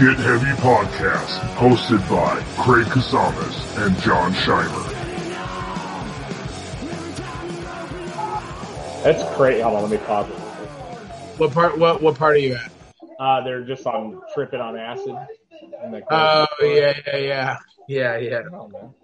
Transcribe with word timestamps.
Get 0.00 0.16
Heavy 0.16 0.46
Podcast, 0.62 1.40
hosted 1.56 2.00
by 2.08 2.40
Craig 2.62 2.86
Casamas 2.86 3.84
and 3.86 3.94
Jon 4.00 4.32
Scheimer. 4.32 4.86
That's 9.04 9.22
crazy. 9.36 9.60
Hold 9.60 9.76
on, 9.76 9.82
let 9.82 9.90
me 9.90 9.98
pause 10.06 10.26
it. 10.30 10.32
What 11.38 11.52
part? 11.52 11.76
What 11.76 12.00
what 12.00 12.14
part 12.16 12.36
are 12.36 12.38
you 12.38 12.54
at? 12.54 12.72
Uh, 13.18 13.44
they're 13.44 13.62
just 13.62 13.86
on 13.86 14.22
tripping 14.32 14.60
on 14.60 14.78
acid. 14.78 15.14
And 15.82 15.92
like, 15.92 16.04
Oh 16.10 16.46
yeah, 16.62 16.98
yeah, 17.06 17.16
yeah, 17.18 17.58
yeah, 17.86 18.16
yeah, 18.16 18.40
Oh, 18.54 18.68
man. 18.68 18.94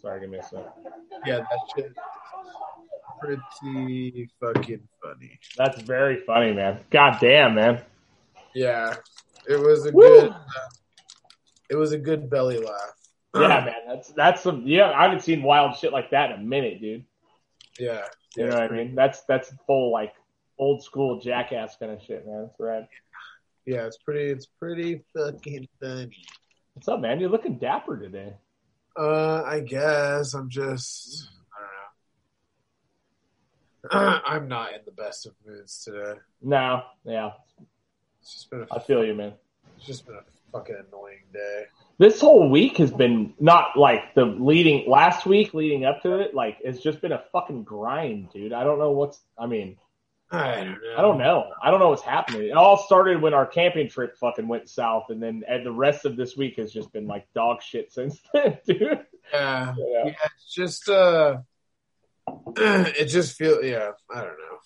Sorry, 0.00 0.20
give 0.20 0.30
me 0.30 0.38
a 0.38 0.42
sec. 0.44 0.60
yeah. 1.26 1.38
That 1.38 1.46
shit. 1.74 1.92
Pretty 3.20 4.30
fucking 4.40 4.88
funny. 5.02 5.40
That's 5.56 5.80
very 5.82 6.20
funny, 6.24 6.52
man. 6.52 6.78
God 6.90 7.18
damn, 7.20 7.56
man. 7.56 7.80
Yeah, 8.54 8.94
it 9.48 9.60
was 9.60 9.86
a 9.86 9.92
Woo! 9.92 10.02
good. 10.02 10.30
Uh, 10.30 10.68
it 11.70 11.76
was 11.76 11.92
a 11.92 11.98
good 11.98 12.28
belly 12.30 12.58
laugh. 12.58 12.92
Yeah, 13.34 13.48
man. 13.64 13.74
That's 13.88 14.12
that's 14.12 14.42
some. 14.42 14.62
Yeah, 14.66 14.90
I 14.92 15.02
haven't 15.02 15.22
seen 15.22 15.42
wild 15.42 15.76
shit 15.76 15.92
like 15.92 16.10
that 16.10 16.30
in 16.30 16.40
a 16.40 16.42
minute, 16.44 16.80
dude. 16.80 17.04
Yeah, 17.80 18.04
You 18.36 18.46
know 18.46 18.54
what 18.54 18.70
I 18.72 18.76
mean? 18.76 18.94
That's 18.94 19.22
that's 19.24 19.52
full 19.66 19.90
like 19.92 20.12
old 20.58 20.82
school 20.84 21.20
jackass 21.20 21.76
kind 21.76 21.90
of 21.90 22.00
shit, 22.00 22.24
man. 22.26 22.42
That's 22.42 22.60
rad. 22.60 22.86
yeah. 23.66 23.86
It's 23.86 23.96
pretty. 23.98 24.30
It's 24.30 24.46
pretty 24.46 25.02
fucking 25.16 25.66
funny. 25.80 26.10
What's 26.74 26.86
up, 26.86 27.00
man? 27.00 27.18
You're 27.18 27.30
looking 27.30 27.58
dapper 27.58 27.98
today. 27.98 28.34
Uh, 28.96 29.42
I 29.42 29.58
guess 29.60 30.34
I'm 30.34 30.48
just. 30.48 31.28
I 33.92 33.98
don't 33.98 34.04
know. 34.12 34.20
I'm 34.24 34.46
not 34.46 34.74
in 34.74 34.80
the 34.84 34.92
best 34.92 35.26
of 35.26 35.32
moods 35.44 35.82
today. 35.82 36.20
No, 36.40 36.82
yeah, 37.04 37.30
It's 38.24 38.32
just 38.32 38.48
been 38.50 38.66
I 38.72 38.76
a. 38.76 38.80
feel 38.80 39.04
you, 39.04 39.12
man. 39.12 39.34
It's 39.76 39.86
just 39.86 40.06
been 40.06 40.14
a 40.16 40.22
fucking 40.50 40.76
annoying 40.88 41.24
day. 41.30 41.64
This 41.98 42.22
whole 42.22 42.48
week 42.48 42.78
has 42.78 42.90
been 42.90 43.34
not 43.38 43.76
like 43.76 44.14
the 44.14 44.24
leading 44.24 44.88
last 44.88 45.26
week 45.26 45.52
leading 45.52 45.84
up 45.84 46.00
to 46.04 46.20
it. 46.20 46.34
Like 46.34 46.56
it's 46.64 46.80
just 46.80 47.02
been 47.02 47.12
a 47.12 47.22
fucking 47.32 47.64
grind, 47.64 48.30
dude. 48.32 48.54
I 48.54 48.64
don't 48.64 48.78
know 48.78 48.92
what's. 48.92 49.20
I 49.38 49.44
mean, 49.44 49.76
I 50.30 50.64
don't 50.64 50.70
know. 50.82 50.94
I 50.96 51.02
don't 51.02 51.18
know. 51.18 51.50
I 51.62 51.70
don't 51.70 51.80
know 51.80 51.90
what's 51.90 52.02
happening. 52.02 52.44
It 52.48 52.56
all 52.56 52.78
started 52.78 53.20
when 53.20 53.34
our 53.34 53.44
camping 53.44 53.90
trip 53.90 54.16
fucking 54.16 54.48
went 54.48 54.70
south, 54.70 55.10
and 55.10 55.22
then 55.22 55.42
and 55.46 55.66
the 55.66 55.72
rest 55.72 56.06
of 56.06 56.16
this 56.16 56.34
week 56.34 56.56
has 56.56 56.72
just 56.72 56.90
been 56.94 57.06
like 57.06 57.26
dog 57.34 57.60
shit 57.60 57.92
since 57.92 58.18
then, 58.32 58.56
dude. 58.66 58.80
Yeah. 59.34 59.74
Yeah. 59.76 60.04
yeah, 60.06 60.14
it's 60.36 60.54
just 60.54 60.88
uh 60.88 61.36
it 62.56 63.06
just 63.06 63.36
feels 63.36 63.62
yeah 63.64 63.90
i 64.10 64.20
don't 64.20 64.38
know 64.38 64.58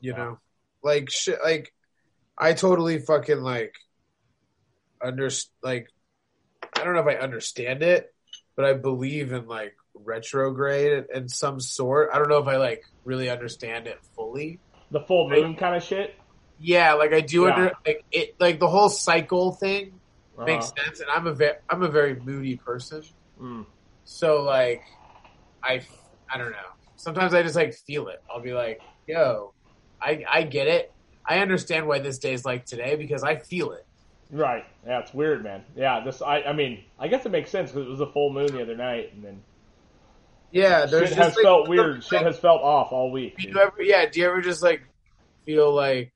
you 0.00 0.12
know 0.14 0.38
like 0.82 1.10
shit 1.10 1.38
like 1.44 1.72
i 2.42 2.52
totally 2.52 2.98
fucking 2.98 3.40
like 3.40 3.74
under 5.02 5.28
like 5.62 5.86
i 6.76 6.84
don't 6.84 6.94
know 6.94 7.00
if 7.00 7.06
i 7.06 7.14
understand 7.20 7.82
it 7.82 8.06
but 8.56 8.64
i 8.64 8.72
believe 8.72 9.32
in 9.32 9.46
like 9.46 9.74
retrograde 9.94 11.04
in 11.14 11.28
some 11.28 11.60
sort 11.60 12.10
i 12.12 12.18
don't 12.18 12.28
know 12.28 12.38
if 12.38 12.48
i 12.48 12.56
like 12.56 12.82
really 13.04 13.28
understand 13.30 13.86
it 13.86 13.98
fully 14.16 14.60
The 14.90 15.00
full 15.00 15.28
moon 15.28 15.56
kind 15.56 15.76
of 15.76 15.82
shit. 15.82 16.14
yeah 16.58 16.94
like 16.94 17.12
i 17.12 17.20
do 17.20 17.42
Yeah. 17.44 17.48
under 17.50 17.72
like 17.86 18.04
it 18.10 18.30
like 18.40 18.58
the 18.60 18.68
whole 18.68 18.88
cycle 18.88 19.52
thing 19.52 20.00
Uh-huh. 20.36 20.46
makes 20.46 20.66
sense 20.66 21.00
and 21.00 21.08
i'm 21.10 21.26
a 21.26 21.34
ve- 21.34 21.60
i'm 21.70 21.82
a 21.82 21.88
very 21.88 22.20
moody 22.20 22.56
person 22.56 23.02
Mm. 23.40 23.64
so 24.04 24.42
like, 24.42 24.82
I 25.64 25.80
I 26.30 26.38
don't 26.38 26.52
know. 26.52 26.70
Sometimes 26.96 27.34
I 27.34 27.42
just 27.42 27.56
like 27.56 27.74
feel 27.86 28.08
it. 28.08 28.18
I'll 28.30 28.42
be 28.42 28.52
like, 28.52 28.78
yo, 29.06 29.54
I 30.00 30.22
I 30.30 30.42
get 30.44 30.66
it. 30.68 30.92
I 31.26 31.38
understand 31.38 31.86
why 31.86 31.98
this 32.00 32.18
day 32.18 32.32
is 32.32 32.44
like 32.44 32.66
today 32.66 32.96
because 32.96 33.22
I 33.22 33.36
feel 33.36 33.72
it. 33.72 33.86
Right. 34.30 34.64
Yeah, 34.86 35.00
it's 35.00 35.12
weird, 35.12 35.44
man. 35.44 35.62
Yeah, 35.76 36.00
this. 36.04 36.22
I. 36.22 36.42
I 36.42 36.52
mean, 36.52 36.84
I 36.98 37.08
guess 37.08 37.26
it 37.26 37.30
makes 37.32 37.50
sense 37.50 37.70
because 37.70 37.86
it 37.86 37.90
was 37.90 38.00
a 38.00 38.06
full 38.06 38.32
moon 38.32 38.46
the 38.46 38.62
other 38.62 38.76
night, 38.76 39.12
and 39.14 39.22
then 39.22 39.42
Yeah, 40.50 40.86
there's 40.86 41.08
shit 41.10 41.18
just 41.18 41.18
has 41.18 41.36
like, 41.36 41.44
felt 41.44 41.68
weird. 41.68 42.02
Shit 42.02 42.22
has 42.22 42.38
felt 42.38 42.62
off 42.62 42.92
all 42.92 43.10
week. 43.10 43.36
do 43.36 43.48
you 43.48 43.58
ever, 43.58 43.82
yeah, 43.82 44.06
do 44.08 44.20
you 44.20 44.26
ever 44.26 44.40
just 44.40 44.62
like 44.62 44.82
feel 45.44 45.72
like, 45.74 46.12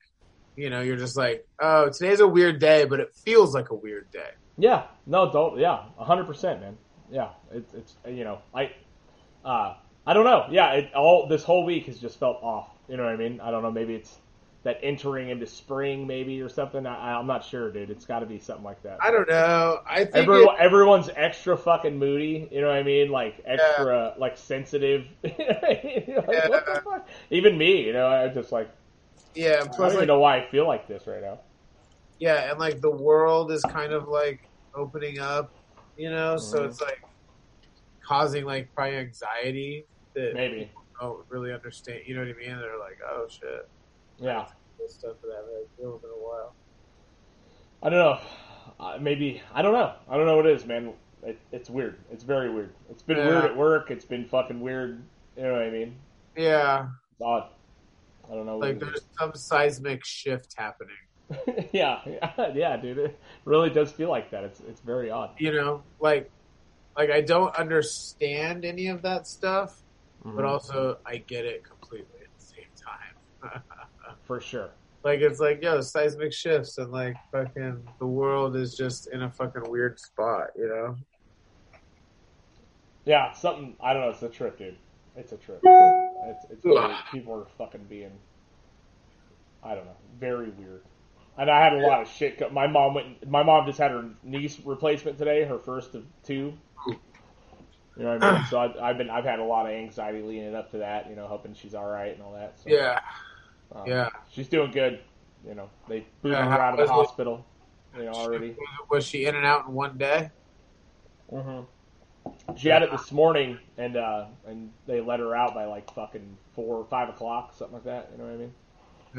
you 0.55 0.69
know, 0.69 0.81
you're 0.81 0.97
just 0.97 1.15
like, 1.15 1.45
oh, 1.61 1.89
today's 1.89 2.19
a 2.19 2.27
weird 2.27 2.59
day, 2.59 2.85
but 2.85 2.99
it 2.99 3.13
feels 3.15 3.53
like 3.53 3.69
a 3.69 3.75
weird 3.75 4.09
day. 4.11 4.31
Yeah, 4.57 4.85
no, 5.05 5.31
don't. 5.31 5.59
Yeah, 5.59 5.83
hundred 5.99 6.25
percent, 6.25 6.61
man. 6.61 6.77
Yeah, 7.11 7.29
it's 7.51 7.73
it's 7.75 7.95
you 8.07 8.23
know, 8.23 8.39
I, 8.53 8.71
uh, 9.45 9.75
I 10.07 10.13
don't 10.13 10.25
know. 10.25 10.47
Yeah, 10.49 10.71
it 10.73 10.93
all 10.95 11.27
this 11.27 11.43
whole 11.43 11.63
week 11.63 11.85
has 11.85 11.99
just 11.99 12.19
felt 12.19 12.41
off. 12.41 12.69
You 12.89 12.97
know 12.97 13.03
what 13.03 13.13
I 13.13 13.17
mean? 13.17 13.39
I 13.39 13.51
don't 13.51 13.61
know. 13.61 13.71
Maybe 13.71 13.93
it's 13.93 14.17
that 14.67 14.79
entering 14.83 15.29
into 15.29 15.47
spring, 15.47 16.05
maybe 16.05 16.41
or 16.41 16.49
something. 16.49 16.85
I, 16.85 17.13
I'm 17.17 17.25
not 17.25 17.45
sure, 17.45 17.71
dude. 17.71 17.89
It's 17.89 18.03
got 18.05 18.19
to 18.19 18.25
be 18.25 18.37
something 18.37 18.65
like 18.65 18.83
that. 18.83 18.97
I 19.01 19.11
don't 19.11 19.29
know. 19.29 19.79
I 19.89 20.03
think 20.03 20.15
Everyone, 20.27 20.55
it, 20.55 20.59
everyone's 20.61 21.09
extra 21.15 21.57
fucking 21.57 21.97
moody. 21.97 22.49
You 22.51 22.59
know 22.59 22.67
what 22.67 22.75
I 22.75 22.83
mean? 22.83 23.09
Like 23.09 23.41
extra, 23.45 24.13
like 24.17 24.37
sensitive. 24.37 25.05
Like, 25.23 26.49
what 26.49 26.65
the 26.65 26.81
fuck? 26.83 27.07
Even 27.29 27.57
me, 27.57 27.85
you 27.85 27.93
know, 27.93 28.07
I 28.07 28.27
just 28.27 28.51
like 28.51 28.69
yeah. 29.35 29.53
I 29.53 29.55
don't 29.59 29.73
Plus, 29.73 29.91
even 29.93 29.99
like, 29.99 30.07
know 30.07 30.19
why 30.19 30.37
I 30.37 30.47
feel 30.51 30.67
like 30.67 30.85
this 30.87 31.07
right 31.07 31.21
now. 31.21 31.39
yeah, 32.19 32.49
and 32.51 32.59
like 32.59 32.81
the 32.81 32.91
world 32.91 33.51
is 33.51 33.61
kind 33.63 33.93
of 33.93 34.07
like 34.09 34.49
opening 34.75 35.19
up, 35.19 35.53
you 35.95 36.09
know, 36.09 36.35
so 36.37 36.59
Mhm. 36.59 36.65
it's 36.69 36.81
like 36.81 36.99
causing 38.05 38.43
like 38.45 38.69
probably 38.75 38.97
anxiety 38.97 39.85
that 40.15 40.33
Maybe, 40.33 40.71
don't 40.99 41.23
really 41.29 41.53
understand. 41.53 42.01
You 42.05 42.15
know 42.15 42.21
what 42.21 42.29
I 42.35 42.37
mean? 42.37 42.57
They're 42.59 42.79
like, 42.79 42.99
oh 43.09 43.27
shit, 43.29 43.69
yeah. 44.17 44.47
This 44.79 44.95
stuff 44.95 45.15
that 45.21 45.29
I 45.33 45.37
haven't 45.37 45.53
had 45.55 45.83
to 45.83 45.91
with 45.93 46.03
in 46.03 46.09
a 46.09 46.13
while. 46.23 46.55
I 47.83 47.89
don't 47.89 47.99
know. 47.99 48.19
Uh, 48.79 48.97
maybe 48.99 49.41
I 49.53 49.61
don't 49.61 49.73
know. 49.73 49.93
I 50.09 50.17
don't 50.17 50.25
know 50.25 50.35
what 50.35 50.45
it 50.45 50.55
is, 50.55 50.65
man. 50.65 50.93
It, 51.23 51.39
it's 51.51 51.69
weird. 51.69 51.97
It's 52.11 52.23
very 52.23 52.49
weird. 52.53 52.73
It's 52.89 53.03
been 53.03 53.17
Yeah. 53.17 53.27
weird 53.27 53.45
at 53.45 53.57
work. 53.57 53.91
It's 53.91 54.05
been 54.05 54.25
fucking 54.25 54.59
weird. 54.61 55.03
You 55.35 55.43
know 55.43 55.53
what 55.53 55.61
I 55.63 55.69
mean? 55.69 55.95
Yeah, 56.35 56.87
It's 57.11 57.21
odd. 57.21 57.49
I 58.29 58.33
don't 58.35 58.45
know. 58.45 58.57
Like 58.57 58.79
there's 58.79 59.01
some 59.19 59.31
seismic 59.35 60.03
shift 60.05 60.53
happening. 60.57 60.95
yeah, 61.71 61.99
yeah, 62.05 62.51
yeah, 62.55 62.77
dude. 62.77 62.97
It 62.99 63.19
really 63.45 63.69
does 63.69 63.91
feel 63.91 64.09
like 64.09 64.31
that. 64.31 64.43
It's 64.43 64.59
it's 64.61 64.81
very 64.81 65.09
odd. 65.09 65.31
You 65.39 65.51
know, 65.53 65.83
like 65.99 66.31
like 66.97 67.09
I 67.09 67.21
don't 67.21 67.55
understand 67.55 68.65
any 68.65 68.87
of 68.87 69.01
that 69.03 69.27
stuff, 69.27 69.71
but 70.23 70.45
Mhm. 70.45 70.47
also 70.47 70.97
I 71.05 71.17
get 71.17 71.45
it 71.45 71.63
completely 71.63 72.19
at 72.21 72.31
the 72.37 72.45
same 72.45 73.51
time. 73.53 73.61
for 74.27 74.39
sure. 74.41 74.69
like 75.03 75.21
it's 75.21 75.39
like 75.39 75.63
yo, 75.63 75.79
seismic 75.81 76.33
shifts 76.33 76.77
and 76.77 76.91
like 76.91 77.15
fucking 77.31 77.81
the 77.99 78.05
world 78.05 78.55
is 78.55 78.75
just 78.75 79.07
in 79.13 79.23
a 79.23 79.31
fucking 79.31 79.63
weird 79.69 79.99
spot. 79.99 80.49
You 80.55 80.67
know? 80.67 80.95
Yeah, 83.05 83.31
something. 83.33 83.75
I 83.81 83.93
don't 83.93 84.01
know. 84.03 84.09
It's 84.09 84.21
a 84.21 84.29
trip, 84.29 84.57
dude. 84.57 84.75
It's 85.15 85.31
a 85.31 85.37
trip. 85.37 85.61
It's 85.63 86.45
it's 86.51 86.65
Ugh. 86.65 86.91
people 87.11 87.33
are 87.33 87.45
fucking 87.57 87.85
being. 87.89 88.11
I 89.63 89.75
don't 89.75 89.85
know. 89.85 89.95
Very 90.19 90.49
weird. 90.49 90.81
And 91.37 91.49
I 91.49 91.63
had 91.63 91.73
a 91.73 91.77
lot 91.87 92.01
of 92.01 92.07
shit. 92.09 92.37
go- 92.39 92.49
My 92.49 92.67
mom 92.67 92.95
went. 92.95 93.27
My 93.29 93.43
mom 93.43 93.65
just 93.65 93.77
had 93.79 93.91
her 93.91 94.05
niece 94.23 94.59
replacement 94.65 95.17
today, 95.17 95.43
her 95.45 95.57
first 95.59 95.95
of 95.95 96.03
two. 96.23 96.53
You 96.87 98.03
know 98.03 98.15
what 98.17 98.23
I 98.23 98.37
mean? 98.37 98.45
So 98.49 98.57
I, 98.57 98.89
I've 98.89 98.97
been. 98.97 99.09
I've 99.09 99.23
had 99.23 99.39
a 99.39 99.43
lot 99.43 99.65
of 99.67 99.71
anxiety 99.71 100.21
leading 100.21 100.53
up 100.55 100.71
to 100.71 100.79
that. 100.79 101.09
You 101.09 101.15
know, 101.15 101.27
hoping 101.27 101.53
she's 101.53 101.73
all 101.73 101.87
right 101.87 102.13
and 102.13 102.21
all 102.21 102.33
that. 102.33 102.59
So, 102.59 102.69
Yeah, 102.69 102.99
um, 103.75 103.83
yeah. 103.85 104.09
She's 104.31 104.47
doing 104.47 104.71
good. 104.71 104.99
You 105.47 105.55
know, 105.55 105.69
they 105.87 106.05
booted 106.21 106.37
Yeah, 106.37 106.49
her 106.49 106.61
out 106.61 106.73
of 106.73 106.77
the 106.77 106.83
it? 106.85 106.89
hospital. 106.89 107.45
Know 107.97 108.07
already. 108.09 108.55
Was 108.89 109.05
she 109.05 109.25
in 109.25 109.35
and 109.35 109.45
out 109.45 109.67
in 109.67 109.73
one 109.73 109.97
day? 109.97 110.29
Mm-hmm. 111.31 112.55
She 112.55 112.69
had 112.69 112.83
it 112.83 112.91
this 112.91 113.11
morning, 113.11 113.57
and 113.77 113.97
uh, 113.97 114.25
and 114.45 114.71
they 114.85 115.01
let 115.01 115.19
her 115.19 115.35
out 115.35 115.53
by 115.55 115.65
like 115.65 115.91
fucking 115.93 116.37
four 116.53 116.77
or 116.77 116.85
five 116.85 117.09
o'clock, 117.09 117.53
something 117.55 117.75
like 117.75 117.85
that. 117.85 118.09
You 118.11 118.17
know 118.19 118.25
what 118.25 118.33
I 118.33 118.37
mean? 118.37 118.53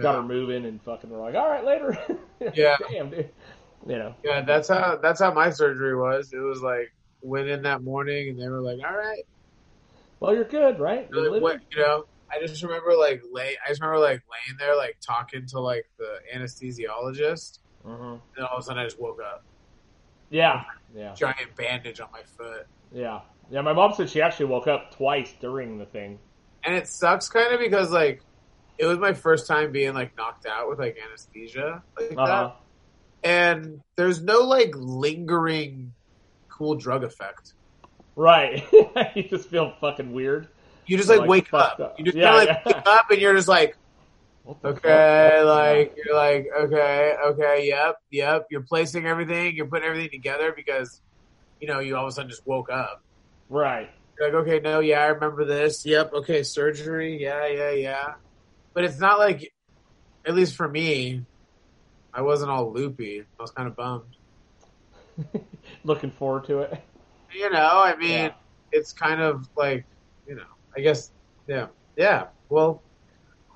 Got 0.01 0.15
her 0.15 0.23
moving, 0.23 0.65
and 0.67 0.81
fucking 0.83 1.11
were 1.11 1.19
like, 1.19 1.35
all 1.35 1.49
right, 1.49 1.65
later. 1.65 1.99
Yeah. 2.55 2.77
Damn, 2.89 3.11
dude. 3.11 3.31
You 3.87 3.99
know. 3.99 4.15
Yeah, 4.23 4.43
that's 4.43 4.69
how 4.69 4.97
that's 5.03 5.21
how 5.21 5.33
my 5.33 5.51
surgery 5.51 5.97
was. 5.97 6.33
It 6.33 6.39
was 6.39 6.63
like 6.63 6.93
went 7.21 7.49
in 7.49 7.63
that 7.63 7.83
morning 7.83 8.29
and 8.29 8.41
they 8.41 8.49
were 8.49 8.61
like, 8.61 8.79
"All 8.87 8.97
right," 8.97 9.25
Well, 10.21 10.35
you're 10.35 10.45
good, 10.45 10.79
right? 10.79 11.09
You're 11.13 11.35
you 11.37 11.61
know. 11.77 12.05
I 12.31 12.39
just 12.47 12.63
remember 12.63 12.95
like 12.95 13.23
lay. 13.33 13.57
I 13.65 13.69
just 13.69 13.81
remember 13.81 14.01
like 14.01 14.23
laying 14.31 14.59
there, 14.59 14.77
like 14.77 14.97
talking 15.01 15.47
to 15.47 15.61
like 15.61 15.87
the 15.99 16.19
anesthesiologist, 16.35 17.59
Mhm. 17.87 18.21
and 18.37 18.45
all 18.47 18.57
of 18.59 18.61
a 18.61 18.63
sudden 18.63 18.81
I 18.81 18.85
just 18.85 19.01
woke 19.01 19.21
up, 19.23 19.45
Yeah, 20.31 20.65
yeah, 20.95 21.15
giant 21.15 21.55
bandage 21.57 22.01
on 22.01 22.09
my 22.13 22.23
foot, 22.23 22.67
yeah, 22.93 23.21
yeah. 23.51 23.61
My 23.63 23.73
mom 23.73 23.93
said 23.95 24.11
she 24.11 24.21
actually 24.21 24.47
woke 24.47 24.67
up 24.67 24.95
twice 24.95 25.33
during 25.41 25.79
the 25.79 25.87
thing. 25.87 26.19
and 26.65 26.75
it 26.75 26.87
sucks 26.89 27.29
kind 27.29 27.53
of 27.55 27.61
because 27.61 27.91
like 27.93 28.21
it 28.79 28.85
was 28.87 28.99
my 28.99 29.13
first 29.13 29.47
time 29.47 29.73
being 29.73 29.95
like 29.95 30.17
knocked 30.17 30.45
out 30.47 30.69
with 30.69 30.79
like 30.79 30.97
anesthesia 31.09 31.83
like 31.99 32.13
Uh 32.19 32.27
huh. 32.27 32.51
that, 33.23 33.29
and 33.29 33.81
there's 33.97 34.23
no 34.23 34.41
like 34.41 34.73
lingering 34.75 35.93
cool 36.49 36.75
drug 36.75 37.05
effect. 37.05 37.55
Right. 38.17 38.65
you 39.15 39.23
just 39.29 39.49
feel 39.49 39.73
fucking 39.81 40.13
weird. 40.13 40.49
You 40.89 40.97
just 40.97 41.09
like, 41.09 41.21
Like, 41.21 41.29
wake 41.29 41.55
up. 41.55 41.79
up. 41.81 41.95
You 41.99 42.05
just 42.05 42.17
Yeah, 42.17 42.31
kind 42.31 42.49
of 42.49 42.57
like 42.57 42.65
yeah. 42.67 42.73
wake 42.77 42.87
up 42.87 43.11
and 43.11 43.21
you're 43.21 43.35
just 43.37 43.49
like, 43.49 43.77
Okay, 44.65 45.43
like 45.45 45.95
you're 46.03 46.17
like, 46.17 46.47
okay, 46.59 47.15
okay, 47.27 47.67
yep, 47.69 47.97
yep. 48.11 48.47
You're 48.51 48.63
placing 48.63 49.07
everything, 49.07 49.55
you're 49.55 49.67
putting 49.67 49.87
everything 49.87 50.11
together 50.11 50.53
because, 50.57 51.01
you 51.61 51.69
know, 51.69 51.81
you 51.81 51.97
all 51.97 52.05
of 52.05 52.09
a 52.09 52.13
sudden 52.13 52.31
just 52.31 52.47
woke 52.47 52.71
up. 52.71 52.99
right. 53.49 53.91
You're 54.19 54.33
like, 54.33 54.47
okay, 54.49 54.59
no, 54.61 54.81
yeah, 54.81 55.01
I 55.01 55.07
remember 55.09 55.45
this. 55.45 55.85
Yep, 55.87 56.13
okay, 56.15 56.43
surgery, 56.43 57.23
yeah, 57.23 57.47
yeah, 57.47 57.71
yeah. 57.71 58.07
But 58.75 58.85
it's 58.85 58.99
not 58.99 59.19
like, 59.19 59.53
at 60.27 60.35
least 60.35 60.57
for 60.57 60.67
me, 60.69 61.25
I 62.13 62.23
wasn't 62.23 62.51
all 62.51 62.73
loopy. 62.73 63.21
I 63.21 63.43
was 63.43 63.51
kind 63.53 63.69
of 63.69 63.77
bummed. 63.77 64.17
Looking 65.85 66.11
forward 66.11 66.47
to 66.47 66.61
it. 66.61 66.83
You 67.35 67.51
know, 67.51 67.83
I 67.85 67.95
mean, 67.97 68.11
Yeah. 68.11 68.33
it's 68.73 68.93
kind 68.93 69.21
of 69.21 69.47
like, 69.57 69.87
you 70.27 70.35
know, 70.35 70.43
I 70.79 70.81
guess, 70.81 71.11
yeah, 71.49 71.67
yeah. 71.97 72.27
Well, 72.49 72.85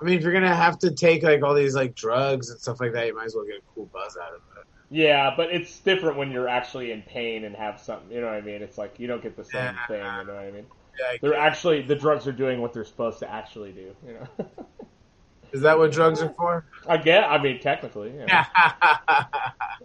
I 0.01 0.05
mean, 0.05 0.19
if 0.19 0.25
you're 0.25 0.33
gonna 0.33 0.55
have 0.55 0.77
to 0.81 0.91
take 0.93 1.23
like 1.23 1.43
all 1.45 1.55
these 1.55 1.77
like 1.77 1.95
drugs 1.95 2.51
and 2.51 2.59
stuff 2.59 2.81
like 2.81 2.93
that, 2.95 3.07
you 3.07 3.15
might 3.15 3.27
as 3.27 3.37
well 3.37 3.45
get 3.45 3.55
a 3.57 3.61
cool 3.73 3.89
buzz 3.93 4.17
out 4.21 4.31
of 4.31 4.41
it. 4.59 4.67
Yeah, 4.91 5.33
but 5.37 5.53
it's 5.53 5.79
different 5.79 6.17
when 6.17 6.33
you're 6.33 6.49
actually 6.49 6.91
in 6.91 7.03
pain 7.03 7.45
and 7.45 7.55
have 7.55 7.81
something. 7.81 8.11
You 8.11 8.21
know 8.21 8.27
what 8.27 8.35
I 8.35 8.41
mean? 8.41 8.61
It's 8.61 8.77
like 8.77 8.99
you 8.99 9.07
don't 9.07 9.23
get 9.23 9.37
the 9.37 9.45
same 9.45 9.63
Yeah. 9.63 9.87
thing. 9.87 10.05
You 10.21 10.27
know 10.27 10.35
what 10.35 10.43
I 10.43 10.51
mean? 10.51 10.67
Yeah, 11.01 11.07
I 11.13 11.19
They're 11.23 11.35
actually 11.35 11.83
the 11.83 11.95
drugs 11.95 12.27
are 12.27 12.33
doing 12.33 12.61
what 12.61 12.73
they're 12.73 12.85
supposed 12.85 13.21
to 13.21 13.31
actually 13.31 13.71
do. 13.71 13.95
You 14.05 14.15
know? 14.15 14.45
Is 15.53 15.61
that 15.61 15.79
what 15.79 15.93
drugs 15.93 16.21
are 16.23 16.33
for? 16.37 16.67
I 16.89 16.97
get. 16.97 17.25
I 17.25 17.41
mean, 17.41 17.61
technically, 17.61 18.13
yeah, 18.17 18.45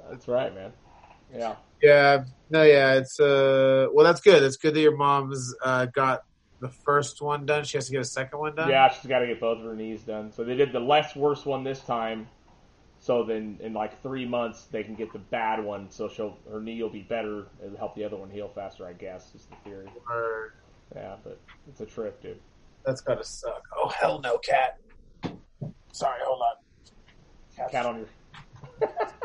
that's 0.09 0.27
right, 0.27 0.53
man. 0.55 0.71
Yeah. 1.31 1.55
yeah, 1.81 2.23
no, 2.49 2.63
yeah, 2.63 2.95
it's 2.95 3.19
uh, 3.19 3.87
well, 3.93 4.05
that's 4.05 4.21
good. 4.21 4.41
It's 4.43 4.57
good 4.57 4.73
that 4.73 4.79
your 4.79 4.95
mom's 4.95 5.53
uh 5.63 5.85
got 5.93 6.21
the 6.59 6.69
first 6.69 7.21
one 7.21 7.45
done. 7.45 7.63
She 7.63 7.77
has 7.77 7.85
to 7.87 7.91
get 7.91 8.01
a 8.01 8.05
second 8.05 8.39
one 8.39 8.55
done. 8.55 8.69
Yeah, 8.69 8.91
she's 8.91 9.05
got 9.07 9.19
to 9.19 9.27
get 9.27 9.39
both 9.39 9.59
of 9.59 9.65
her 9.65 9.75
knees 9.75 10.01
done. 10.03 10.31
So 10.31 10.43
they 10.43 10.55
did 10.55 10.71
the 10.71 10.79
less 10.79 11.15
worse 11.15 11.45
one 11.45 11.63
this 11.63 11.79
time. 11.81 12.27
So 12.99 13.23
then, 13.23 13.59
in 13.61 13.73
like 13.73 14.01
three 14.01 14.25
months, 14.25 14.63
they 14.71 14.83
can 14.83 14.95
get 14.95 15.13
the 15.13 15.19
bad 15.19 15.63
one. 15.63 15.89
So 15.91 16.09
she'll 16.09 16.37
her 16.51 16.59
knee 16.59 16.81
will 16.81 16.89
be 16.89 17.03
better. 17.03 17.45
It'll 17.63 17.77
help 17.77 17.95
the 17.95 18.03
other 18.03 18.17
one 18.17 18.29
heal 18.31 18.49
faster. 18.53 18.87
I 18.87 18.93
guess 18.93 19.33
is 19.35 19.45
the 19.45 19.55
theory. 19.69 19.87
Or- 20.09 20.53
Yeah, 20.95 21.15
but 21.23 21.39
it's 21.69 21.81
a 21.81 21.85
trip, 21.85 22.21
dude. 22.21 22.39
that's 22.85 23.01
gotta 23.01 23.23
suck. 23.23 23.61
Oh 23.75 23.89
hell 23.89 24.19
no, 24.19 24.37
cat. 24.39 24.79
Sorry, 25.91 26.19
hold 26.25 26.41
on. 26.41 27.69
Cat 27.71 27.85
on 27.85 28.05
your. 28.79 28.89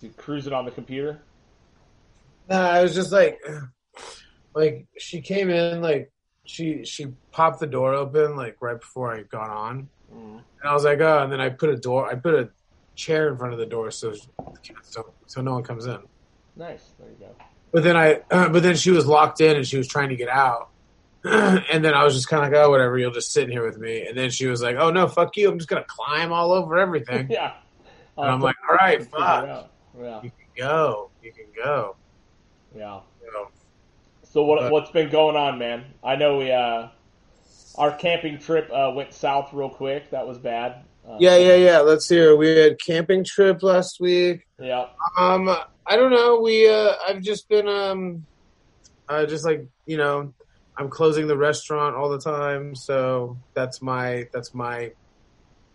You 0.00 0.10
cruising 0.16 0.52
on 0.52 0.64
the 0.64 0.70
computer? 0.70 1.22
No, 2.48 2.60
I 2.60 2.82
was 2.82 2.94
just 2.94 3.12
like, 3.12 3.40
like 4.54 4.86
she 4.98 5.20
came 5.20 5.50
in, 5.50 5.80
like 5.82 6.12
she 6.44 6.84
she 6.84 7.08
popped 7.32 7.60
the 7.60 7.66
door 7.66 7.94
open 7.94 8.36
like 8.36 8.56
right 8.60 8.78
before 8.78 9.14
I 9.14 9.22
got 9.22 9.50
on, 9.50 9.88
Mm. 10.14 10.36
and 10.36 10.42
I 10.64 10.72
was 10.72 10.84
like, 10.84 11.00
oh, 11.00 11.24
and 11.24 11.32
then 11.32 11.40
I 11.40 11.48
put 11.48 11.68
a 11.68 11.76
door, 11.76 12.08
I 12.08 12.14
put 12.14 12.34
a 12.34 12.48
chair 12.94 13.28
in 13.28 13.36
front 13.36 13.52
of 13.52 13.58
the 13.58 13.66
door 13.66 13.90
so 13.90 14.14
so, 14.82 15.12
so 15.26 15.40
no 15.42 15.54
one 15.54 15.64
comes 15.64 15.86
in. 15.86 15.98
Nice. 16.54 16.92
There 16.98 17.08
you 17.08 17.16
go. 17.18 17.34
But 17.72 17.82
then 17.82 17.96
I, 17.96 18.20
but 18.30 18.62
then 18.62 18.76
she 18.76 18.92
was 18.92 19.06
locked 19.06 19.40
in 19.40 19.56
and 19.56 19.66
she 19.66 19.76
was 19.76 19.88
trying 19.88 20.10
to 20.10 20.16
get 20.16 20.28
out, 20.28 20.68
and 21.24 21.84
then 21.84 21.92
I 21.94 22.04
was 22.04 22.14
just 22.14 22.28
kind 22.28 22.44
of 22.44 22.52
like, 22.52 22.60
oh, 22.64 22.70
whatever, 22.70 22.96
you'll 22.98 23.10
just 23.10 23.32
sit 23.32 23.44
in 23.44 23.50
here 23.50 23.66
with 23.66 23.78
me. 23.78 24.06
And 24.06 24.16
then 24.16 24.30
she 24.30 24.46
was 24.46 24.62
like, 24.62 24.76
oh 24.76 24.90
no, 24.90 25.08
fuck 25.08 25.36
you, 25.36 25.50
I'm 25.50 25.58
just 25.58 25.68
gonna 25.68 25.84
climb 25.88 26.32
all 26.32 26.52
over 26.52 26.78
everything. 26.78 27.26
yeah. 27.30 27.54
And 28.16 28.30
I'm 28.30 28.40
like, 28.40 28.56
all 28.68 28.76
right, 28.76 29.04
fuck. 29.04 29.70
Yeah. 29.98 30.20
you 30.22 30.30
can 30.30 30.48
go, 30.56 31.10
you 31.22 31.32
can 31.32 31.46
go. 31.54 31.96
Yeah. 32.76 33.00
So, 33.22 33.48
So 34.22 34.42
what 34.44 34.60
But- 34.60 34.72
what's 34.72 34.90
been 34.90 35.10
going 35.10 35.36
on, 35.36 35.58
man? 35.58 35.84
I 36.04 36.16
know 36.16 36.38
we 36.38 36.52
uh 36.52 36.88
our 37.78 37.92
camping 37.92 38.38
trip 38.38 38.70
uh, 38.72 38.90
went 38.94 39.12
south 39.12 39.52
real 39.52 39.68
quick. 39.68 40.10
That 40.10 40.26
was 40.26 40.38
bad. 40.38 40.84
Uh, 41.06 41.16
yeah, 41.20 41.36
yeah, 41.36 41.54
yeah. 41.54 41.78
Let's 41.80 42.08
hear. 42.08 42.34
We 42.36 42.48
had 42.48 42.80
camping 42.80 43.22
trip 43.22 43.62
last 43.62 44.00
week. 44.00 44.46
Yeah. 44.58 44.86
Um, 45.18 45.48
I 45.86 45.96
don't 45.96 46.10
know. 46.10 46.40
We, 46.40 46.68
uh, 46.68 46.94
I've 47.06 47.22
just 47.22 47.48
been, 47.48 47.68
um, 47.68 48.26
uh, 49.08 49.26
just 49.26 49.44
like 49.44 49.66
you 49.84 49.98
know, 49.98 50.32
I'm 50.76 50.88
closing 50.88 51.26
the 51.26 51.36
restaurant 51.36 51.94
all 51.96 52.08
the 52.08 52.18
time, 52.18 52.74
so 52.74 53.36
that's 53.54 53.80
my 53.80 54.26
that's 54.32 54.52
my 54.54 54.92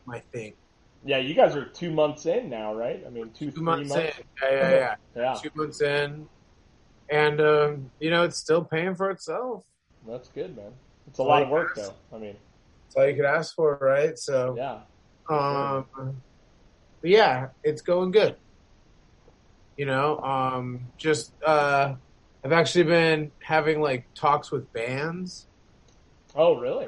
my 0.05 0.19
thing. 0.33 0.53
Yeah, 1.03 1.17
you 1.17 1.33
guys 1.33 1.55
are 1.55 1.65
two 1.65 1.91
months 1.91 2.25
in 2.25 2.49
now, 2.49 2.75
right? 2.75 3.03
I 3.05 3.09
mean, 3.09 3.31
two, 3.31 3.51
months 3.57 3.89
months. 3.89 4.17
in, 4.17 4.23
yeah, 4.43 4.51
yeah, 4.51 4.69
yeah. 4.69 4.95
Yeah, 5.15 5.33
Two 5.41 5.49
months 5.55 5.81
in, 5.81 6.27
and 7.09 7.41
um, 7.41 7.91
you 7.99 8.11
know, 8.11 8.23
it's 8.23 8.37
still 8.37 8.63
paying 8.63 8.95
for 8.95 9.09
itself. 9.09 9.65
that's 10.07 10.29
good, 10.29 10.55
man. 10.55 10.71
It's 11.07 11.19
a 11.19 11.23
lot 11.23 11.41
of 11.41 11.49
work, 11.49 11.75
though. 11.75 11.93
I 12.13 12.17
mean, 12.19 12.35
That's 12.85 12.95
all 12.95 13.07
you 13.07 13.15
could 13.15 13.25
ask 13.25 13.55
for, 13.55 13.77
right? 13.81 14.17
So, 14.17 14.55
yeah. 14.57 14.81
Um, 15.29 15.85
but 17.01 17.09
yeah, 17.09 17.47
it's 17.63 17.81
going 17.81 18.11
good. 18.11 18.35
You 19.77 19.87
know, 19.87 20.19
um, 20.19 20.81
just 20.97 21.33
uh, 21.45 21.95
I've 22.43 22.51
actually 22.51 22.83
been 22.83 23.31
having 23.41 23.81
like 23.81 24.07
talks 24.15 24.51
with 24.51 24.71
bands, 24.73 25.47
Oh, 26.35 26.57
really? 26.59 26.87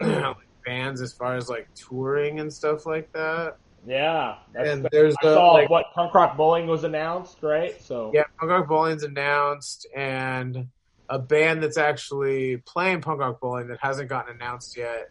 bands 0.64 1.00
as 1.00 1.12
far 1.12 1.36
as 1.36 1.48
like 1.48 1.68
touring 1.74 2.40
and 2.40 2.52
stuff 2.52 2.86
like 2.86 3.12
that. 3.12 3.56
Yeah. 3.86 4.36
That's, 4.52 4.68
And 4.68 4.88
there's 4.90 5.14
I 5.22 5.26
the 5.26 5.34
saw 5.34 5.52
like, 5.52 5.70
what 5.70 5.86
punk 5.94 6.14
rock 6.14 6.36
bowling 6.36 6.66
was 6.66 6.84
announced, 6.84 7.38
right? 7.42 7.80
So 7.82 8.10
yeah, 8.14 8.24
Punk 8.38 8.50
Rock 8.50 8.68
Bowling's 8.68 9.02
announced, 9.02 9.86
and 9.94 10.68
a 11.08 11.18
band 11.18 11.62
that's 11.62 11.76
actually 11.76 12.58
playing 12.58 13.02
Punk 13.02 13.20
Rock 13.20 13.40
Bowling 13.40 13.68
that 13.68 13.78
hasn't 13.80 14.08
gotten 14.08 14.36
announced 14.36 14.76
yet 14.76 15.10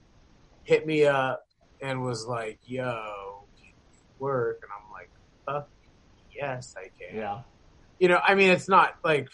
hit 0.64 0.88
me 0.88 1.06
up 1.06 1.46
and 1.82 2.04
was 2.04 2.26
like, 2.26 2.60
"Yo, 2.66 3.46
can 3.58 3.66
you 3.68 3.74
work?" 4.20 4.64
And 4.64 4.72
I'm 4.72 4.92
like, 4.92 5.10
"Fuck 5.46 5.70
yes, 6.36 6.76
I 6.78 6.90
can." 7.00 7.18
yeah, 7.18 7.42
you 8.00 8.08
know, 8.08 8.20
I 8.26 8.36
mean, 8.36 8.50
it's 8.50 8.70
not 8.70 8.96
like 9.04 9.30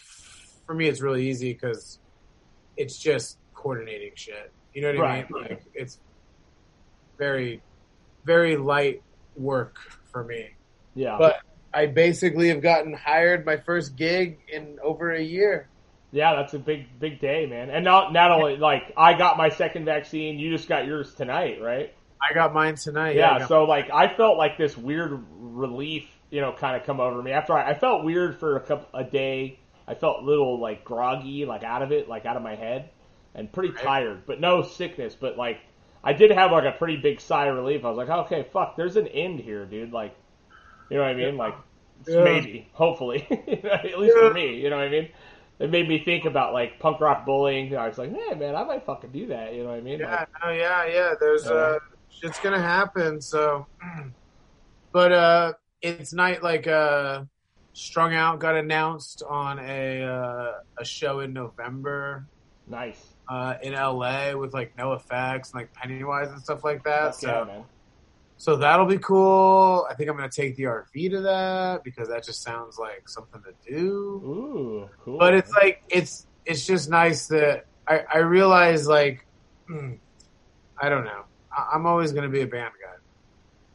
for 0.66 0.74
me, 0.74 0.86
it's 0.88 1.00
really 1.00 1.28
easy 1.28 1.52
because 1.52 1.98
it's 2.76 2.98
just 2.98 3.38
coordinating 3.54 4.12
shit. 4.14 4.52
You 4.74 4.82
know 4.82 4.92
what 4.94 5.06
I 5.08 5.16
mean? 5.16 5.42
Like 5.42 5.64
it's 5.74 5.98
very, 7.20 7.62
very 8.24 8.56
light 8.56 9.02
work 9.36 9.76
for 10.10 10.24
me. 10.24 10.48
yeah, 10.94 11.16
But 11.18 11.36
I 11.72 11.86
basically 11.86 12.48
have 12.48 12.62
gotten 12.62 12.92
hired 12.92 13.46
my 13.46 13.58
first 13.58 13.94
gig 13.94 14.38
in 14.52 14.78
over 14.82 15.12
a 15.12 15.22
year. 15.22 15.68
yeah. 16.10 16.34
That's 16.34 16.54
a 16.54 16.58
big, 16.58 16.98
big 16.98 17.20
day, 17.20 17.46
man. 17.46 17.70
And 17.70 17.84
not 17.84 18.12
not 18.12 18.32
only 18.32 18.56
like 18.56 18.92
I 18.96 19.16
got 19.16 19.36
my 19.36 19.50
second 19.50 19.84
vaccine, 19.84 20.38
you 20.40 20.50
just 20.50 20.68
got 20.68 20.86
yours 20.86 21.14
tonight, 21.14 21.60
right? 21.62 21.94
I 22.20 22.34
got 22.34 22.52
mine 22.52 22.74
tonight. 22.74 23.14
Yeah, 23.16 23.38
got- 23.38 23.48
so 23.48 23.64
like 23.64 23.88
I 23.92 24.12
felt 24.16 24.36
like 24.36 24.58
this 24.58 24.76
weird 24.76 25.22
relief, 25.30 26.08
you 26.30 26.40
know, 26.40 26.52
kind 26.52 26.76
of 26.76 26.84
come 26.84 26.98
over 27.00 27.22
me 27.22 27.30
after 27.32 27.52
I, 27.52 27.70
I 27.70 27.74
felt 27.78 28.02
weird 28.04 28.40
for 28.40 28.56
a 28.56 28.60
couple 28.60 28.88
a 28.98 29.04
day. 29.04 29.58
I 29.86 29.94
felt 29.94 30.22
a 30.22 30.26
little 30.26 30.58
like 30.60 30.84
groggy, 30.84 31.44
like 31.44 31.62
out 31.64 31.82
of 31.82 31.92
it, 31.92 32.08
like 32.08 32.26
out 32.26 32.36
of 32.36 32.42
my 32.42 32.56
head, 32.56 32.90
and 33.34 33.50
pretty 33.52 33.72
Right. 33.74 33.84
tired, 33.84 34.26
but 34.26 34.40
no 34.40 34.62
sickness. 34.62 35.14
But 35.18 35.36
like 35.38 35.58
I 36.02 36.12
did 36.12 36.30
have 36.30 36.52
like 36.52 36.64
a 36.64 36.76
pretty 36.78 36.96
big 36.96 37.20
sigh 37.20 37.46
of 37.46 37.56
relief. 37.56 37.84
I 37.84 37.88
was 37.90 37.96
like, 37.98 38.08
okay, 38.08 38.46
fuck, 38.52 38.76
there's 38.76 38.96
an 38.96 39.06
end 39.08 39.40
here, 39.40 39.66
dude. 39.66 39.92
Like, 39.92 40.16
you 40.90 40.96
know 40.96 41.02
what 41.02 41.10
I 41.10 41.14
mean? 41.14 41.36
Like, 41.36 41.54
Yeah. 42.06 42.24
maybe, 42.24 42.68
hopefully, 42.72 43.26
at 43.30 43.98
least 43.98 44.16
Yeah. 44.16 44.28
for 44.28 44.30
me, 44.34 44.56
you 44.60 44.70
know 44.70 44.76
what 44.76 44.86
I 44.86 44.90
mean? 44.90 45.08
It 45.58 45.70
made 45.70 45.88
me 45.88 46.02
think 46.04 46.24
about 46.24 46.54
like 46.54 46.78
punk 46.80 47.00
rock 47.00 47.26
bowling. 47.26 47.76
I 47.76 47.86
was 47.88 47.98
like, 47.98 48.10
man, 48.12 48.38
man, 48.38 48.56
I 48.56 48.64
might 48.64 48.84
fucking 48.86 49.12
do 49.12 49.26
that. 49.28 49.54
You 49.54 49.62
know 49.64 49.70
what 49.70 49.78
I 49.78 49.82
mean? 49.82 50.00
yeah, 50.00 50.06
Like, 50.20 50.28
no, 50.42 50.50
yeah, 50.50 50.86
yeah. 50.86 51.14
There's 51.20 51.50
uh, 51.50 51.78
shit's 52.08 52.38
gonna 52.40 52.60
happen. 52.62 53.20
So, 53.20 53.66
but 54.92 55.12
uh, 55.12 55.52
it's 55.82 56.12
night 56.12 56.42
like 56.42 56.66
uh, 56.66 57.24
strung 57.72 58.14
out 58.14 58.40
got 58.40 58.56
announced 58.56 59.22
on 59.28 59.58
a 59.58 60.02
uh, 60.02 60.52
a 60.78 60.84
show 60.84 61.20
in 61.20 61.32
November 61.32 62.26
nice. 62.66 63.09
Uh, 63.30 63.56
in 63.62 63.74
LA 63.74 64.34
with 64.34 64.52
like 64.52 64.76
NOFX 64.76 65.52
and 65.52 65.54
like 65.54 65.72
Pennywise 65.72 66.30
and 66.32 66.42
stuff 66.42 66.64
like 66.64 66.82
that. 66.82 67.14
Yeah, 67.22 67.44
So, 67.44 67.66
so 68.38 68.56
that'll 68.56 68.86
be 68.86 68.98
cool. 68.98 69.86
I 69.88 69.94
think 69.94 70.10
I'm 70.10 70.16
gonna 70.16 70.28
take 70.28 70.56
the 70.56 70.64
RV 70.64 71.10
to 71.10 71.20
that 71.20 71.84
because 71.84 72.08
that 72.08 72.24
just 72.24 72.42
sounds 72.42 72.76
like 72.76 73.08
something 73.08 73.40
to 73.42 73.72
do. 73.72 73.86
Ooh, 73.86 74.88
cool. 75.04 75.16
But 75.16 75.34
it's 75.34 75.52
like 75.52 75.84
it's 75.88 76.26
it's 76.44 76.66
just 76.66 76.90
nice 76.90 77.28
that 77.28 77.66
I 77.86 78.02
I 78.12 78.18
realize 78.18 78.88
like 78.88 79.24
hmm, 79.68 79.92
I 80.82 80.88
don't 80.88 81.04
know. 81.04 81.22
I, 81.56 81.68
I'm 81.74 81.86
always 81.86 82.10
gonna 82.10 82.28
be 82.28 82.40
a 82.40 82.48
band 82.48 82.72
guy. 82.82 82.96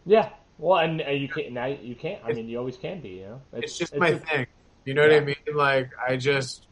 Yeah. 0.06 0.30
Well, 0.58 0.80
and 0.80 1.00
you 1.00 1.30
can't 1.30 1.54
now. 1.54 1.68
You 1.68 1.96
can't. 1.96 2.22
I 2.26 2.34
mean, 2.34 2.50
you 2.50 2.58
always 2.58 2.76
can 2.76 3.00
be. 3.00 3.10
You 3.10 3.26
know, 3.26 3.42
It's, 3.54 3.78
just 3.78 3.96
my 3.96 4.18
thing. 4.18 4.48
You 4.84 4.94
know 4.96 5.02
what 5.04 5.14
I 5.14 5.22
mean? 5.22 5.36
Like 5.54 5.92
I 6.06 6.18
just 6.18 6.68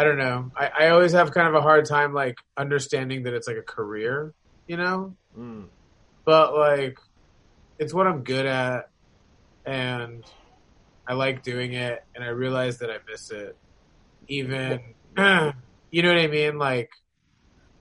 I 0.00 0.04
don't 0.04 0.16
know. 0.16 0.50
I, 0.56 0.70
I 0.80 0.88
always 0.88 1.12
have 1.12 1.30
kind 1.30 1.46
of 1.46 1.54
a 1.54 1.60
hard 1.60 1.84
time 1.84 2.14
like 2.14 2.36
understanding 2.56 3.24
that 3.24 3.34
it's 3.34 3.46
like 3.46 3.58
a 3.58 3.62
career, 3.62 4.32
you 4.66 4.78
know? 4.78 5.14
Mm, 5.36 5.68
But 6.24 6.54
like 6.56 6.96
it's 7.78 7.92
what 7.92 8.06
I'm 8.06 8.24
good 8.24 8.46
at 8.46 8.84
and 9.66 10.24
I 11.06 11.12
like 11.12 11.42
doing 11.42 11.74
it 11.74 12.00
and 12.14 12.24
I 12.24 12.28
realize 12.28 12.78
that 12.78 12.88
I 12.90 12.96
miss 13.10 13.30
it. 13.30 13.58
even, 14.26 14.80
you 15.18 16.02
know 16.02 16.14
what 16.14 16.22
I 16.22 16.28
mean? 16.28 16.56
Like, 16.56 16.88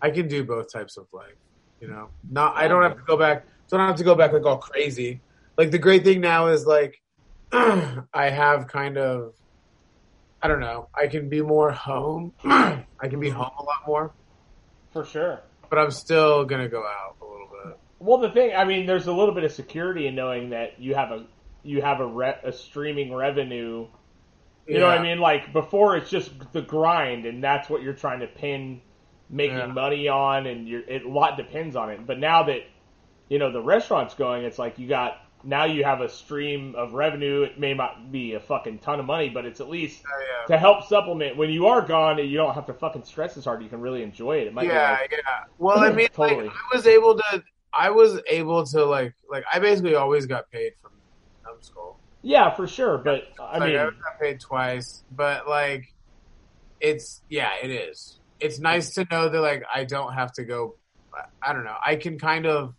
I 0.02 0.10
can 0.12 0.28
do 0.28 0.44
both 0.44 0.74
types 0.74 0.98
of 0.98 1.08
life. 1.14 1.38
You 1.80 1.88
know, 1.88 2.10
not 2.30 2.58
I 2.58 2.68
don't 2.68 2.84
have 2.84 2.98
to 2.98 3.04
go 3.08 3.16
back. 3.16 3.46
Don't 3.72 3.80
have 3.80 3.96
to 3.96 4.04
go 4.04 4.14
back 4.16 4.34
like 4.34 4.46
all 4.46 4.58
crazy. 4.58 5.22
Like 5.58 5.72
the 5.72 5.80
great 5.80 6.04
thing 6.04 6.20
now 6.20 6.48
is 6.48 6.66
like 6.66 6.98
I 7.54 8.30
have 8.30 8.68
kind 8.68 8.98
of 8.98 9.36
I 10.42 10.48
don't 10.48 10.60
know. 10.60 10.88
I 10.96 11.08
can 11.08 11.30
be 11.30 11.42
more 11.42 11.72
home. 11.72 12.34
I 12.46 12.84
can 13.10 13.20
be 13.20 13.30
home 13.30 13.52
a 13.60 13.64
lot 13.64 13.82
more, 13.88 14.12
For 14.92 15.04
sure. 15.06 15.42
but 15.70 15.80
I'm 15.80 15.92
still 15.92 16.46
gonna 16.46 16.70
go 16.70 16.80
out 16.86 17.18
a 17.22 17.26
little 17.26 17.48
bit. 17.66 17.78
Well, 18.00 18.20
the 18.20 18.30
thing, 18.30 18.56
I 18.56 18.64
mean, 18.64 18.86
there's 18.86 19.08
a 19.08 19.12
little 19.14 19.34
bit 19.36 19.44
of 19.44 19.52
security 19.52 20.08
in 20.08 20.16
knowing 20.16 20.52
that 20.52 20.80
you 20.80 20.96
have 20.96 21.12
a 21.12 21.26
you 21.64 21.82
have 21.82 22.00
a 22.00 22.06
re- 22.08 22.40
a 22.44 22.52
streaming 22.54 23.14
revenue. 23.14 23.88
You 24.68 24.78
know 24.80 24.86
what 24.88 25.00
I 25.00 25.02
mean? 25.04 25.20
Like 25.20 25.52
before, 25.52 25.98
it's 25.98 26.10
just 26.12 26.32
the 26.54 26.62
grind, 26.62 27.26
and 27.26 27.44
that's 27.44 27.70
what 27.70 27.82
you're 27.82 27.94
trying 27.96 28.20
to 28.22 28.28
pin 28.28 28.82
making 29.30 29.58
Yeah. 29.58 29.66
money 29.68 30.08
on, 30.08 30.46
and 30.46 30.68
you're, 30.68 30.82
it, 30.88 31.04
a 31.06 31.10
lot 31.10 31.38
depends 31.38 31.76
on 31.76 31.90
it. 31.90 32.06
But 32.06 32.20
now 32.20 32.44
that 32.44 32.60
you 33.30 33.40
know 33.40 33.52
the 33.52 33.62
restaurant's 33.62 34.14
going, 34.14 34.46
it's 34.46 34.60
like 34.60 34.78
you 34.80 34.88
got 34.88 35.18
now 35.44 35.66
you 35.66 35.84
have 35.84 36.02
a 36.02 36.10
stream 36.10 36.76
of 36.76 36.94
revenue. 36.94 37.44
It 37.44 37.60
may 37.60 37.74
not 37.74 38.12
be 38.12 38.34
a 38.34 38.40
fucking 38.40 38.80
ton 38.80 39.00
of 39.00 39.06
money, 39.06 39.30
but 39.30 39.46
it's 39.46 39.62
at 39.62 39.70
least 39.70 40.04
Oh, 40.06 40.20
yeah. 40.22 40.48
to 40.56 40.60
help 40.60 40.86
supplement 40.86 41.38
when 41.38 41.50
you 41.50 41.68
are 41.68 41.82
gone. 41.82 42.18
You 42.18 42.38
don't 42.38 42.54
have 42.54 42.66
to 42.68 42.74
fucking 42.74 43.04
stress 43.04 43.38
as 43.38 43.46
hard. 43.46 43.64
You 43.64 43.70
can 43.70 43.82
really 43.82 44.04
enjoy 44.04 44.38
it. 44.40 44.48
It 44.48 44.54
might 44.54 44.68
yeah, 44.68 44.96
be 44.96 45.02
like, 45.02 45.12
yeah. 45.12 45.44
Well, 45.58 45.80
I 45.80 45.92
mean, 45.94 46.08
Totally. 46.14 46.46
like, 46.48 46.54
I 46.56 46.76
was 46.76 46.88
able 46.88 47.16
to. 47.16 47.44
I 47.72 47.90
was 47.92 48.20
able 48.28 48.66
to 48.66 48.84
like 48.86 49.14
like 49.30 49.44
I 49.54 49.60
basically 49.60 49.94
always 49.96 50.26
got 50.26 50.50
paid 50.50 50.74
from 50.82 50.92
Numbskull. 51.46 52.00
yeah, 52.24 52.50
for 52.56 52.68
sure. 52.68 52.98
But 52.98 53.24
I 53.40 53.60
like, 53.60 53.70
mean, 53.70 53.78
I 53.80 53.86
got 53.86 54.20
paid 54.20 54.40
twice, 54.40 55.04
but 55.12 55.48
like, 55.48 55.94
it's 56.82 57.22
yeah, 57.30 57.52
it 57.62 57.70
is. 57.70 58.20
It's 58.40 58.60
nice 58.60 58.94
to 58.96 59.06
know 59.12 59.30
that 59.30 59.40
like 59.42 59.64
I 59.74 59.84
don't 59.84 60.14
have 60.14 60.32
to 60.34 60.44
go. 60.46 60.76
I 61.42 61.54
don't 61.54 61.64
know. 61.64 61.76
I 61.86 61.96
can 61.96 62.18
kind 62.18 62.46
of 62.46 62.74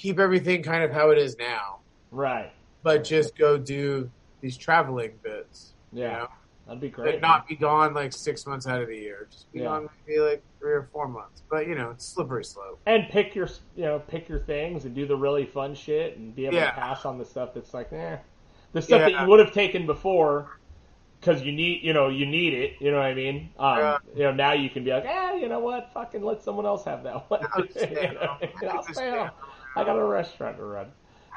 keep 0.00 0.18
everything 0.18 0.62
kind 0.62 0.82
of 0.82 0.90
how 0.90 1.10
it 1.10 1.18
is 1.18 1.36
now, 1.38 1.80
right? 2.10 2.50
but 2.82 3.04
just 3.04 3.36
go 3.36 3.58
do 3.58 4.10
these 4.40 4.56
traveling 4.56 5.12
bits. 5.22 5.74
Yeah, 5.92 6.04
You 6.04 6.16
know? 6.20 6.28
that'd 6.66 6.80
be 6.80 6.88
great. 6.88 7.20
not 7.20 7.46
be 7.46 7.54
gone 7.56 7.92
like 7.92 8.10
six 8.14 8.46
months 8.46 8.66
out 8.66 8.80
of 8.80 8.88
the 8.88 8.96
year. 8.96 9.28
Just 9.30 9.52
be 9.52 9.58
Yeah. 9.58 9.66
gone 9.66 9.88
maybe 10.06 10.20
like 10.20 10.42
three 10.58 10.72
or 10.72 10.88
four 10.90 11.06
months. 11.06 11.42
But 11.50 11.66
you 11.66 11.74
know, 11.74 11.90
it's 11.90 12.06
slippery 12.06 12.44
slope. 12.44 12.80
and 12.86 13.06
pick 13.10 13.34
your 13.34 13.48
you 13.76 13.82
know 13.84 13.98
pick 13.98 14.30
your 14.30 14.38
things 14.38 14.86
and 14.86 14.94
do 14.94 15.04
the 15.06 15.14
really 15.16 15.44
fun 15.44 15.74
shit 15.74 16.16
and 16.16 16.34
be 16.34 16.46
able 16.46 16.54
Yeah. 16.56 16.70
to 16.70 16.76
pass 16.80 17.04
on 17.04 17.18
the 17.18 17.24
stuff 17.26 17.52
that's 17.52 17.74
like 17.74 17.92
eh 17.92 18.16
the 18.72 18.80
stuff 18.80 19.00
that 19.00 19.12
you 19.20 19.26
would 19.28 19.40
have 19.40 19.52
taken 19.52 19.84
before 19.84 20.56
because 21.20 21.42
you 21.42 21.52
need 21.52 21.82
you 21.82 21.92
know 21.92 22.08
you 22.08 22.24
need 22.24 22.54
it 22.54 22.72
you 22.80 22.90
know 22.90 22.96
what 22.96 23.06
I 23.06 23.14
mean 23.14 23.50
um, 23.58 23.78
Yeah. 23.78 23.96
you 24.14 24.22
know 24.22 24.32
now 24.32 24.52
you 24.52 24.70
can 24.70 24.84
be 24.84 24.90
like 24.92 25.04
eh 25.04 25.34
you 25.34 25.48
know 25.48 25.58
what 25.58 25.92
fucking 25.92 26.22
let 26.24 26.40
someone 26.40 26.64
else 26.64 26.84
have 26.84 27.02
that 27.02 27.28
one 27.30 27.40
I'll 27.52 27.64
You 27.66 27.90
know. 28.14 28.20
I'll 28.62 28.68
I'll 28.70 28.76
just 28.76 28.84
stay 28.84 28.92
stay 28.94 29.10
home. 29.10 29.30
I 29.76 29.84
got 29.84 29.96
a 29.96 30.04
restaurant 30.04 30.56
to 30.58 30.64
run 30.64 30.86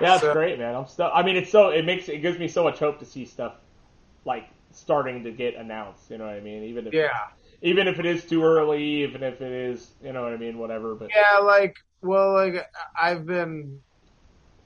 yeah 0.02 0.14
it's 0.16 0.24
So- 0.24 0.34
great 0.34 0.58
man 0.60 0.76
I'm 0.76 0.88
still 0.88 1.10
I 1.14 1.24
mean 1.24 1.36
it's 1.36 1.52
so 1.52 1.70
it 1.70 1.86
makes 1.86 2.10
it 2.10 2.20
gives 2.22 2.40
me 2.40 2.48
so 2.48 2.64
much 2.64 2.80
hope 2.80 3.00
to 3.00 3.06
see 3.06 3.26
stuff 3.26 3.54
like 4.26 4.48
starting 4.72 5.24
to 5.24 5.32
get 5.32 5.56
announced 5.56 6.10
you 6.10 6.18
know 6.18 6.26
what 6.26 6.34
I 6.34 6.40
mean 6.40 6.64
even 6.64 6.88
if 6.88 6.94
Yeah. 6.94 7.10
even 7.62 7.88
if 7.88 8.00
it 8.00 8.06
is 8.06 8.26
too 8.26 8.44
early 8.44 8.84
even 9.04 9.24
if 9.24 9.42
it 9.42 9.52
is 9.52 9.92
you 10.04 10.14
know 10.14 10.24
what 10.24 10.34
I 10.34 10.38
mean 10.38 10.58
whatever 10.58 10.96
but 10.96 11.10
Yeah, 11.16 11.40
like 11.40 11.76
well, 12.02 12.34
like 12.34 12.56
I've 13.02 13.26
been, 13.26 13.80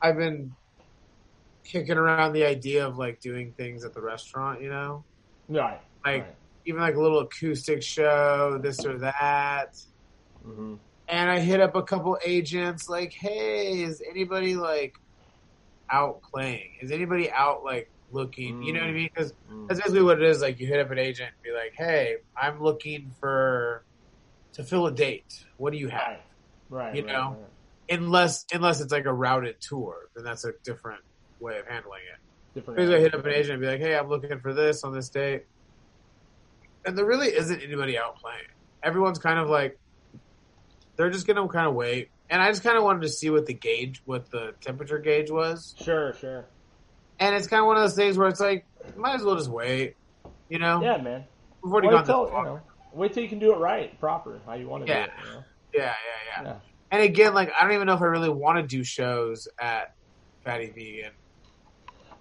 I've 0.02 0.18
been 0.18 0.52
kicking 1.72 1.98
around 1.98 2.34
the 2.34 2.46
idea 2.46 2.88
of 2.88 2.98
like 2.98 3.20
doing 3.20 3.54
things 3.56 3.86
at 3.86 3.94
the 3.94 4.02
restaurant. 4.02 4.62
You 4.62 4.70
know, 4.70 5.06
right 5.48 5.80
like 6.06 6.24
right. 6.24 6.36
even 6.66 6.82
like 6.82 6.96
a 6.96 7.02
little 7.02 7.20
acoustic 7.20 7.84
show, 7.84 8.60
this 8.62 8.84
or 8.86 8.98
that. 9.00 9.70
hmm 10.44 10.76
And 11.08 11.30
I 11.30 11.40
hit 11.40 11.62
up 11.62 11.76
a 11.76 11.84
couple 11.84 12.18
agents, 12.26 12.90
like, 12.90 13.14
hey, 13.14 13.82
is 13.84 14.02
anybody 14.08 14.56
like 14.56 14.94
out 15.90 16.22
playing? 16.22 16.72
Is 16.82 16.92
anybody 16.92 17.32
out 17.32 17.64
like 17.64 17.90
looking? 18.12 18.62
You 18.62 18.74
know 18.74 18.82
what 18.82 18.90
I 18.90 18.94
mean? 18.94 19.10
Because 19.14 19.34
Mm. 19.50 19.68
that's 19.70 19.80
basically 19.80 20.02
what 20.04 20.22
it 20.22 20.28
is. 20.30 20.42
Like 20.42 20.60
you 20.60 20.68
hit 20.68 20.80
up 20.82 20.92
an 20.92 20.98
agent 21.00 21.30
and 21.30 21.44
be 21.44 21.58
like, 21.58 21.74
hey, 21.78 22.18
I'm 22.36 22.62
looking 22.62 23.12
for 23.20 23.86
to 24.54 24.64
fill 24.64 24.88
a 24.88 24.92
date. 24.92 25.46
What 25.58 25.72
do 25.72 25.78
you 25.80 25.88
have? 25.88 26.20
Right. 26.70 26.96
You 26.96 27.04
right, 27.06 27.14
know? 27.14 27.30
right. 27.90 27.98
unless 28.00 28.46
unless 28.54 28.82
it's 28.82 28.92
like 28.92 29.06
a 29.06 29.14
routed 29.14 29.56
tour, 29.62 30.10
then 30.14 30.26
that's 30.26 30.44
a 30.44 30.52
different 30.66 31.00
way 31.40 31.58
of 31.58 31.66
handling 31.68 32.02
it. 32.14 32.20
Different. 32.54 32.78
Basically, 32.78 32.96
I 32.98 33.00
hit 33.00 33.14
up 33.16 33.26
an 33.26 33.32
agent 33.32 33.54
and 33.54 33.62
be 33.62 33.68
like, 33.68 33.80
"Hey, 33.80 33.96
I'm 33.96 34.10
looking 34.10 34.38
for 34.40 34.54
this 34.54 34.84
on 34.84 34.92
this 34.94 35.08
date," 35.10 35.46
and 36.86 36.98
there 36.98 37.06
really 37.06 37.28
isn't 37.28 37.62
anybody 37.62 37.98
out 37.98 38.18
playing. 38.18 38.48
Everyone's 38.84 39.20
kind 39.20 39.40
of 39.40 39.50
like 39.50 39.80
they're 40.98 41.10
just 41.10 41.28
gonna 41.28 41.48
kind 41.48 41.68
of 41.68 41.74
wait, 41.76 42.10
and 42.30 42.42
I 42.42 42.50
just 42.50 42.64
kind 42.64 42.78
of 42.78 42.84
wanted 42.84 43.04
to 43.04 43.10
see 43.10 43.30
what 43.30 43.46
the 43.46 43.54
gauge, 43.54 44.02
what 44.06 44.30
the 44.32 44.54
temperature 44.62 45.00
gauge 45.00 45.32
was, 45.32 45.76
Sure, 45.80 46.14
sure. 46.14 46.46
and 47.20 47.36
it's 47.36 47.48
kind 47.48 47.62
of 47.62 47.68
one 47.68 47.78
of 47.78 47.84
those 47.84 47.96
things 47.96 48.18
where 48.18 48.28
it's 48.28 48.40
like, 48.40 48.66
might 48.96 49.16
as 49.16 49.24
well 49.24 49.36
just 49.36 49.50
wait, 49.50 49.96
you 50.50 50.60
know? 50.60 50.82
Yeah, 50.82 50.98
man. 50.98 51.26
We've 51.64 51.72
already 51.72 51.88
Wait 51.88 51.94
gone 51.94 52.06
till, 52.06 52.28
you 52.28 52.44
know, 52.44 52.60
wait 52.94 53.14
till 53.14 53.24
you 53.24 53.30
can 53.30 53.40
do 53.40 53.54
it 53.54 53.58
right, 53.58 53.98
proper, 54.00 54.40
how 54.46 54.54
you 54.54 54.68
want 54.68 54.86
to 54.86 54.92
Yeah. 54.92 55.06
do 55.06 55.12
it. 55.12 55.18
You 55.26 55.34
know? 55.34 55.44
Yeah, 55.74 55.84
yeah, 55.84 56.42
yeah, 56.44 56.44
Yeah. 56.44 56.60
And 56.90 57.02
again, 57.02 57.34
like 57.34 57.52
I 57.60 57.64
don't 57.64 57.74
even 57.74 57.86
know 57.88 57.96
if 57.96 58.02
I 58.02 58.06
really 58.06 58.30
want 58.30 58.60
to 58.60 58.66
do 58.66 58.84
shows 58.84 59.48
at 59.60 59.90
Fatty 60.46 60.68
Vegan. 60.72 61.12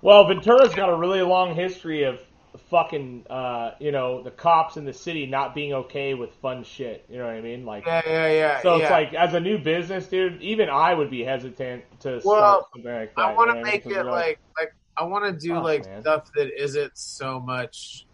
Well, 0.02 0.26
Ventura's 0.26 0.75
got 0.75 0.88
a 0.88 0.97
really 0.97 1.23
long 1.23 1.54
history 1.54 2.02
of 2.02 2.21
fucking, 2.59 3.25
uh, 3.31 3.73
you 3.81 3.93
know, 3.93 4.23
the 4.23 4.31
cops 4.31 4.77
in 4.77 4.85
the 4.85 4.93
city 4.93 5.27
not 5.27 5.55
being 5.55 5.73
okay 5.73 6.15
with 6.15 6.33
fun 6.35 6.65
shit. 6.65 7.05
You 7.09 7.19
know 7.19 7.27
what 7.27 7.35
I 7.35 7.41
mean? 7.41 7.65
Like, 7.65 7.87
Yeah, 7.87 8.03
yeah, 8.07 8.29
yeah. 8.33 8.63
so 8.63 8.77
yeah. 8.77 8.83
it's 8.83 8.91
like 8.91 9.15
as 9.15 9.35
a 9.35 9.41
new 9.41 9.59
business, 9.59 10.07
dude, 10.07 10.41
even 10.43 10.69
I 10.69 10.95
would 10.95 11.11
be 11.11 11.23
hesitant 11.25 11.85
to 12.01 12.21
Well, 12.25 12.63
start 12.63 12.65
something 12.75 12.93
like 12.93 13.15
that. 13.17 13.23
I 13.23 13.31
you 13.31 13.37
want 13.37 13.49
know 13.49 13.55
to 13.55 13.61
what 13.61 13.69
I 13.69 13.89
mean? 13.89 13.97
it 13.99 14.07
like 14.07 14.39
like 14.61 14.75
I 14.97 15.05
want 15.05 15.25
to 15.27 15.33
do 15.47 15.55
Fuck, 15.55 15.65
like 15.65 15.85
man. 15.87 16.01
stuff 16.03 16.31
that 16.35 16.63
isn't 16.63 16.97
so 16.97 17.39
much 17.41 18.07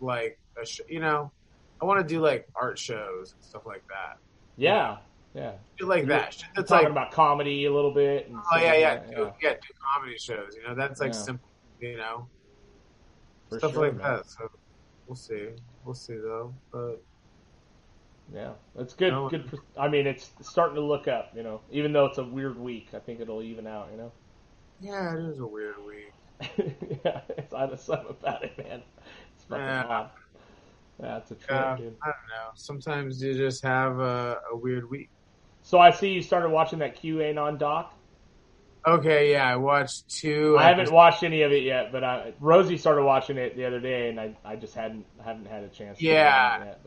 like 0.00 0.38
a 0.60 0.64
sh- 0.66 0.80
you 0.88 1.00
know. 1.00 1.32
I 1.80 1.84
want 1.84 2.06
to 2.06 2.14
do 2.14 2.20
like 2.20 2.46
art 2.54 2.78
shows 2.78 3.32
and 3.32 3.42
stuff 3.44 3.66
like 3.66 3.82
that. 3.88 4.18
yeah, 4.56 4.98
yeah. 5.34 5.52
Shit 5.78 5.88
like 5.88 6.02
You- 6.02 6.08
that. 6.10 6.34
Shit 6.34 6.44
that's 6.54 6.68
Talking 6.68 6.84
like 6.84 6.92
about 6.92 7.10
comedy 7.10 7.64
a 7.64 7.72
little 7.72 7.92
bit. 7.92 8.28
And 8.28 8.36
oh 8.36 8.42
stuff 8.50 8.62
yeah 8.62 8.68
like 8.70 8.80
yeah 8.80 9.16
do, 9.16 9.32
yeah 9.42 9.52
do 9.54 9.58
comedy 9.94 10.16
shows. 10.18 10.54
You 10.56 10.68
know 10.68 10.74
that's 10.76 11.00
like 11.00 11.12
Yeah. 11.12 11.18
simple. 11.20 11.48
You 11.80 11.96
know 11.96 12.28
stuff 13.58 13.72
sure, 13.72 13.82
like 13.82 13.96
man. 13.96 14.16
that. 14.16 14.26
So 14.26 14.48
we'll 15.06 15.16
see. 15.16 15.48
We'll 15.84 15.94
see 15.94 16.14
though. 16.16 16.54
But 16.72 17.02
Yeah, 18.32 18.52
it's 18.76 18.94
good. 18.94 19.10
No. 19.12 19.28
Good. 19.28 19.50
I 19.78 19.88
mean, 19.88 20.06
it's 20.06 20.30
starting 20.42 20.76
to 20.76 20.82
look 20.82 21.08
up. 21.08 21.32
You 21.34 21.42
know, 21.42 21.60
even 21.70 21.92
though 21.92 22.06
it's 22.06 22.18
a 22.18 22.24
weird 22.24 22.58
week, 22.58 22.88
I 22.94 22.98
think 22.98 23.20
it'll 23.20 23.42
even 23.42 23.66
out. 23.66 23.88
You 23.92 23.98
know. 23.98 24.12
yeah, 24.80 25.14
it 25.16 25.20
is 25.30 25.38
a 25.38 25.46
weird 25.46 25.76
week. 25.86 26.12
yeah, 27.04 27.20
it's 27.36 27.52
I 27.54 27.66
just 27.66 27.84
something 27.86 28.10
about 28.10 28.44
it, 28.44 28.56
man. 28.58 28.82
It's 29.34 29.44
fucking 29.44 29.64
Yeah. 29.64 29.84
odd. 29.84 30.10
Yeah, 31.00 31.16
it's 31.18 31.30
a 31.30 31.34
trip, 31.34 31.50
Uh, 31.50 31.76
dude. 31.76 31.96
I 32.02 32.06
don't 32.06 32.28
know. 32.28 32.50
Sometimes 32.54 33.22
you 33.22 33.34
just 33.34 33.62
have 33.64 33.98
a, 33.98 34.38
a 34.52 34.56
weird 34.56 34.88
week. 34.90 35.10
So 35.62 35.78
I 35.78 35.90
see 35.90 36.08
you 36.10 36.22
started 36.22 36.50
watching 36.50 36.78
that 36.80 36.96
QAnon 37.00 37.58
doc. 37.58 37.94
Okay, 38.86 39.30
yeah, 39.32 39.48
I 39.48 39.56
watched 39.56 40.08
two. 40.08 40.56
I 40.58 40.64
haven't 40.64 40.80
episodes. 40.80 40.92
watched 40.92 41.22
any 41.22 41.42
of 41.42 41.52
it 41.52 41.62
yet, 41.62 41.92
but 41.92 42.02
I, 42.02 42.32
Rosie 42.40 42.76
started 42.76 43.04
watching 43.04 43.36
it 43.38 43.56
the 43.56 43.64
other 43.64 43.78
day, 43.78 44.08
and 44.08 44.18
I, 44.18 44.36
I 44.44 44.56
just 44.56 44.74
hadn't 44.74 45.06
haven't 45.24 45.46
had 45.46 45.62
a 45.62 45.68
chance. 45.68 46.00
Yeah. 46.00 46.64
yet, 46.64 46.80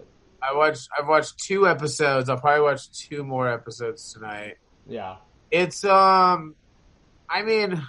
I 0.43 0.55
watched. 0.55 0.89
I've 0.97 1.07
watched 1.07 1.37
two 1.39 1.67
episodes. 1.67 2.29
I'll 2.29 2.37
probably 2.39 2.63
watch 2.63 2.91
two 2.91 3.23
more 3.23 3.47
episodes 3.49 4.11
tonight. 4.13 4.57
yeah, 4.87 5.15
It's 5.51 5.85
um, 5.85 6.55
I 7.29 7.43
mean, 7.43 7.81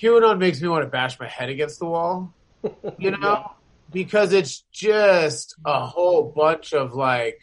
QAnon 0.00 0.38
makes 0.38 0.60
me 0.62 0.68
want 0.68 0.84
to 0.84 0.88
bash 0.88 1.18
my 1.18 1.26
head 1.26 1.48
against 1.48 1.78
the 1.78 1.86
wall. 1.86 2.32
You 2.98 3.10
know, 3.12 3.18
Yeah. 3.22 3.44
because 3.90 4.32
it's 4.34 4.64
just 4.70 5.56
a 5.64 5.84
whole 5.84 6.30
bunch 6.34 6.74
of 6.74 6.94
like, 6.94 7.40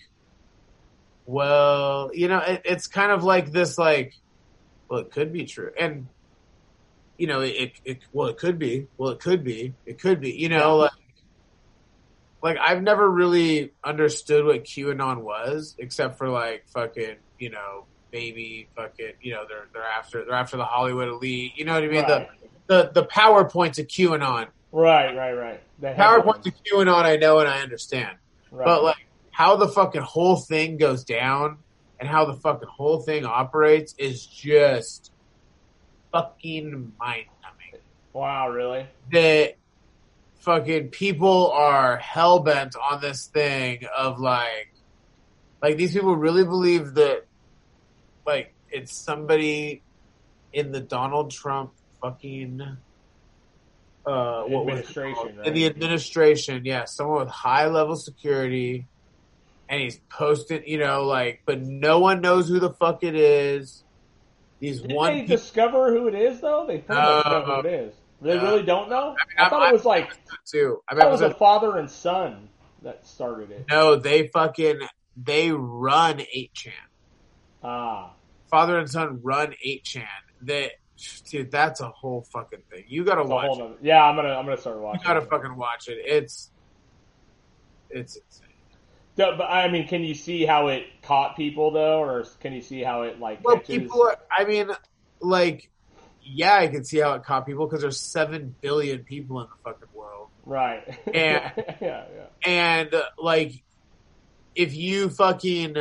well, 1.27 2.09
you 2.13 2.27
know, 2.29 2.39
it, 2.39 2.61
it's 2.65 2.87
kind 2.87 3.11
of 3.11 3.23
like 3.23 3.51
this, 3.51 3.77
like, 3.77 4.15
well, 4.89 5.01
it 5.01 5.11
could 5.11 5.31
be 5.31 5.45
true, 5.45 5.71
and 5.79 6.07
you 7.17 7.27
know, 7.27 7.41
it, 7.41 7.73
it, 7.83 7.99
well, 8.13 8.27
it 8.27 8.37
could 8.37 8.57
be, 8.59 8.87
well, 8.97 9.09
it 9.09 9.19
could 9.19 9.43
be, 9.43 9.73
it 9.85 9.99
could 9.99 10.21
be, 10.21 10.31
you 10.31 10.49
know, 10.49 10.77
like, 10.77 10.91
like 12.43 12.57
I've 12.59 12.81
never 12.83 13.09
really 13.09 13.73
understood 13.83 14.45
what 14.45 14.63
QAnon 14.63 15.21
was, 15.21 15.75
except 15.79 16.17
for 16.17 16.29
like 16.29 16.65
fucking, 16.73 17.15
you 17.39 17.49
know, 17.49 17.85
baby, 18.11 18.69
fucking, 18.75 19.13
you 19.21 19.33
know, 19.33 19.45
they're 19.49 19.65
they're 19.73 19.83
after 19.83 20.23
they're 20.25 20.35
after 20.35 20.57
the 20.57 20.65
Hollywood 20.65 21.07
elite, 21.09 21.53
you 21.55 21.65
know 21.65 21.73
what 21.73 21.83
I 21.83 21.87
mean? 21.87 22.03
right. 22.03 22.29
The 22.67 22.91
the 22.93 23.01
the 23.01 23.05
PowerPoint 23.07 23.79
of 23.79 23.87
QAnon. 23.87 24.47
right, 24.71 25.15
right, 25.15 25.33
right. 25.33 25.59
The 25.79 25.87
PowerPoint 25.89 26.43
to 26.43 26.51
QAnon, 26.51 27.03
I 27.03 27.17
know 27.17 27.39
and 27.39 27.49
I 27.49 27.61
understand, 27.61 28.15
Right. 28.51 28.65
but 28.65 28.83
like 28.83 29.06
how 29.37 29.55
the 29.55 29.67
fucking 29.67 30.01
whole 30.01 30.35
thing 30.35 30.77
goes 30.77 31.03
down 31.03 31.59
and 31.99 32.09
how 32.09 32.25
the 32.25 32.33
fucking 32.33 32.67
whole 32.67 33.01
thing 33.01 33.23
operates 33.23 33.93
is 33.99 34.25
just 34.25 35.11
fucking 36.11 36.91
mind 36.99 37.25
numbing. 37.43 37.79
wow, 38.13 38.49
really? 38.49 38.87
That 39.11 39.57
fucking 40.39 40.87
people 40.87 41.51
are 41.51 41.97
hell 41.97 42.39
bent 42.39 42.75
on 42.75 42.99
this 42.99 43.27
thing 43.27 43.85
of 43.95 44.19
like, 44.19 44.73
like 45.61 45.77
these 45.77 45.93
people 45.93 46.15
really 46.15 46.43
believe 46.43 46.95
that, 46.95 47.25
like 48.25 48.55
it's 48.71 48.97
somebody 48.97 49.83
in 50.51 50.71
the 50.71 50.81
Donald 50.81 51.29
Trump 51.29 51.73
fucking. 52.01 52.59
Uh, 54.03 54.43
what 54.45 54.65
was 54.65 54.79
Administration, 54.79 55.37
right? 55.37 55.45
In 55.45 55.53
the 55.53 55.67
administration, 55.67 56.65
yeah, 56.65 56.85
someone 56.85 57.19
with 57.19 57.29
high 57.29 57.67
level 57.67 57.95
security, 57.95 58.87
and 59.69 59.81
he's 59.81 59.99
posting, 60.09 60.63
you 60.67 60.77
know, 60.77 61.03
like, 61.05 61.41
but 61.45 61.61
no 61.61 61.99
one 61.99 62.21
knows 62.21 62.47
who 62.47 62.59
the 62.59 62.71
fuck 62.71 63.03
it 63.03 63.15
is. 63.15 63.83
These 64.59 64.81
Did 64.81 64.93
one 64.93 65.13
they 65.13 65.21
people 65.21 65.35
discover 65.37 65.91
who 65.91 66.07
it 66.07 66.15
is 66.15 66.41
though? 66.41 66.65
They 66.67 66.79
pretty 66.79 67.01
much 67.01 67.25
know 67.25 67.41
who 67.61 67.67
it 67.67 67.73
is. 67.73 67.93
They 68.21 68.35
No. 68.35 68.43
really 68.43 68.63
don't 68.63 68.89
know. 68.89 69.15
I, 69.37 69.41
I'm- 69.43 69.49
thought 69.51 69.67
it 69.69 69.73
was 69.73 69.85
like 69.85 70.09
too. 70.45 70.81
I 70.89 70.93
I 70.93 70.95
mean, 70.95 71.01
thought 71.01 71.07
it 71.09 71.11
was 71.11 71.21
a 71.21 71.33
father 71.35 71.77
and 71.77 71.89
son 71.89 72.49
that 72.81 73.05
started 73.05 73.51
it. 73.51 73.65
no, 73.69 73.95
they 73.97 74.27
fucking 74.29 74.79
they 75.23 75.51
run 75.51 76.21
eight 76.33 76.53
chan. 76.53 76.73
Ah, 77.63 78.13
Father 78.49 78.77
and 78.79 78.89
son 78.89 79.19
run 79.21 79.53
eight 79.63 79.83
chan. 79.83 80.07
That 80.43 80.71
dude, 81.29 81.51
that's 81.51 81.81
a 81.81 81.89
whole 81.89 82.21
fucking 82.33 82.61
thing. 82.71 82.85
You 82.87 83.03
gotta 83.03 83.21
it's 83.21 83.29
watch. 83.29 83.59
it. 83.59 83.77
yeah, 83.83 84.03
I'm 84.03 84.15
gonna 84.15 84.29
I'm 84.29 84.45
gonna 84.45 84.57
start 84.57 84.79
watching. 84.79 85.01
You 85.01 85.07
gotta 85.07 85.21
it. 85.21 85.29
fucking 85.29 85.55
watch 85.55 85.87
it. 85.87 85.97
It's 86.03 86.49
it's 87.91 88.15
insane. 88.17 88.46
But 89.17 89.41
I 89.41 89.67
mean, 89.69 89.87
can 89.87 90.03
you 90.03 90.13
see 90.13 90.45
how 90.45 90.67
it 90.67 90.85
caught 91.01 91.35
people 91.35 91.71
though, 91.71 92.03
or 92.03 92.23
can 92.39 92.53
you 92.53 92.61
see 92.61 92.81
how 92.83 93.01
it 93.01 93.19
like? 93.19 93.43
Well, 93.43 93.57
catches- 93.57 93.75
people 93.75 94.03
are. 94.03 94.17
I 94.31 94.45
mean, 94.45 94.69
like, 95.19 95.69
yeah, 96.21 96.55
I 96.55 96.67
can 96.67 96.83
see 96.83 96.99
how 96.99 97.13
it 97.15 97.23
caught 97.23 97.45
people 97.47 97.65
because 97.65 97.81
there's 97.81 97.99
seven 97.99 98.55
billion 98.61 99.03
people 99.03 99.41
in 99.41 99.47
the 99.47 99.55
fucking 99.71 99.89
world, 99.93 100.29
right? 100.45 100.83
Yeah. 101.11 101.51
yeah, 101.81 102.03
yeah. 102.15 102.25
and 102.45 102.93
like, 103.17 103.63
if 104.55 104.75
you 104.75 105.09
fucking 105.09 105.75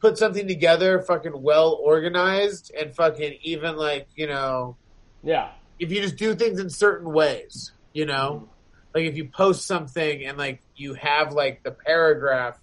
put 0.00 0.18
something 0.18 0.46
together, 0.46 1.00
fucking 1.00 1.40
well 1.40 1.78
organized, 1.82 2.72
and 2.78 2.94
fucking 2.94 3.38
even 3.42 3.76
like 3.76 4.06
you 4.16 4.26
know, 4.26 4.76
Yeah. 5.22 5.50
if 5.78 5.90
you 5.90 6.02
just 6.02 6.16
do 6.16 6.34
things 6.34 6.60
in 6.60 6.68
certain 6.68 7.10
ways, 7.10 7.72
you 7.94 8.04
know, 8.04 8.42
mm-hmm. 8.44 8.52
Like 8.94 9.04
if 9.04 9.16
you 9.16 9.26
post 9.28 9.66
something 9.66 10.24
and 10.24 10.36
like 10.38 10.60
you 10.76 10.94
have 10.94 11.32
like 11.32 11.62
the 11.62 11.70
paragraph 11.70 12.58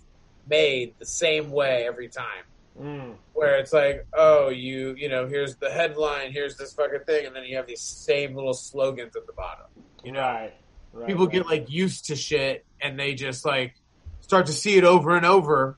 made 0.49 0.93
the 0.99 1.05
same 1.05 1.51
way 1.51 1.85
every 1.87 2.09
time. 2.09 2.43
Mm. 2.79 3.15
where 3.33 3.57
it's 3.57 3.73
like, 3.73 4.05
oh, 4.13 4.49
you, 4.49 4.93
you 4.95 5.09
know, 5.09 5.27
here's 5.27 5.55
the 5.55 5.71
headline, 5.71 6.31
here's 6.31 6.57
this 6.57 6.73
fucking 6.73 7.05
thing, 7.07 7.25
and 7.25 7.35
then 7.35 7.43
you 7.43 7.55
have 7.55 7.65
these 7.65 7.81
same 7.81 8.35
little 8.35 8.53
slogans 8.53 9.15
at 9.15 9.25
the 9.25 9.33
bottom. 9.33 9.65
You 10.03 10.11
know, 10.11 10.19
Right. 10.19 10.53
right. 10.93 11.07
people 11.07 11.25
right. 11.25 11.33
get 11.33 11.47
like 11.47 11.71
used 11.71 12.05
to 12.05 12.15
shit, 12.15 12.65
and 12.79 12.99
they 12.99 13.15
just 13.15 13.45
like 13.45 13.73
start 14.21 14.45
to 14.45 14.53
see 14.53 14.77
it 14.77 14.83
over 14.83 15.17
and 15.17 15.25
over. 15.25 15.75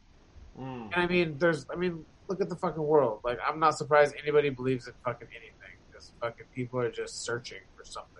Mm. 0.60 0.94
And 0.94 0.96
I 0.96 1.08
mean, 1.08 1.38
there's, 1.38 1.65
I 1.72 1.77
mean, 1.77 2.03
look 2.27 2.41
at 2.41 2.50
the 2.50 2.58
fucking 2.58 2.84
world. 2.84 3.22
Like, 3.24 3.39
I'm 3.48 3.62
not 3.62 3.77
surprised 3.77 4.13
anybody 4.22 4.50
believes 4.50 4.86
in 4.88 4.94
fucking 5.06 5.29
anything. 5.32 5.77
Because 5.89 6.12
fucking 6.20 6.48
people 6.53 6.82
are 6.82 6.91
just 6.91 7.24
searching 7.24 7.62
for 7.77 7.86
something. 7.86 8.19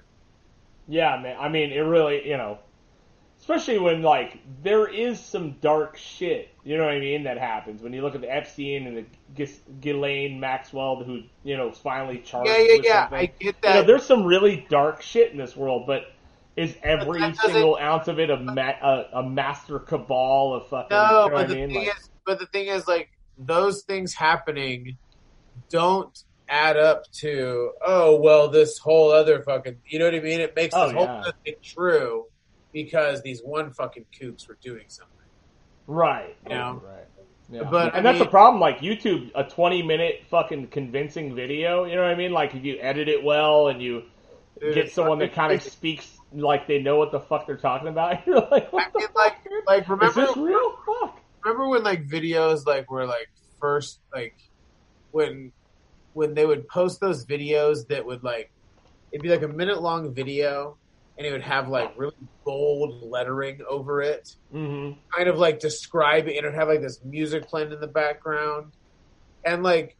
Yeah, 0.90 1.20
man. 1.22 1.38
I 1.40 1.48
mean, 1.50 1.72
it 1.72 1.80
really, 1.82 2.28
you 2.28 2.36
know, 2.36 2.58
especially 3.40 3.78
when 3.78 4.02
like 4.02 4.40
there 4.64 4.88
is 4.88 5.20
some 5.20 5.52
dark 5.62 5.96
shit. 5.98 6.50
You 6.64 6.78
know 6.78 6.86
what 6.86 6.94
I 6.96 7.00
mean? 7.00 7.24
That 7.24 7.38
happens 7.38 7.82
when 7.82 7.94
you 7.94 8.02
look 8.02 8.16
at 8.16 8.22
the 8.22 8.34
Epstein 8.34 8.88
and 8.88 8.98
the 8.98 9.06
Gis- 9.36 9.62
Ghislaine 9.82 10.40
Maxwell, 10.40 11.04
who 11.04 11.22
you 11.44 11.56
know 11.58 11.72
finally 11.72 12.18
charged. 12.20 12.50
Yeah, 12.50 12.58
yeah, 12.58 12.76
with 12.78 12.86
yeah. 12.86 13.02
something. 13.04 13.20
I 13.20 13.26
get 13.26 13.40
You 13.40 13.52
know, 13.70 13.74
that. 13.76 13.88
there's 13.88 14.06
some 14.06 14.24
really 14.26 14.66
dark 14.70 15.02
shit 15.04 15.32
in 15.32 15.38
this 15.38 15.56
world, 15.56 15.86
but 15.88 16.12
is 16.58 16.76
every 16.84 17.20
that 17.22 17.36
doesn't- 17.36 17.52
single 17.54 17.78
ounce 17.78 18.08
of 18.08 18.20
it 18.20 18.30
a, 18.32 18.38
ma- 18.38 18.74
a, 18.82 19.06
a 19.14 19.24
master 19.24 19.80
cabal 19.80 20.54
of 20.56 20.68
fucking? 20.68 20.90
No, 20.90 21.04
you 21.04 21.12
know 21.12 21.24
but 21.26 21.34
what 21.34 21.44
I 21.44 21.48
the 21.48 21.56
mean? 21.56 21.70
thing 21.70 21.78
Like, 21.88 21.98
is, 21.98 22.10
but 22.26 22.40
the 22.40 22.48
thing 22.48 22.68
is, 22.68 22.88
like 22.88 23.10
those 23.38 23.84
things 23.84 24.14
happening 24.14 24.98
don't 25.70 26.24
add 26.50 26.78
up 26.78 27.04
to 27.14 27.72
oh 27.86 28.20
well, 28.20 28.50
this 28.50 28.78
whole 28.78 29.12
other 29.12 29.42
fucking. 29.44 29.78
You 29.88 30.00
know 30.00 30.06
what 30.06 30.16
I 30.16 30.20
mean? 30.20 30.40
It 30.42 30.56
makes 30.56 30.74
Oh, 30.76 30.86
this 30.88 30.94
whole 30.94 31.06
yeah. 31.06 31.32
thing 31.46 31.56
true 31.64 32.26
because 32.74 33.22
these 33.22 33.42
one 33.42 33.72
fucking 33.72 34.06
kooks 34.20 34.48
were 34.48 34.58
doing 34.62 34.86
something. 34.88 35.16
right, 35.88 36.36
You 36.48 36.56
know? 36.56 36.82
right. 36.86 37.06
Yeah. 37.52 37.64
But, 37.64 37.96
and 37.96 38.08
I 38.08 38.12
that's 38.12 38.20
the 38.20 38.30
problem. 38.30 38.62
Like 38.62 38.78
YouTube, 38.80 39.32
a 39.34 39.44
20 39.44 39.82
minute 39.82 40.22
fucking 40.30 40.68
convincing 40.68 41.34
video. 41.34 41.86
You 41.86 41.96
know 41.96 42.04
what 42.04 42.12
I 42.12 42.16
mean? 42.16 42.32
Like 42.32 42.54
if 42.54 42.64
you 42.64 42.78
edit 42.80 43.08
it 43.10 43.24
well 43.24 43.70
and 43.70 43.82
you 43.82 44.04
get 44.62 44.92
someone 44.92 45.18
that 45.20 45.34
kind 45.34 45.52
of 45.54 45.64
speaks 45.64 46.16
like 46.32 46.68
they 46.68 46.78
know 46.80 46.98
what 46.98 47.12
the 47.12 47.20
fuck 47.20 47.48
they're 47.48 47.58
talking 47.58 47.88
about. 47.88 48.24
You're 48.28 48.36
like, 48.52 48.72
what 48.72 48.86
I 48.86 48.90
the 48.94 49.00
mean, 49.00 49.08
fuck? 49.08 49.16
like, 49.68 49.90
like 49.90 50.02
Is 50.04 50.14
this 50.16 50.38
real? 50.38 50.78
Fuck. 50.86 51.20
remember 51.44 51.70
when 51.70 51.82
like 51.82 52.08
videos 52.08 52.68
like 52.68 52.92
were 52.92 53.08
like 53.08 53.30
first 53.60 54.00
like 54.14 54.36
when 55.10 55.52
when 56.14 56.34
they 56.34 56.46
would 56.46 56.68
post 56.68 57.00
those 57.00 57.26
videos 57.26 57.88
that 57.88 58.06
would 58.06 58.24
like 58.24 58.52
it'd 59.12 59.24
be 59.24 59.30
like 59.30 59.44
a 59.44 59.48
minute 59.48 59.82
long 59.82 60.14
video 60.14 60.78
and 61.18 61.28
it 61.28 61.32
would 61.32 61.42
have 61.42 61.68
like 61.68 61.94
really 61.98 62.16
bold 62.46 63.04
lettering 63.04 63.60
over 63.70 64.02
it. 64.02 64.36
Hmm 64.52 64.92
kind 65.16 65.30
of 65.30 65.38
like 65.38 65.60
describe 65.60 66.28
it 66.28 66.38
and 66.38 66.46
it 66.46 66.50
would 66.50 66.56
have 66.56 66.70
like 66.70 66.82
this 66.82 67.04
music 67.04 67.48
playing 67.48 67.72
in 67.72 67.80
the 67.80 67.88
background. 67.88 68.72
And 69.44 69.64
like 69.64 69.98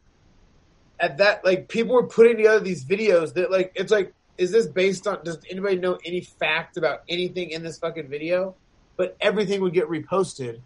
at 0.98 1.18
that 1.18 1.44
like 1.44 1.68
people 1.68 1.94
were 1.94 2.06
putting 2.06 2.38
together 2.38 2.60
these 2.60 2.84
videos 2.84 3.34
that 3.34 3.50
like 3.50 3.72
it's 3.74 3.92
like 3.92 4.14
is 4.38 4.50
this 4.50 4.66
based 4.66 5.06
on 5.06 5.22
does 5.22 5.38
anybody 5.50 5.76
know 5.76 5.98
any 6.04 6.22
fact 6.22 6.78
about 6.78 7.02
anything 7.08 7.50
in 7.50 7.62
this 7.62 7.78
fucking 7.78 8.08
video? 8.08 8.54
But 8.96 9.16
everything 9.20 9.60
would 9.60 9.74
get 9.74 9.88
reposted. 9.88 10.60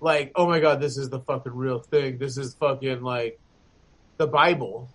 Like 0.00 0.32
oh 0.34 0.46
my 0.46 0.60
god 0.60 0.80
this 0.80 0.98
is 0.98 1.08
the 1.08 1.20
fucking 1.20 1.54
real 1.54 1.80
thing. 1.80 2.18
This 2.18 2.36
is 2.36 2.54
fucking 2.54 3.02
like 3.02 3.40
the 4.18 4.26
bible 4.26 4.90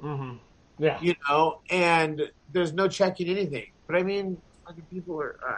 hmm 0.00 0.34
Yeah. 0.78 0.98
you 1.00 1.14
know 1.28 1.56
and 1.70 2.22
there's 2.50 2.72
no 2.72 2.88
checking 2.88 3.28
anything 3.28 3.66
but 3.86 3.96
i 3.96 4.02
mean 4.02 4.40
fucking 4.66 4.86
people 4.90 5.20
are 5.20 5.36
uh, 5.48 5.54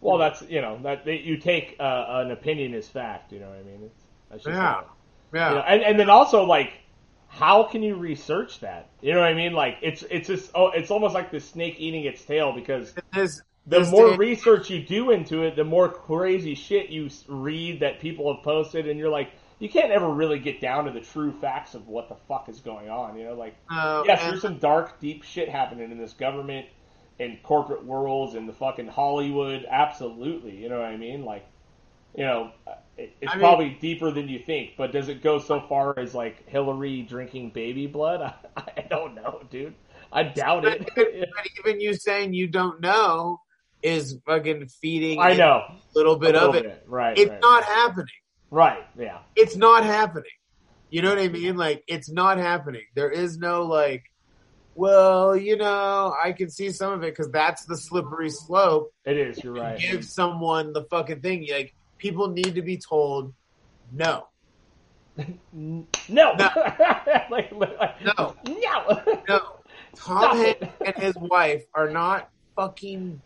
Well, 0.00 0.18
that's 0.18 0.42
you 0.42 0.60
know 0.60 0.78
that, 0.82 1.04
that 1.04 1.20
you 1.22 1.36
take 1.38 1.76
uh, 1.80 2.06
an 2.24 2.30
opinion 2.30 2.74
as 2.74 2.88
fact. 2.88 3.32
You 3.32 3.40
know 3.40 3.48
what 3.48 3.58
I 3.58 3.62
mean? 3.62 3.82
It's, 3.84 4.02
that's 4.30 4.44
just 4.44 4.54
Yeah. 4.54 4.62
how- 4.74 4.86
yeah 5.32 5.48
You 5.50 5.54
know, 5.56 5.62
and, 5.62 5.82
and 5.82 6.00
then 6.00 6.10
also 6.10 6.44
like, 6.44 6.72
how 7.28 7.64
can 7.64 7.82
you 7.82 7.96
research 7.96 8.60
that? 8.60 8.90
You 9.00 9.12
know 9.14 9.20
what 9.20 9.28
I 9.28 9.34
mean? 9.34 9.52
Like 9.52 9.78
it's 9.82 10.02
it's 10.10 10.28
just 10.28 10.50
oh, 10.54 10.68
it's 10.70 10.90
almost 10.90 11.14
like 11.14 11.30
the 11.30 11.40
snake 11.40 11.76
eating 11.78 12.04
its 12.04 12.24
tail 12.24 12.52
because 12.52 12.94
the 13.66 13.80
more 13.90 14.16
research 14.16 14.70
you 14.70 14.82
do 14.82 15.10
into 15.10 15.42
it, 15.42 15.56
the 15.56 15.64
more 15.64 15.88
crazy 15.88 16.54
shit 16.54 16.88
you 16.90 17.10
read 17.28 17.80
that 17.80 18.00
people 18.00 18.32
have 18.34 18.44
posted, 18.44 18.88
and 18.88 18.98
you're 18.98 19.10
like, 19.10 19.30
you 19.58 19.68
can't 19.68 19.90
ever 19.90 20.08
really 20.08 20.38
get 20.38 20.60
down 20.60 20.84
to 20.84 20.90
the 20.90 21.00
true 21.00 21.32
facts 21.40 21.74
of 21.74 21.86
what 21.88 22.08
the 22.08 22.16
fuck 22.28 22.48
is 22.48 22.60
going 22.60 22.88
on. 22.90 23.16
You 23.18 23.24
know, 23.26 23.34
like 23.34 23.56
yes, 23.70 24.20
and- 24.22 24.32
there's 24.32 24.42
some 24.42 24.58
dark, 24.58 25.00
deep 25.00 25.22
shit 25.22 25.48
happening 25.48 25.90
in 25.90 25.98
this 25.98 26.12
government 26.12 26.66
and 27.18 27.42
corporate 27.42 27.84
worlds 27.84 28.34
and 28.34 28.48
the 28.48 28.52
fucking 28.52 28.88
Hollywood. 28.88 29.64
Absolutely, 29.70 30.56
you 30.56 30.68
know 30.68 30.76
what 30.78 30.86
I 30.88 30.96
mean? 30.98 31.24
Like, 31.24 31.46
you 32.14 32.24
know, 32.24 32.50
it, 32.98 33.14
it's 33.20 33.32
I 33.32 33.36
mean- 33.36 33.40
probably 33.40 33.70
deeper 33.80 34.10
than 34.10 34.28
you 34.28 34.38
think. 34.38 34.72
But 34.76 34.92
does 34.92 35.08
it 35.08 35.22
go 35.22 35.38
so 35.38 35.60
far 35.68 35.98
as 35.98 36.14
like 36.14 36.46
Hillary 36.48 37.02
drinking 37.02 37.50
baby 37.50 37.86
blood? 37.86 38.20
I, 38.56 38.62
I 38.76 38.80
don't 38.90 39.14
know, 39.14 39.40
dude. 39.50 39.74
I 40.12 40.22
doubt 40.22 40.62
But 40.62 40.74
even, 40.74 40.86
it. 40.96 41.28
but 41.34 41.48
even 41.58 41.80
you 41.80 41.94
saying 41.94 42.32
you 42.32 42.46
don't 42.46 42.80
know 42.80 43.40
is 43.82 44.18
fucking 44.26 44.68
feeding 44.80 45.20
I 45.20 45.34
know 45.34 45.62
a 45.68 45.78
little 45.94 46.16
bit 46.16 46.34
a 46.34 46.42
of 46.42 46.54
little 46.54 46.70
it. 46.70 46.84
right? 46.86 47.18
It's 47.18 47.30
right, 47.30 47.40
not 47.40 47.64
happening. 47.64 48.06
Right. 48.50 48.86
Yeah. 48.98 49.18
It's 49.34 49.56
not 49.56 49.84
happening. 49.84 50.30
You 50.90 51.02
know 51.02 51.10
what 51.10 51.18
I 51.18 51.28
mean? 51.28 51.56
Like 51.56 51.84
it's 51.86 52.10
not 52.10 52.38
happening. 52.38 52.82
There 52.94 53.10
is 53.10 53.38
no 53.38 53.64
like, 53.64 54.04
well, 54.74 55.36
you 55.36 55.56
know, 55.56 56.14
I 56.22 56.32
can 56.32 56.50
see 56.50 56.70
some 56.70 56.92
of 56.92 57.02
it 57.02 57.14
because 57.14 57.30
that's 57.30 57.64
the 57.64 57.76
slippery 57.76 58.30
slope. 58.30 58.92
It 59.04 59.16
is. 59.16 59.42
You're 59.42 59.54
right. 59.54 59.78
Give 59.78 60.04
someone 60.04 60.72
the 60.72 60.84
fucking 60.84 61.20
thing. 61.20 61.46
Like 61.50 61.74
people 61.98 62.28
need 62.28 62.54
to 62.54 62.62
be 62.62 62.78
told, 62.78 63.34
no, 63.92 64.28
No. 65.52 65.86
No. 66.08 66.32
like, 67.30 67.52
like, 67.52 68.02
No. 68.04 68.36
No. 68.46 69.02
no. 69.28 69.40
Tom 69.96 70.36
Hanks 70.36 70.66
and 70.84 70.94
his 70.96 71.14
wife 71.16 71.64
are 71.74 71.88
not 71.88 72.28
fucking 72.54 73.20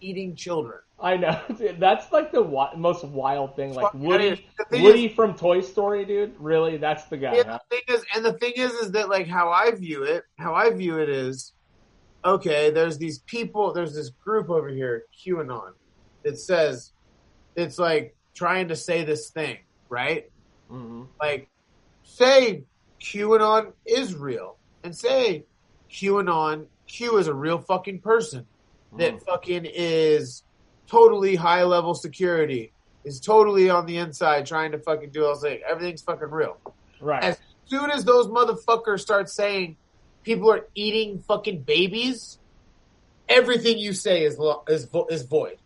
eating 0.00 0.36
children. 0.36 0.78
I 1.00 1.16
know. 1.16 1.40
Dude, 1.56 1.78
That's 1.80 2.10
like 2.12 2.32
the 2.32 2.42
wi- 2.42 2.74
most 2.76 3.04
wild 3.04 3.54
thing. 3.56 3.72
Like 3.74 3.94
Woody, 3.94 4.44
that 4.58 4.66
is- 4.76 4.82
Woody 4.82 5.08
from 5.08 5.34
Toy 5.34 5.60
Story, 5.60 6.04
dude. 6.04 6.34
Really, 6.38 6.76
that's 6.76 7.04
the 7.04 7.16
guy. 7.16 7.36
Yeah, 7.36 7.42
huh? 7.46 7.58
the 7.70 7.76
thing 7.76 7.96
is, 7.96 8.04
and 8.14 8.24
the 8.24 8.32
thing 8.32 8.52
is, 8.56 8.72
is 8.72 8.90
that 8.92 9.08
like 9.08 9.26
how 9.28 9.50
I 9.50 9.70
view 9.70 10.02
it, 10.02 10.24
how 10.38 10.54
I 10.54 10.70
view 10.70 10.98
it 10.98 11.08
is, 11.08 11.52
okay. 12.24 12.70
There's 12.70 12.98
these 12.98 13.20
people. 13.20 13.72
There's 13.72 13.94
this 13.94 14.10
group 14.10 14.50
over 14.50 14.68
here, 14.68 15.04
QAnon, 15.24 15.72
that 16.24 16.38
says 16.38 16.92
it's 17.54 17.78
like 17.78 18.16
trying 18.34 18.68
to 18.68 18.76
say 18.76 19.04
this 19.04 19.30
thing, 19.30 19.58
right? 19.88 20.24
hmm 20.68 21.04
Like, 21.20 21.48
say 22.02 22.64
QAnon 23.00 23.72
is 23.86 24.14
real, 24.16 24.58
and 24.82 24.94
say 24.96 25.44
QAnon 25.90 26.66
Q 26.88 27.18
is 27.18 27.26
a 27.28 27.34
real 27.34 27.58
fucking 27.58 28.00
person. 28.00 28.46
that 28.96 29.14
Mm. 29.14 29.22
fucking 29.26 29.66
is 29.66 30.42
totally 30.88 31.36
high 31.36 31.64
level 31.64 31.94
security, 31.94 32.72
is 33.04 33.20
totally 33.20 33.70
on 33.70 33.86
the 33.86 33.98
inside 33.98 34.46
trying 34.46 34.72
to 34.72 34.78
fucking 34.78 35.10
do 35.10 35.24
all 35.24 35.36
things. 35.36 35.62
Everything's 35.68 36.02
fucking 36.02 36.30
real. 36.30 36.58
Right. 37.00 37.22
As 37.22 37.38
soon 37.66 37.90
as 37.90 38.04
those 38.04 38.26
motherfuckers 38.26 39.00
start 39.00 39.30
saying 39.30 39.76
people 40.24 40.50
are 40.50 40.66
eating 40.74 41.20
fucking 41.20 41.62
babies, 41.62 42.38
everything 43.28 43.78
you 43.78 43.92
say 43.92 44.24
is 44.24 44.38
lo- 44.38 44.64
is 44.68 44.84
vo- 44.84 45.06
is 45.06 45.22
void. 45.22 45.58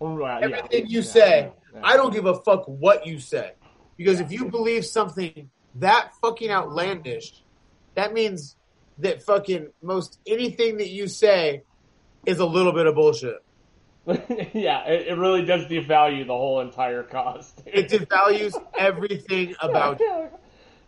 Right, 0.00 0.48
yeah. 0.48 0.56
Everything 0.56 0.86
you 0.86 1.00
Yeah, 1.00 1.04
say, 1.04 1.52
yeah. 1.74 1.80
I 1.82 1.96
don't 1.96 2.12
give 2.12 2.26
a 2.26 2.34
fuck 2.34 2.66
what 2.66 3.06
you 3.06 3.18
say. 3.18 3.52
Because 3.96 4.20
if 4.20 4.32
you 4.32 4.46
believe 4.46 4.86
something 4.86 5.50
that 5.76 6.12
fucking 6.22 6.50
outlandish, 6.50 7.42
that 7.94 8.12
means 8.14 8.56
that 8.98 9.22
fucking 9.22 9.68
most 9.82 10.18
anything 10.26 10.78
that 10.78 10.88
you 10.88 11.06
say 11.06 11.62
is 12.24 12.38
a 12.38 12.46
little 12.46 12.72
bit 12.72 12.86
of 12.86 12.94
bullshit. 12.94 13.36
yeah, 14.54 14.86
it, 14.88 15.08
it 15.08 15.18
really 15.18 15.44
does 15.44 15.66
devalue 15.66 16.26
the 16.26 16.32
whole 16.36 16.60
entire 16.60 17.02
cost. 17.02 17.64
dude. 17.64 17.74
It 17.74 17.88
devalues 17.90 18.54
everything 18.78 19.54
about 19.60 20.00
you. 20.00 20.28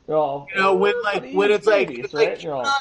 Well, 0.06 0.46
You 0.54 0.60
know, 0.60 0.74
when 0.74 0.94
like 1.04 1.32
when 1.32 1.50
it's 1.52 1.66
like, 1.66 1.88
babies, 1.88 2.06
it's 2.06 2.14
like 2.14 2.28
right? 2.28 2.42
You're 2.42 2.64
QAnon, 2.64 2.72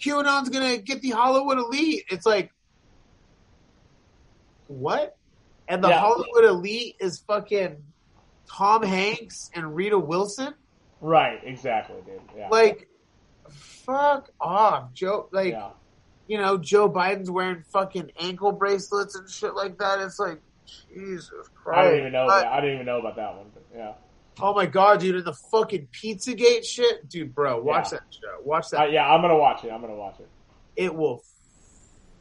QAnon's 0.00 0.48
gonna 0.50 0.76
get 0.78 1.00
the 1.02 1.10
Hollywood 1.10 1.58
elite. 1.58 2.04
It's 2.10 2.24
like 2.26 2.52
what? 4.68 5.16
And 5.66 5.82
the 5.82 5.88
Yeah. 5.88 6.00
Hollywood 6.00 6.44
elite 6.44 6.96
is 7.00 7.18
fucking 7.26 7.82
Tom 8.50 8.82
Hanks 8.82 9.50
and 9.54 9.74
Rita 9.74 9.98
Wilson? 9.98 10.54
right, 11.00 11.38
exactly, 11.44 11.96
dude. 12.06 12.20
Yeah. 12.36 12.48
Like 12.48 12.88
fuck 13.50 14.30
off, 14.40 14.92
Joe 14.92 15.28
like 15.32 15.52
yeah. 15.52 15.70
You 16.28 16.38
know, 16.38 16.56
Joe 16.58 16.88
Biden's 16.88 17.30
wearing 17.30 17.62
fucking 17.72 18.12
ankle 18.20 18.52
bracelets 18.52 19.16
and 19.16 19.28
shit 19.28 19.54
like 19.54 19.78
that. 19.78 19.98
It's 20.00 20.18
like 20.20 20.40
Jesus 20.94 21.30
Christ. 21.54 21.78
I 21.78 21.82
don't 21.90 21.98
even 22.00 22.12
know. 22.12 22.26
But- 22.26 22.42
that. 22.42 22.52
I 22.52 22.60
didn't 22.60 22.74
even 22.76 22.86
know 22.86 22.98
about 23.00 23.16
that 23.16 23.34
one. 23.36 23.46
But 23.54 23.64
yeah, 23.74 23.92
Oh 24.40 24.54
my 24.54 24.66
god, 24.66 25.00
dude, 25.00 25.16
and 25.16 25.24
the 25.24 25.32
fucking 25.32 25.88
Pizzagate 25.92 26.64
shit, 26.64 27.08
dude, 27.08 27.34
bro, 27.34 27.60
watch 27.60 27.86
Yeah. 27.92 27.98
that 27.98 28.14
show. 28.14 28.40
Watch 28.44 28.68
that. 28.70 28.80
Uh, 28.82 28.84
yeah, 28.86 29.08
I'm 29.12 29.20
gonna 29.20 29.36
watch 29.36 29.64
it. 29.64 29.72
I'm 29.72 29.80
gonna 29.80 29.96
watch 29.96 30.20
it. 30.20 30.28
it 30.76 30.94
will 30.94 31.24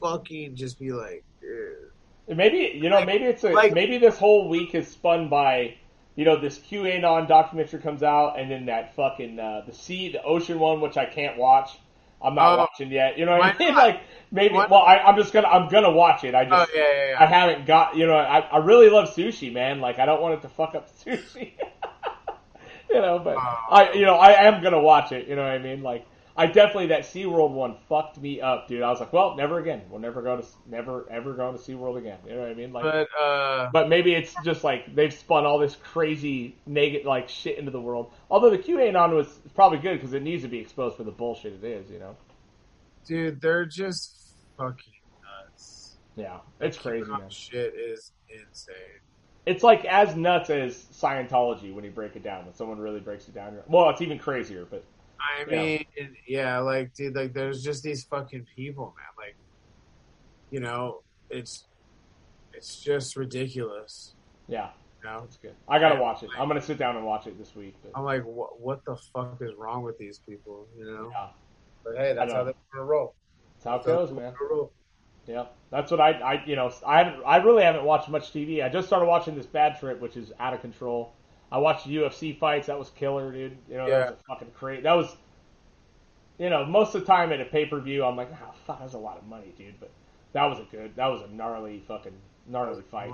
fucking 0.02 0.56
just 0.56 0.80
be 0.80 0.92
like, 0.92 1.24
dude. 1.42 2.38
Maybe 2.38 2.78
you 2.78 2.90
know, 2.90 2.96
Like- 2.98 3.06
maybe 3.06 3.26
it's 3.26 3.44
a 3.44 3.50
like- 3.52 3.74
maybe 3.74 3.98
this 4.00 4.18
whole 4.18 4.50
week 4.50 4.74
is 4.76 4.88
spun 4.88 5.30
by 5.30 5.76
you 6.16 6.26
know 6.26 6.40
this 6.40 6.58
QAnon 6.58 7.28
documentary 7.28 7.80
comes 7.82 8.02
out, 8.04 8.40
and 8.40 8.50
then 8.50 8.66
that 8.66 8.96
fucking 8.96 9.40
uh, 9.40 9.62
the 9.68 9.74
sea, 9.74 10.12
the 10.12 10.22
ocean 10.24 10.58
one, 10.60 10.82
which 10.82 10.98
I 10.98 11.06
can't 11.06 11.38
watch. 11.38 11.78
I'm 12.22 12.36
not 12.36 12.54
Oh. 12.54 12.58
watching 12.58 12.92
yet. 12.92 13.18
You 13.18 13.26
know 13.26 13.38
what 13.38 13.56
I 13.56 13.58
mean? 13.58 13.76
Like 13.76 14.02
maybe. 14.32 14.56
Well, 14.56 14.74
I, 14.76 14.98
I'm 14.98 15.16
just 15.18 15.32
gonna 15.34 15.48
I'm 15.48 15.70
gonna 15.70 15.92
watch 15.92 16.24
it. 16.24 16.34
I 16.36 16.46
Oh 16.46 16.50
just 16.50 16.72
yeah, 16.76 16.82
yeah, 16.84 17.10
yeah. 17.12 17.16
I 17.20 17.26
haven't 17.26 17.66
got 17.66 17.96
you 17.96 18.06
know 18.08 18.16
I 18.16 18.40
I 18.40 18.58
really 18.58 18.90
love 18.90 19.10
sushi, 19.14 19.52
man. 19.54 19.80
Like 19.80 20.00
I 20.00 20.06
don't 20.06 20.22
want 20.22 20.34
it 20.36 20.42
to 20.42 20.50
fuck 20.50 20.76
up 20.76 20.90
sushi. 21.06 21.54
you 22.90 23.02
know, 23.02 23.20
but 23.20 23.36
Oh. 23.38 23.60
I 23.70 23.94
you 23.94 24.06
know 24.06 24.16
I 24.16 24.44
am 24.48 24.62
gonna 24.64 24.82
watch 24.82 25.12
it. 25.12 25.28
You 25.28 25.36
know 25.36 25.44
what 25.44 25.52
I 25.52 25.60
mean? 25.60 25.84
Like 25.84 26.06
I 26.40 26.46
definitely 26.46 26.88
that 26.88 27.02
SeaWorld 27.02 27.52
one 27.52 27.76
fucked 27.90 28.20
me 28.22 28.42
up, 28.42 28.68
dude. 28.68 28.84
I 28.84 28.92
was 28.92 29.00
like, 29.00 29.12
well, 29.12 29.36
never 29.36 29.58
again. 29.58 29.82
We'll 29.90 30.00
never 30.00 30.22
go 30.22 30.38
to 30.40 30.46
never 30.68 31.08
ever 31.10 31.34
go 31.34 31.52
to 31.52 31.58
SeaWorld 31.58 31.98
again. 31.98 32.20
You 32.28 32.36
know 32.36 32.42
what 32.42 32.50
I 32.50 32.54
mean? 32.54 32.72
Like. 32.72 32.84
but 32.84 33.08
uh, 33.20 33.70
But 33.74 33.90
maybe 33.90 34.14
it's 34.14 34.36
just 34.46 34.64
like 34.64 34.94
they've 34.94 35.12
spun 35.14 35.48
all 35.48 35.58
this 35.58 35.76
crazy 35.76 36.56
negative 36.68 37.08
like 37.08 37.28
shit 37.28 37.58
into 37.58 37.72
the 37.72 37.82
world. 37.82 38.12
Although 38.30 38.52
the 38.52 38.60
QAnon 38.60 39.16
was 39.16 39.28
probably 39.56 39.80
good 39.80 39.96
because 39.96 40.14
it 40.14 40.22
needs 40.22 40.44
to 40.44 40.48
be 40.50 40.60
exposed 40.60 40.96
for 40.96 41.04
the 41.04 41.12
bullshit 41.12 41.54
it 41.54 41.64
is, 41.64 41.90
you 41.90 41.98
know. 41.98 42.16
dude, 43.06 43.42
they're 43.42 43.66
just 43.66 44.36
fucking 44.58 44.94
nuts. 45.24 45.96
Yeah, 46.16 46.38
it's 46.60 46.78
crazy, 46.78 47.10
man. 47.10 47.30
Shit 47.30 47.74
is 47.76 48.12
insane. 48.30 48.76
It's 49.48 49.64
like 49.64 49.86
as 49.86 50.16
nuts 50.16 50.50
as 50.50 50.76
Scientology 50.94 51.74
when 51.74 51.84
you 51.84 51.90
break 51.90 52.16
it 52.16 52.24
down. 52.24 52.46
When 52.46 52.54
someone 52.54 52.78
really 52.80 53.00
breaks 53.00 53.28
it 53.28 53.34
down, 53.34 53.54
you're- 53.54 53.64
well, 53.68 53.90
it's 53.90 54.02
even 54.02 54.20
crazier. 54.20 54.66
But 54.70 54.84
I 55.20 55.46
mean, 55.46 55.86
yeah, 56.28 56.60
like, 56.60 56.94
dude, 56.94 57.16
like, 57.16 57.34
there's 57.34 57.64
just 57.64 57.84
these 57.84 58.04
fucking 58.06 58.46
people, 58.56 58.86
man. 58.98 59.26
Like, 59.28 59.36
you 60.52 60.60
know, 60.60 61.02
it's 61.30 61.66
it's 62.54 62.82
just 62.82 63.16
ridiculous. 63.16 64.16
yeah, 64.48 64.70
You 65.04 65.10
know, 65.10 65.24
it's 65.26 65.38
good. 65.38 65.56
I 65.68 65.80
gotta 65.80 65.96
Yeah. 65.96 66.02
watch 66.02 66.24
it. 66.24 66.30
I'm 66.38 66.48
gonna 66.48 66.62
sit 66.62 66.78
down 66.78 66.96
and 66.96 67.06
watch 67.06 67.28
it 67.28 67.38
this 67.38 67.56
week. 67.56 67.76
But, 67.84 67.92
I'm 67.96 68.04
like, 68.06 68.24
what 68.24 68.60
what 68.60 68.84
the 68.86 68.96
fuck 69.14 69.38
is 69.42 69.54
wrong 69.58 69.84
with 69.84 69.98
these 69.98 70.20
people? 70.20 70.68
You 70.78 70.86
know, 70.86 71.10
yeah, 71.12 71.28
but 71.84 71.98
hey, 71.98 72.14
that's 72.14 72.32
how 72.34 72.44
they're 72.44 72.54
gonna 72.74 72.86
roll. 72.86 73.14
that's 73.56 73.66
how 73.66 73.76
it 73.78 73.86
goes, 73.86 74.12
man. 74.12 74.34
Yeah, 75.28 75.48
that's 75.70 75.92
what 75.92 76.00
I, 76.00 76.12
I, 76.12 76.46
you 76.46 76.56
know, 76.56 76.72
I 76.86 77.02
I 77.26 77.38
really 77.38 77.64
haven't 77.64 77.84
watched 77.84 78.08
much 78.08 78.32
TV. 78.32 78.64
I 78.64 78.70
just 78.70 78.88
started 78.88 79.06
watching 79.08 79.36
this 79.36 79.46
Bad 79.46 79.78
Trip, 79.78 80.00
which 80.00 80.16
is 80.16 80.32
out 80.40 80.54
of 80.54 80.62
control. 80.62 81.12
I 81.52 81.58
watched 81.60 81.88
UFC 81.88 82.38
fights. 82.38 82.68
That 82.68 82.78
was 82.78 82.90
killer, 82.92 83.32
dude. 83.32 83.58
You 83.70 83.78
know, 83.78 83.88
Yeah. 83.88 84.00
that 84.00 84.12
was 84.12 84.20
a 84.20 84.24
fucking 84.24 84.52
crazy. 84.56 84.82
That 84.84 84.94
was, 84.94 85.16
you 86.38 86.50
know, 86.50 86.66
most 86.66 86.94
of 86.96 87.02
the 87.02 87.08
time 87.08 87.32
at 87.32 87.40
a 87.42 87.46
pay 87.46 87.66
per 87.66 87.80
view, 87.80 88.04
I'm 88.04 88.16
like, 88.18 88.30
oh 88.34 88.54
fuck, 88.66 88.80
that's 88.80 88.94
a 88.94 88.98
lot 88.98 89.18
of 89.18 89.26
money, 89.28 89.54
dude. 89.58 89.80
But 89.80 89.90
that 90.34 90.46
was 90.46 90.60
a 90.60 90.64
good, 90.70 90.96
that 90.96 91.08
was 91.08 91.22
a 91.22 91.28
gnarly 91.34 91.84
fucking 91.88 92.14
gnarly 92.48 92.84
fight. 92.92 93.12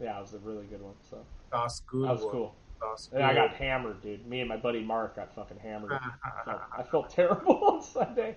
Yeah, 0.00 0.18
it 0.18 0.22
was 0.22 0.34
a 0.34 0.38
really 0.38 0.66
good 0.66 0.82
one. 0.82 0.94
So 1.10 1.18
Das 1.50 1.80
good. 1.80 2.06
that 2.08 2.12
was 2.12 2.22
one. 2.22 2.32
cool. 2.32 2.54
Das 2.80 3.10
And 3.12 3.22
I 3.22 3.34
got 3.34 3.54
hammered, 3.54 4.02
dude. 4.02 4.26
Me 4.26 4.40
and 4.40 4.48
my 4.48 4.56
buddy 4.56 4.82
Mark 4.82 5.16
got 5.16 5.34
fucking 5.34 5.58
hammered. 5.58 5.92
So 6.44 6.60
I 6.76 6.82
felt 6.82 7.08
terrible 7.10 7.64
on 7.68 7.82
Sunday. 7.82 8.36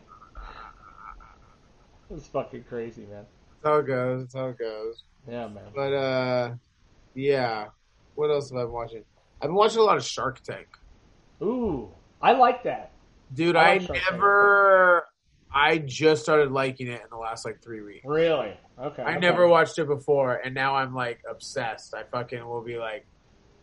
It 2.09 2.13
was 2.13 2.27
fucking 2.27 2.65
crazy, 2.69 3.01
man. 3.05 3.25
That's 3.63 3.73
how 3.73 3.77
it 3.79 3.87
goes. 3.87 4.21
That's 4.21 4.35
how 4.35 4.47
it 4.49 4.59
goes. 4.59 5.03
Yeah, 5.27 5.47
man. 5.47 5.63
But 5.73 5.93
uh, 5.93 6.53
yeah. 7.15 7.65
What 8.13 8.29
else 8.29 8.51
have 8.51 8.59
I 8.59 8.63
been 8.63 8.71
watching? 8.73 9.03
I've 9.45 9.49
been 9.49 9.55
watching 9.57 9.77
a 9.77 9.83
lot 9.83 9.97
of 9.97 10.03
Shark 10.03 10.41
Tank. 10.41 10.65
Ooh, 11.39 11.91
I 12.19 12.31
like 12.31 12.63
that. 12.63 12.93
Dude, 13.31 13.55
I 13.55 13.73
I, 13.73 13.87
never. 14.09 15.05
I 15.53 15.77
just 15.77 16.23
started 16.23 16.51
liking 16.51 16.87
it 16.87 16.99
in 16.99 17.07
the 17.11 17.17
last 17.17 17.45
like 17.45 17.61
three 17.61 17.81
weeks. 17.81 18.03
Really? 18.05 18.57
Okay. 18.81 19.03
I 19.03 19.11
okay. 19.11 19.19
never 19.19 19.47
watched 19.47 19.77
it 19.77 19.85
before, 19.85 20.37
and 20.43 20.55
now 20.55 20.75
I'm 20.75 20.95
like 20.95 21.21
obsessed. 21.29 21.93
I 21.93 22.05
fucking 22.11 22.43
will 22.43 22.63
be 22.63 22.77
like, 22.77 23.05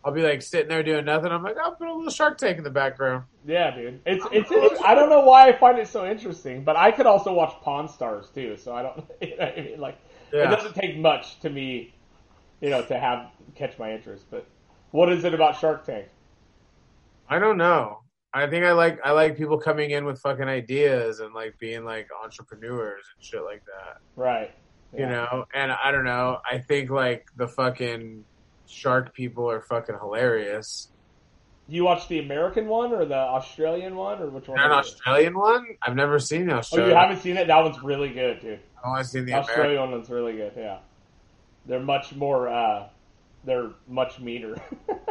I'll 0.05 0.13
be 0.13 0.21
like 0.21 0.41
sitting 0.41 0.69
there 0.69 0.83
doing 0.83 1.03
nothing. 1.03 1.33
I'm 1.33 1.43
like, 1.43 1.57
I'll 1.57 1.75
put 1.75 1.89
a 1.89 1.93
little 1.93 2.09
Shark 2.09 2.37
Tank 2.37 2.57
in 2.57 2.63
the 2.63 2.69
background. 2.69 3.25
Yeah, 3.45 3.75
dude. 3.75 3.99
It's 4.05 4.25
it's. 4.31 4.49
inter- 4.49 4.85
I 4.85 4.95
don't 4.95 5.09
know 5.09 5.25
why 5.25 5.49
I 5.49 5.51
find 5.51 5.77
it 5.79 5.89
so 5.89 6.05
interesting, 6.05 6.63
but 6.63 6.77
I 6.77 6.91
could 6.91 7.07
also 7.07 7.33
watch 7.33 7.61
Pawn 7.61 7.89
Stars 7.89 8.27
too. 8.33 8.55
So 8.55 8.73
I 8.73 8.83
don't. 8.83 9.03
You 9.21 9.37
know 9.37 9.43
I 9.43 9.61
mean, 9.61 9.79
like 9.81 9.97
it 10.31 10.49
doesn't 10.49 10.75
take 10.75 10.97
much 10.97 11.41
to 11.41 11.49
me, 11.49 11.93
you 12.61 12.69
know, 12.69 12.81
to 12.83 12.97
have 12.97 13.31
catch 13.55 13.77
my 13.77 13.91
interest. 13.91 14.23
But 14.31 14.47
what 14.93 15.11
is 15.11 15.25
it 15.25 15.33
about 15.33 15.57
Shark 15.59 15.85
Tank? 15.85 16.05
I 17.27 17.39
don't 17.39 17.57
know. 17.57 17.99
I 18.33 18.47
think 18.47 18.63
I 18.65 18.71
like 18.73 18.99
I 19.03 19.11
like 19.11 19.35
people 19.37 19.57
coming 19.57 19.91
in 19.91 20.05
with 20.05 20.19
fucking 20.21 20.47
ideas 20.47 21.19
and 21.19 21.33
like 21.33 21.55
being 21.59 21.83
like 21.83 22.07
entrepreneurs 22.23 23.03
and 23.15 23.23
shit 23.23 23.43
like 23.43 23.63
that. 23.65 23.97
Right. 24.15 24.51
You 24.95 25.07
know, 25.07 25.45
and 25.53 25.71
I 25.71 25.89
don't 25.91 26.03
know. 26.05 26.37
I 26.49 26.59
think 26.59 26.91
like 26.91 27.25
the 27.35 27.47
fucking 27.47 28.23
shark 28.67 29.13
people 29.15 29.49
are 29.49 29.61
fucking 29.61 29.95
hilarious. 29.99 30.89
You 31.67 31.85
watch 31.85 32.07
the 32.07 32.19
American 32.19 32.67
one 32.67 32.91
or 32.93 33.03
the 33.05 33.15
Australian 33.15 33.95
one 33.95 34.21
or 34.21 34.29
which 34.29 34.47
one? 34.47 34.59
An? 34.59 34.71
Australian 34.71 35.33
one? 35.37 35.65
I've 35.81 35.95
never 35.95 36.19
seen 36.19 36.45
the 36.45 36.53
Oh, 36.53 36.57
Australian. 36.57 36.89
you 36.91 36.95
haven't 36.95 37.21
seen 37.21 37.37
it? 37.37 37.47
That 37.47 37.63
one's 37.63 37.81
really 37.81 38.09
good, 38.13 38.39
dude. 38.41 38.59
I've 38.77 38.85
only 38.91 39.03
seen 39.05 39.21
the 39.25 39.31
The 39.31 39.37
American. 39.39 39.49
Australian 39.51 39.91
one's 39.91 40.09
really 40.11 40.33
good. 40.33 40.53
Yeah, 40.57 40.77
they're 41.65 41.79
much 41.79 42.13
more. 42.15 42.47
uh 42.49 42.89
They're 43.45 43.71
much 43.87 44.19
meaner. 44.19 44.55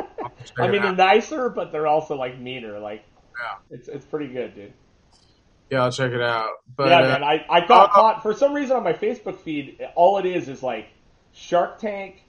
I 0.58 0.68
mean, 0.68 0.82
they're 0.82 0.94
nicer, 0.94 1.48
but 1.48 1.72
they're 1.72 1.86
also 1.86 2.16
like 2.16 2.38
meaner. 2.38 2.78
Like, 2.78 3.04
Yeah. 3.38 3.76
it's 3.76 3.88
it's 3.88 4.04
pretty 4.04 4.28
good, 4.28 4.54
dude. 4.54 4.72
Yeah, 5.70 5.84
I'll 5.84 5.92
check 5.92 6.12
it 6.12 6.20
out. 6.20 6.50
But 6.76 6.88
yeah, 6.88 6.98
uh, 6.98 7.08
man. 7.08 7.24
I, 7.24 7.46
I 7.48 7.66
got 7.66 7.90
uh, 7.90 7.92
caught 7.94 8.22
for 8.22 8.34
some 8.34 8.52
reason 8.52 8.76
on 8.76 8.82
my 8.84 8.92
Facebook 8.92 9.38
feed. 9.38 9.80
All 9.94 10.18
it 10.18 10.26
is 10.26 10.48
is 10.48 10.62
like 10.62 10.88
Shark 11.32 11.78
Tank, 11.78 12.24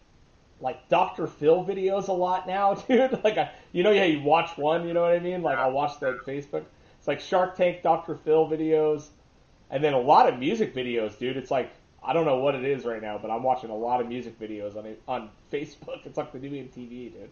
like 0.61 0.87
Dr. 0.87 1.27
Phil 1.27 1.65
videos 1.65 2.07
a 2.07 2.13
lot 2.13 2.47
now, 2.47 2.73
dude. 2.87 3.21
Like, 3.23 3.37
I, 3.37 3.51
you 3.73 3.83
know, 3.83 3.91
yeah, 3.91 4.05
you 4.05 4.21
watch 4.21 4.57
one. 4.57 4.87
You 4.87 4.93
know 4.93 5.01
what 5.01 5.11
I 5.11 5.19
mean? 5.19 5.41
Like, 5.41 5.57
I'll 5.57 5.71
watch 5.73 5.99
that 5.99 6.19
Facebook. 6.25 6.63
It's 6.97 7.07
like 7.07 7.19
Shark 7.19 7.57
Tank, 7.57 7.81
Dr. 7.81 8.15
Phil 8.15 8.47
videos, 8.47 9.07
and 9.69 9.83
then 9.83 9.93
a 9.93 9.99
lot 9.99 10.31
of 10.31 10.39
music 10.39 10.73
videos, 10.73 11.17
dude. 11.19 11.35
It's 11.35 11.51
like 11.51 11.73
I 12.05 12.13
don't 12.13 12.25
know 12.25 12.37
what 12.37 12.55
it 12.55 12.65
is 12.65 12.85
right 12.85 13.01
now, 13.01 13.17
but 13.17 13.31
I'm 13.31 13.43
watching 13.43 13.69
a 13.69 13.75
lot 13.75 14.01
of 14.01 14.07
music 14.07 14.39
videos 14.39 14.75
on 14.75 14.95
on 15.07 15.29
Facebook. 15.51 16.05
It's 16.05 16.17
like 16.17 16.31
the 16.31 16.39
new 16.39 16.49
MTV, 16.51 17.13
dude. 17.13 17.29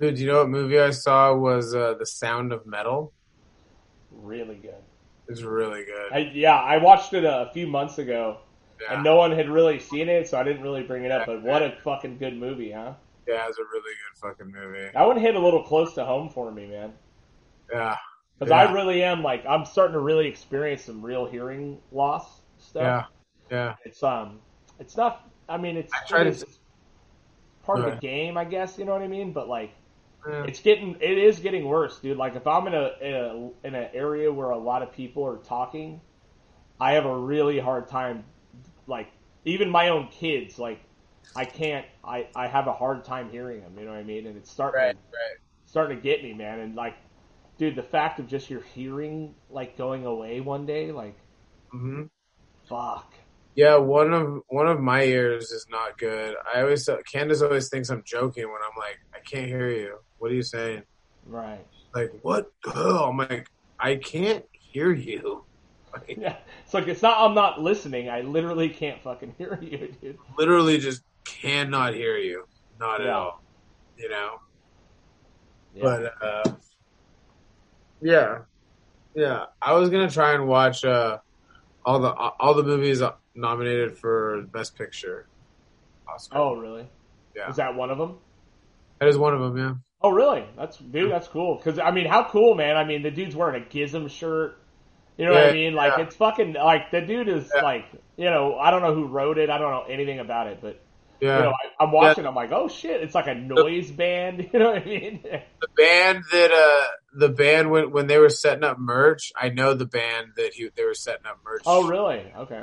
dude, 0.00 0.18
you 0.18 0.26
know 0.26 0.38
what 0.38 0.48
movie 0.48 0.78
I 0.78 0.90
saw 0.90 1.34
was 1.34 1.74
uh, 1.74 1.94
The 1.94 2.06
Sound 2.06 2.52
of 2.52 2.66
Metal? 2.66 3.12
Really 4.10 4.56
good. 4.56 4.74
It's 5.28 5.42
really 5.42 5.84
good. 5.84 6.12
I, 6.12 6.30
yeah, 6.34 6.56
I 6.56 6.78
watched 6.78 7.12
it 7.14 7.24
a 7.24 7.50
few 7.54 7.66
months 7.68 7.98
ago. 7.98 8.38
yeah. 8.80 8.94
And 8.94 9.04
no 9.04 9.16
one 9.16 9.30
had 9.30 9.48
really 9.48 9.78
seen 9.78 10.08
it, 10.08 10.28
so 10.28 10.38
I 10.38 10.42
didn't 10.42 10.62
really 10.62 10.82
bring 10.82 11.04
it 11.04 11.12
up. 11.12 11.26
But 11.26 11.42
what 11.42 11.62
a 11.62 11.76
fucking 11.84 12.18
good 12.18 12.36
movie, 12.36 12.72
huh? 12.72 12.94
yeah, 13.28 13.46
it's 13.48 13.58
a 13.58 13.62
really 13.62 13.92
good 13.94 14.18
fucking 14.20 14.50
movie. 14.52 14.90
That 14.92 15.06
one 15.06 15.16
hit 15.16 15.36
a 15.36 15.38
little 15.38 15.62
close 15.62 15.94
to 15.94 16.04
home 16.04 16.30
for 16.30 16.50
me, 16.50 16.66
man. 16.66 16.92
Yeah, 17.72 17.96
Because 18.38 18.50
Yeah. 18.50 18.56
I 18.68 18.72
really 18.72 19.04
am 19.04 19.22
like 19.22 19.46
I'm 19.46 19.64
starting 19.64 19.92
to 19.94 20.00
really 20.00 20.26
experience 20.26 20.82
some 20.82 21.00
real 21.00 21.26
hearing 21.26 21.78
loss 21.92 22.40
stuff. 22.58 22.82
yeah, 22.82 23.04
yeah. 23.50 23.74
It's 23.84 24.02
um, 24.02 24.40
it's 24.78 24.96
not. 24.96 25.30
I 25.48 25.56
mean, 25.58 25.76
it's, 25.76 25.92
I 25.92 25.98
try 26.06 26.24
to- 26.24 26.46
part 27.62 27.80
of 27.80 27.86
the 27.86 27.92
game, 27.92 28.36
I 28.36 28.44
guess. 28.44 28.78
You 28.78 28.84
know 28.84 28.92
what 28.92 29.02
I 29.02 29.08
mean? 29.08 29.32
But 29.32 29.48
like, 29.48 29.72
Yeah. 30.26 30.46
it's 30.46 30.60
getting 30.60 30.96
it 31.00 31.18
is 31.18 31.40
getting 31.40 31.64
worse, 31.66 31.98
dude. 32.00 32.16
Like 32.18 32.36
if 32.36 32.46
I'm 32.46 32.66
in 32.66 32.74
a, 32.74 32.90
in 33.00 33.14
a 33.14 33.68
in 33.68 33.74
an 33.74 33.88
area 33.94 34.32
where 34.32 34.50
a 34.50 34.58
lot 34.58 34.82
of 34.82 34.92
people 34.92 35.24
are 35.26 35.38
talking, 35.38 36.00
I 36.80 36.92
have 36.92 37.06
a 37.06 37.16
really 37.16 37.58
hard 37.58 37.88
time. 37.88 38.24
Like 38.86 39.08
even 39.44 39.70
my 39.70 39.88
own 39.88 40.08
kids, 40.08 40.58
like 40.58 40.80
I 41.36 41.44
can't. 41.44 41.86
I 42.04 42.28
I 42.36 42.48
have 42.48 42.66
a 42.68 42.72
hard 42.72 43.04
time 43.04 43.30
hearing 43.30 43.60
them. 43.62 43.78
You 43.78 43.86
know 43.86 43.92
what 43.92 44.00
I 44.00 44.04
mean? 44.04 44.26
And 44.26 44.36
it's 44.36 44.50
starting 44.50 44.82
Right, 44.82 44.94
right. 45.12 45.38
starting 45.66 45.98
to 45.98 46.02
get 46.02 46.22
me, 46.22 46.32
man. 46.34 46.60
And 46.60 46.74
like, 46.76 46.96
dude, 47.58 47.76
the 47.76 47.82
fact 47.82 48.20
of 48.20 48.28
just 48.28 48.50
your 48.50 48.62
hearing 48.62 49.34
like 49.50 49.76
going 49.78 50.06
away 50.06 50.40
one 50.40 50.66
day, 50.66 50.92
like, 50.92 51.16
hmm 51.72 52.02
fuck. 52.68 53.12
Yeah, 53.54 53.76
one 53.76 54.12
of 54.12 54.42
one 54.48 54.66
of 54.68 54.80
my 54.80 55.02
ears 55.02 55.50
is 55.50 55.66
not 55.70 55.98
good. 55.98 56.36
I 56.54 56.62
always 56.62 56.88
Candace 57.10 57.42
always 57.42 57.68
thinks 57.68 57.90
I'm 57.90 58.02
joking 58.06 58.44
when 58.44 58.60
I'm 58.62 58.78
like, 58.78 59.00
I 59.14 59.18
can't 59.20 59.46
hear 59.46 59.68
you. 59.68 59.98
What 60.18 60.30
are 60.30 60.34
you 60.34 60.42
saying? 60.42 60.82
Right. 61.26 61.66
Like 61.94 62.12
what? 62.22 62.52
Oh, 62.74 63.08
I'm 63.10 63.16
like, 63.16 63.48
I 63.78 63.96
can't 63.96 64.44
hear 64.52 64.92
you. 64.92 65.44
Like, 65.92 66.18
Yeah. 66.18 66.36
It's 66.64 66.72
like 66.72 66.86
it's 66.86 67.02
not. 67.02 67.18
I'm 67.18 67.34
not 67.34 67.60
listening. 67.60 68.08
I 68.08 68.20
literally 68.20 68.68
can't 68.68 69.02
fucking 69.02 69.34
hear 69.38 69.58
you, 69.60 69.92
dude. 70.00 70.18
literally 70.38 70.78
just 70.78 71.02
cannot 71.24 71.94
hear 71.94 72.16
you. 72.16 72.44
Not 72.78 73.00
at 73.00 73.08
all. 73.08 73.42
You 73.98 74.08
know. 74.08 74.40
Yeah. 75.74 75.82
But 75.82 76.12
uh, 76.24 76.52
yeah, 78.00 78.38
yeah. 79.16 79.46
I 79.60 79.72
was 79.74 79.90
gonna 79.90 80.08
try 80.08 80.34
and 80.34 80.46
watch 80.46 80.84
uh, 80.84 81.18
all 81.84 81.98
the 81.98 82.12
all 82.12 82.54
the 82.54 82.62
movies 82.62 83.02
nominated 83.34 83.98
for 83.98 84.42
Best 84.52 84.76
Picture. 84.76 85.26
Oscar. 86.12 86.38
oh, 86.38 86.54
really? 86.54 86.88
Yeah. 87.36 87.50
Is 87.50 87.56
that 87.56 87.74
one 87.74 87.90
of 87.90 87.98
them? 87.98 88.18
that 88.98 89.08
is 89.08 89.16
one 89.16 89.32
of 89.34 89.40
them. 89.40 89.56
Yeah. 89.56 89.74
Oh, 90.02 90.10
really? 90.10 90.44
That's 90.56 90.76
dude. 90.78 91.10
That's 91.12 91.28
cool. 91.28 91.56
Because 91.56 91.78
I 91.78 91.90
mean, 91.90 92.06
how 92.06 92.24
cool, 92.28 92.54
man. 92.54 92.76
I 92.76 92.84
mean, 92.84 93.02
the 93.02 93.10
dude's 93.10 93.36
wearing 93.36 93.62
a 93.62 93.66
Gizm 93.66 94.10
shirt. 94.10 94.58
You 95.16 95.26
know 95.26 95.32
what 95.32 95.48
I 95.48 95.52
mean? 95.52 95.74
Like 95.74 95.98
yeah. 95.98 96.04
it's 96.04 96.16
fucking 96.16 96.54
like 96.54 96.90
the 96.90 97.02
dude 97.02 97.28
is 97.28 97.50
Yeah. 97.54 97.60
like 97.62 97.84
you 98.16 98.30
know 98.30 98.56
I 98.56 98.70
don't 98.70 98.80
know 98.80 98.94
who 98.94 99.06
wrote 99.06 99.36
it. 99.36 99.50
I 99.50 99.58
don't 99.58 99.70
know 99.70 99.84
anything 99.86 100.18
about 100.18 100.46
it, 100.46 100.60
but 100.62 100.80
Yeah. 101.20 101.36
you 101.36 101.42
know 101.44 101.50
I, 101.50 101.84
I'm 101.84 101.92
watching. 101.92 102.26
I'm 102.26 102.34
like, 102.34 102.52
oh 102.52 102.68
shit! 102.68 103.02
It's 103.02 103.14
like 103.14 103.26
a 103.26 103.34
noise 103.34 103.90
band. 103.90 104.48
You 104.52 104.58
know 104.58 104.72
what 104.72 104.82
I 104.82 104.84
mean? 104.86 105.20
the 105.22 105.68
band 105.76 106.24
that 106.32 106.50
uh 106.50 106.86
the 107.18 107.28
band 107.28 107.70
when 107.70 107.90
when 107.90 108.06
they 108.06 108.16
were 108.16 108.30
setting 108.30 108.64
up 108.64 108.78
merch, 108.78 109.30
I 109.36 109.50
know 109.50 109.74
the 109.74 109.84
band 109.84 110.28
that 110.36 110.54
he 110.54 110.70
they 110.74 110.84
were 110.84 110.94
setting 110.94 111.26
up 111.26 111.40
merch. 111.44 111.62
oh, 111.66 111.86
really? 111.86 112.24
Okay. 112.38 112.62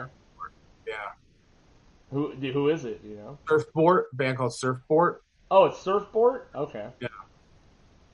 Yeah. 0.88 0.96
Who 2.12 2.32
who 2.32 2.70
is 2.70 2.86
it? 2.86 3.02
You 3.04 3.16
know? 3.16 3.38
Surfboard 3.48 4.06
band 4.14 4.38
called 4.38 4.54
Surfboard. 4.54 5.18
Oh, 5.52 5.66
it's 5.66 5.80
Surfboard. 5.80 6.44
Okay. 6.56 6.88
Yeah. 7.00 7.08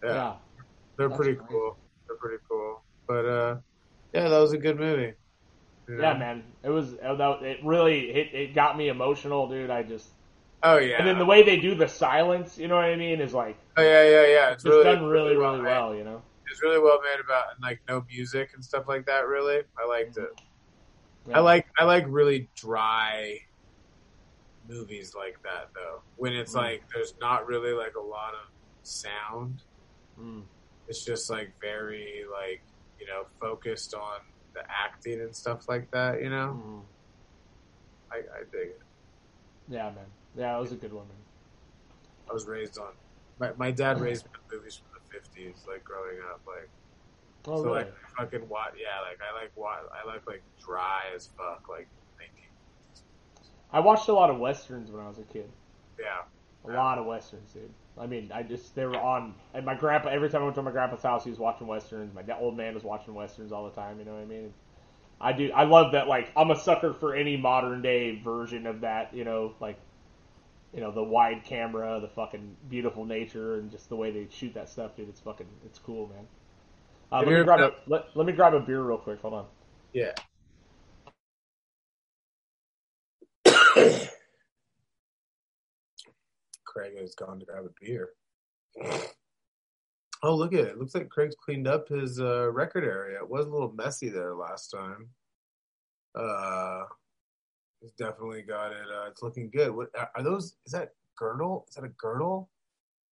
Yeah. 0.03 0.13
Yeah. 0.13 0.33
They're 0.97 1.09
That's 1.09 1.19
pretty 1.19 1.39
cool. 1.47 1.77
They're 2.07 2.17
pretty 2.17 2.43
cool. 2.49 2.81
But 3.07 3.25
uh 3.25 3.55
yeah, 4.13 4.29
that 4.29 4.39
was 4.39 4.53
a 4.53 4.57
good 4.57 4.79
movie. 4.79 5.13
You 5.87 5.95
know? 5.95 6.03
Yeah, 6.03 6.17
man. 6.17 6.43
It 6.63 6.69
was 6.69 6.93
uh, 6.93 7.37
it 7.41 7.59
really 7.63 8.11
it, 8.11 8.33
it 8.33 8.55
got 8.55 8.77
me 8.77 8.89
emotional, 8.89 9.47
dude. 9.47 9.69
I 9.69 9.83
just 9.83 10.09
Oh 10.63 10.77
yeah. 10.77 10.97
and 10.97 11.07
then 11.07 11.19
the 11.19 11.25
way 11.25 11.43
they 11.43 11.57
do 11.57 11.75
the 11.75 11.87
silence, 11.87 12.57
you 12.57 12.67
know 12.67 12.75
what 12.75 12.85
I 12.85 12.95
mean, 12.95 13.21
is 13.21 13.33
like 13.33 13.57
oh 13.77 13.83
yeah, 13.83 14.03
yeah, 14.03 14.25
yeah. 14.27 14.51
It's 14.51 14.63
it's 14.63 14.71
really 14.71 14.83
done 14.83 15.03
really 15.05 15.35
really 15.35 15.61
made. 15.61 15.69
well, 15.69 15.93
you 15.93 16.03
know. 16.03 16.21
It's 16.49 16.61
really 16.63 16.79
well 16.79 16.99
made 17.01 17.23
about 17.23 17.45
and 17.53 17.61
like 17.61 17.81
no 17.87 18.05
music 18.09 18.51
and 18.55 18.63
stuff 18.63 18.87
like 18.87 19.05
that. 19.05 19.27
Really, 19.27 19.61
I 19.77 19.87
liked 19.87 20.17
it. 20.17 20.29
Yeah. 21.27 21.37
I 21.37 21.41
like 21.41 21.65
I 21.79 21.83
like 21.85 22.05
really 22.07 22.49
dry 22.55 23.39
movies 24.67 25.13
like 25.15 25.41
that 25.43 25.69
though. 25.73 26.01
When 26.17 26.33
it's 26.33 26.53
Mm. 26.53 26.57
like 26.57 26.83
there's 26.93 27.13
not 27.19 27.47
really 27.47 27.73
like 27.73 27.95
a 27.95 28.01
lot 28.01 28.33
of 28.33 28.49
sound. 28.83 29.61
Mm. 30.19 30.43
It's 30.87 31.03
just 31.05 31.29
like 31.29 31.53
very 31.61 32.23
like 32.31 32.61
you 32.99 33.07
know 33.07 33.25
focused 33.39 33.93
on 33.93 34.19
the 34.53 34.61
acting 34.69 35.21
and 35.21 35.35
stuff 35.35 35.67
like 35.69 35.89
that. 35.91 36.21
You 36.21 36.29
know, 36.29 36.61
Mm. 36.63 36.81
I, 38.11 38.17
I 38.17 38.39
dig 38.51 38.69
it. 38.69 38.81
Yeah, 39.69 39.85
man. 39.91 40.05
Yeah, 40.35 40.57
it 40.57 40.59
was 40.61 40.71
a 40.71 40.75
good 40.75 40.93
one, 40.93 41.07
man. 41.07 41.17
I 42.29 42.33
was 42.33 42.45
raised 42.47 42.77
on. 42.77 42.91
My 43.39 43.51
my 43.57 43.71
dad 43.71 43.99
raised 43.99 44.25
me 44.25 44.31
on 44.35 44.57
movies 44.57 44.75
from 44.75 44.99
the 45.01 45.09
fifties, 45.13 45.65
like 45.67 45.83
growing 45.83 46.19
up. 46.31 46.41
Like 46.45 46.69
Oh, 47.47 47.57
so, 47.57 47.63
really? 47.65 47.77
like 47.79 47.93
I 48.17 48.23
fucking 48.23 48.47
watch. 48.49 48.73
Yeah, 48.79 49.01
like 49.01 49.19
I 49.21 49.41
like 49.41 49.51
wa 49.55 49.75
I 49.91 50.07
like 50.07 50.25
like 50.27 50.41
dry 50.63 51.03
as 51.15 51.27
fuck. 51.37 51.67
Like 51.69 51.87
thinking. 52.17 52.49
I 53.71 53.79
watched 53.79 54.07
a 54.07 54.13
lot 54.13 54.29
of 54.29 54.39
westerns 54.39 54.91
when 54.91 55.03
I 55.03 55.07
was 55.07 55.19
a 55.19 55.23
kid. 55.23 55.49
Yeah, 55.99 56.23
A 56.65 56.75
lot 56.75 56.97
of 56.97 57.05
westerns, 57.05 57.51
dude. 57.53 57.69
I 57.97 58.07
mean, 58.07 58.31
I 58.33 58.43
just 58.43 58.75
they 58.75 58.85
were 58.85 58.97
on. 58.97 59.35
And 59.53 59.65
my 59.65 59.75
grandpa, 59.75 60.09
every 60.09 60.29
time 60.29 60.41
I 60.41 60.45
went 60.45 60.55
to 60.55 60.61
my 60.61 60.71
grandpa's 60.71 61.03
house, 61.03 61.23
he 61.23 61.29
was 61.29 61.39
watching 61.39 61.67
westerns. 61.67 62.13
My 62.13 62.23
old 62.39 62.57
man 62.57 62.73
was 62.73 62.83
watching 62.83 63.13
westerns 63.13 63.51
all 63.51 63.65
the 63.65 63.75
time. 63.75 63.99
You 63.99 64.05
know 64.05 64.13
what 64.13 64.21
I 64.21 64.25
mean? 64.25 64.53
I 65.21 65.33
do. 65.33 65.51
I 65.53 65.63
love 65.63 65.91
that. 65.93 66.07
Like, 66.07 66.31
I'm 66.35 66.51
a 66.51 66.59
sucker 66.59 66.93
for 66.93 67.15
any 67.15 67.37
modern 67.37 67.81
day 67.81 68.19
version 68.21 68.65
of 68.65 68.81
that. 68.81 69.13
You 69.13 69.23
know, 69.23 69.53
like, 69.59 69.79
you 70.73 70.81
know, 70.81 70.91
the 70.91 71.03
wide 71.03 71.43
camera, 71.43 71.99
the 71.99 72.07
fucking 72.07 72.55
beautiful 72.69 73.05
nature, 73.05 73.55
and 73.55 73.69
just 73.69 73.89
the 73.89 73.95
way 73.95 74.11
they 74.11 74.27
shoot 74.31 74.53
that 74.55 74.69
stuff, 74.69 74.95
dude. 74.95 75.09
It's 75.09 75.19
fucking, 75.19 75.47
it's 75.65 75.79
cool, 75.79 76.07
man. 76.07 76.25
Uh, 77.13 77.19
let 77.19 77.27
me 77.27 77.43
grab 77.43 77.59
a 77.59 77.71
let, 77.87 78.05
let 78.15 78.25
me 78.25 78.33
grab 78.33 78.53
a 78.55 78.59
beer 78.59 78.81
real 78.81 78.97
quick. 78.97 79.21
Hold 79.21 79.35
on. 79.35 79.45
yeah. 79.93 80.13
Craig 86.65 86.97
has 86.99 87.13
gone 87.13 87.39
to 87.39 87.45
grab 87.45 87.65
a 87.65 87.69
beer. 87.85 88.09
Oh, 90.25 90.35
look 90.37 90.53
at 90.53 90.61
it. 90.61 90.79
Looks 90.79 90.95
like 90.95 91.09
Craig's 91.09 91.35
cleaned 91.35 91.67
up 91.67 91.89
his 91.89 92.17
uh, 92.17 92.49
record 92.49 92.85
area. 92.85 93.17
It 93.17 93.29
was 93.29 93.45
a 93.45 93.49
little 93.49 93.73
messy 93.73 94.07
there 94.07 94.33
last 94.33 94.69
time. 94.69 95.09
Uh, 96.15 96.83
he's 97.81 97.91
definitely 97.91 98.41
got 98.41 98.67
it. 98.71 98.87
Uh, 98.89 99.09
it's 99.09 99.21
looking 99.21 99.49
good. 99.49 99.75
What 99.75 99.89
are- 99.99 100.09
are 100.15 100.23
those? 100.23 100.55
Is 100.65 100.71
that 100.71 100.93
girdle? 101.17 101.65
Is 101.67 101.75
that 101.75 101.83
a 101.83 101.89
girdle? 101.89 102.49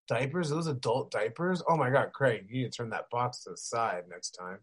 Diapers? 0.07 0.49
Those 0.49 0.67
adult 0.67 1.11
diapers? 1.11 1.63
Oh 1.67 1.77
my 1.77 1.89
god, 1.89 2.11
Craig, 2.13 2.47
you 2.49 2.63
need 2.63 2.71
to 2.71 2.77
turn 2.77 2.89
that 2.89 3.09
box 3.09 3.43
to 3.43 3.51
the 3.51 3.57
side 3.57 4.03
next 4.09 4.31
time. 4.31 4.59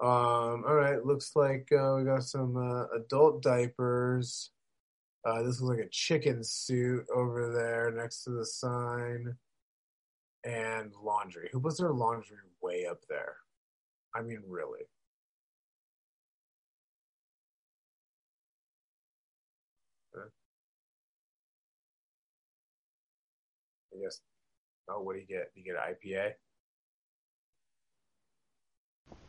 Um, 0.00 0.64
all 0.66 0.74
right, 0.74 1.04
looks 1.04 1.32
like 1.36 1.68
uh, 1.72 1.94
we 1.96 2.04
got 2.04 2.24
some 2.24 2.56
uh, 2.56 2.86
adult 2.96 3.42
diapers. 3.42 4.50
Uh, 5.24 5.42
this 5.42 5.60
looks 5.60 5.78
like 5.78 5.86
a 5.86 5.90
chicken 5.90 6.42
suit 6.42 7.04
over 7.14 7.52
there 7.52 7.92
next 7.92 8.24
to 8.24 8.30
the 8.30 8.44
sign. 8.44 9.36
And 10.44 10.92
laundry. 11.00 11.48
Who 11.52 11.60
puts 11.60 11.78
their 11.78 11.92
laundry 11.92 12.38
way 12.60 12.84
up 12.84 12.98
there? 13.08 13.36
I 14.14 14.22
mean, 14.22 14.42
really. 14.48 14.82
Guess. 24.02 24.20
Oh, 24.88 25.00
what 25.02 25.14
do 25.14 25.20
you 25.20 25.26
get? 25.26 25.50
You 25.54 25.62
get 25.64 25.74
an 25.76 25.94
IPA? 25.94 26.32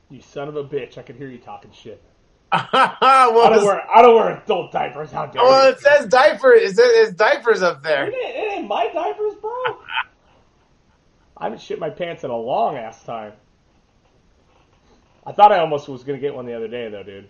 You 0.09 0.21
son 0.21 0.47
of 0.47 0.55
a 0.55 0.63
bitch! 0.63 0.97
I 0.97 1.01
can 1.01 1.17
hear 1.17 1.27
you 1.27 1.37
talking 1.39 1.71
shit. 1.71 2.01
well, 2.53 2.61
I 2.71 3.49
don't 3.49 3.65
wear 3.65 3.81
I 3.89 4.01
don't 4.01 4.15
wear 4.15 4.37
adult 4.37 4.71
diapers. 4.71 5.11
How 5.11 5.25
dare 5.25 5.41
well, 5.41 5.65
you? 5.67 5.71
it 5.71 5.79
says 5.79 6.05
diaper. 6.07 6.53
It 6.53 6.75
says 6.75 6.85
it's 6.87 7.13
diapers 7.13 7.63
up 7.63 7.77
It 7.77 7.83
there. 7.83 8.05
ain't, 8.05 8.13
it 8.13 8.51
ain't 8.59 8.67
my 8.67 8.89
diapers, 8.93 9.33
bro. 9.41 9.51
I 11.37 11.45
haven't 11.45 11.61
shit 11.61 11.79
my 11.79 11.89
pants 11.89 12.23
in 12.23 12.29
a 12.29 12.37
long 12.37 12.77
ass 12.77 13.03
time. 13.03 13.33
I 15.25 15.31
thought 15.31 15.51
I 15.51 15.59
almost 15.59 15.87
was 15.87 16.03
gonna 16.03 16.19
get 16.19 16.35
one 16.35 16.45
the 16.45 16.55
other 16.55 16.67
day 16.67 16.89
though, 16.89 17.03
dude. 17.03 17.29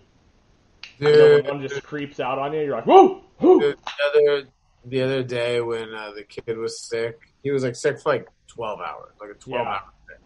You 0.98 1.06
know, 1.06 1.12
Dude, 1.12 1.44
when 1.46 1.54
one 1.58 1.68
just 1.68 1.82
creeps 1.82 2.20
out 2.20 2.38
on 2.38 2.52
you, 2.52 2.60
you're 2.60 2.76
like, 2.76 2.86
woo, 2.86 3.22
woo. 3.40 3.60
Dude, 3.60 3.78
the 3.78 4.04
other 4.04 4.48
the 4.86 5.02
other 5.02 5.22
day 5.22 5.60
when 5.60 5.94
uh, 5.94 6.12
the 6.14 6.24
kid 6.24 6.56
was 6.58 6.80
sick, 6.80 7.18
he 7.42 7.50
was 7.50 7.62
like 7.62 7.76
sick 7.76 8.00
for 8.00 8.10
like 8.12 8.28
twelve 8.46 8.80
hours, 8.80 9.12
like 9.20 9.30
a 9.30 9.34
twelve 9.34 9.64
Yeah. 9.66 9.72
hour 9.72 9.82
sick. 10.08 10.20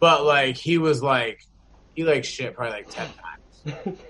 But 0.00 0.24
like 0.24 0.56
he 0.56 0.78
was 0.78 1.02
like 1.02 1.40
he 1.94 2.04
like 2.04 2.24
shit 2.24 2.54
probably 2.54 2.72
like 2.78 2.90
ten 2.90 3.08
times. 3.76 4.00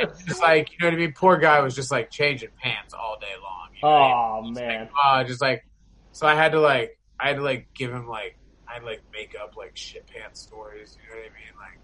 it's. 0.00 0.24
Just 0.24 0.42
like 0.42 0.70
you 0.70 0.76
know 0.80 0.86
what 0.88 0.94
I 0.94 0.96
mean. 0.96 1.12
Poor 1.16 1.36
guy 1.38 1.60
was 1.60 1.74
just 1.74 1.90
like 1.90 2.10
changing 2.10 2.50
pants 2.62 2.94
all 2.94 3.18
day 3.20 3.26
long. 3.42 3.68
You 3.74 3.80
know 3.82 3.88
what 3.90 4.00
I 4.00 4.40
mean? 4.42 4.48
Oh 4.48 4.60
man. 4.60 4.88
Uh, 5.04 5.24
just 5.24 5.40
like 5.40 5.64
so 6.12 6.26
I 6.26 6.34
had 6.34 6.52
to 6.52 6.60
like 6.60 6.98
I 7.18 7.28
had 7.28 7.36
to 7.36 7.42
like 7.42 7.68
give 7.74 7.92
him 7.92 8.06
like 8.08 8.36
I 8.68 8.74
had 8.74 8.80
to 8.80 8.86
like 8.86 9.02
make 9.12 9.34
up 9.40 9.56
like 9.56 9.76
shit 9.76 10.06
pants 10.06 10.40
stories. 10.40 10.96
You 11.02 11.14
know 11.14 11.20
what 11.20 11.30
I 11.30 11.34
mean? 11.34 11.52
Like 11.58 11.78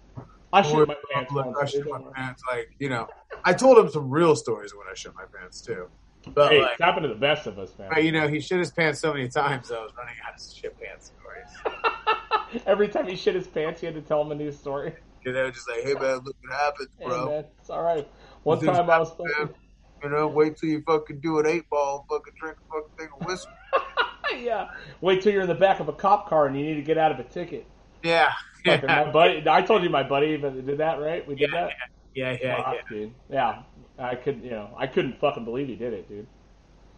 I 0.51 0.61
shit 0.63 0.87
my 0.87 0.95
pants 1.13 1.31
like. 1.33 1.45
I 1.61 1.65
shit 1.65 1.85
my 1.87 2.01
pants. 2.15 2.41
Like 2.51 2.69
you 2.79 2.89
know, 2.89 3.07
I 3.43 3.53
told 3.53 3.77
him 3.77 3.89
some 3.89 4.09
real 4.09 4.35
stories 4.35 4.73
when 4.73 4.85
I 4.89 4.93
shit 4.95 5.13
my 5.15 5.25
pants 5.37 5.61
too. 5.61 5.87
But 6.27 6.51
Hey, 6.51 6.61
like, 6.61 6.71
it's 6.73 6.81
happened 6.81 7.03
to 7.03 7.09
the 7.09 7.15
best 7.15 7.47
of 7.47 7.57
us, 7.59 7.71
man. 7.79 7.89
but, 7.93 8.03
you 8.03 8.11
know, 8.11 8.27
he 8.27 8.39
shit 8.39 8.59
his 8.59 8.71
pants 8.71 8.99
so 8.99 9.13
many 9.13 9.29
times. 9.29 9.71
I 9.71 9.79
was 9.79 9.91
running 9.97 10.15
out 10.27 10.35
of 10.35 10.55
shit 10.55 10.77
pants 10.79 11.11
stories. 11.19 12.63
Every 12.65 12.87
time 12.87 13.07
he 13.07 13.15
shit 13.15 13.35
his 13.35 13.47
pants, 13.47 13.79
he 13.79 13.85
had 13.85 13.95
to 13.95 14.01
tell 14.01 14.21
him 14.21 14.31
a 14.31 14.35
new 14.35 14.51
story. 14.51 14.93
And 15.25 15.35
they 15.35 15.41
were 15.41 15.51
just 15.51 15.69
like, 15.69 15.83
"Hey 15.83 15.93
man, 15.93 16.21
look 16.23 16.35
what 16.41 16.57
happens, 16.57 16.89
Hey, 16.97 17.05
bro." 17.05 17.25
man, 17.25 17.45
it's 17.59 17.69
all 17.69 17.83
right. 17.83 18.07
One 18.43 18.59
time 18.59 18.89
I 18.89 18.99
was 18.99 19.09
fucking, 19.11 19.53
You 20.01 20.09
know, 20.09 20.27
wait 20.27 20.57
till 20.57 20.69
you 20.69 20.81
fucking 20.87 21.19
do 21.19 21.39
an 21.39 21.45
eight 21.45 21.69
ball, 21.69 22.05
fucking 22.09 22.33
drink 22.39 22.57
a 22.57 22.73
fucking 22.73 22.97
thing 22.97 23.09
of 23.19 23.27
whiskey. 23.27 23.51
yeah. 24.39 24.69
Wait 25.01 25.21
till 25.21 25.33
you're 25.33 25.41
in 25.41 25.47
the 25.49 25.55
back 25.55 25.79
of 25.79 25.89
a 25.89 25.93
cop 25.93 26.29
car 26.29 26.47
and 26.47 26.57
you 26.57 26.65
need 26.65 26.75
to 26.75 26.81
get 26.81 26.97
out 26.97 27.11
of 27.11 27.19
a 27.19 27.23
ticket. 27.23 27.65
Yeah, 28.01 28.31
yeah, 28.65 28.81
My 28.85 29.11
buddy, 29.11 29.43
I 29.47 29.61
told 29.61 29.83
you 29.83 29.89
my 29.89 30.03
buddy 30.03 30.27
even 30.27 30.65
did 30.65 30.77
that, 30.77 30.99
right? 31.01 31.27
We 31.27 31.35
did 31.35 31.51
yeah, 31.53 31.65
that. 31.65 31.73
yeah, 32.15 32.37
yeah, 32.41 32.73
yeah. 32.73 32.81
dude. 32.89 33.13
Yeah. 33.29 33.63
I 33.99 34.15
couldn't, 34.15 34.43
you 34.43 34.51
know, 34.51 34.73
I 34.77 34.87
couldn't 34.87 35.19
fucking 35.19 35.45
believe 35.45 35.67
he 35.67 35.75
did 35.75 35.93
it, 35.93 36.07
dude. 36.07 36.27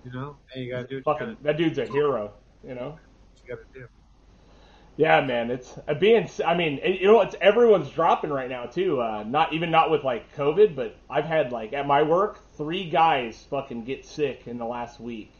You 0.05 0.11
know, 0.11 0.37
and 0.53 0.63
you 0.63 0.71
gotta 0.71 0.87
do 0.87 1.01
Fucking, 1.03 1.29
you 1.29 1.37
that 1.43 1.57
dude's 1.57 1.77
a 1.77 1.85
hero, 1.85 2.33
you 2.67 2.75
know. 2.75 2.99
you 3.43 3.55
gotta 3.55 3.65
do. 3.73 3.87
Yeah, 4.97 5.21
man, 5.21 5.49
it's 5.51 5.77
uh, 5.87 5.93
being. 5.93 6.29
I 6.45 6.53
mean, 6.53 6.79
it, 6.83 7.01
you 7.01 7.07
know, 7.07 7.21
it's 7.21 7.35
everyone's 7.41 7.89
dropping 7.89 8.29
right 8.29 8.49
now 8.49 8.65
too. 8.65 9.01
Uh, 9.01 9.23
not 9.25 9.53
even 9.53 9.71
not 9.71 9.89
with 9.89 10.03
like 10.03 10.35
COVID, 10.35 10.75
but 10.75 10.97
I've 11.09 11.25
had 11.25 11.51
like 11.51 11.73
at 11.73 11.87
my 11.87 12.03
work 12.03 12.39
three 12.57 12.89
guys 12.89 13.45
fucking 13.49 13.85
get 13.85 14.05
sick 14.05 14.47
in 14.47 14.57
the 14.57 14.65
last 14.65 14.99
week, 14.99 15.33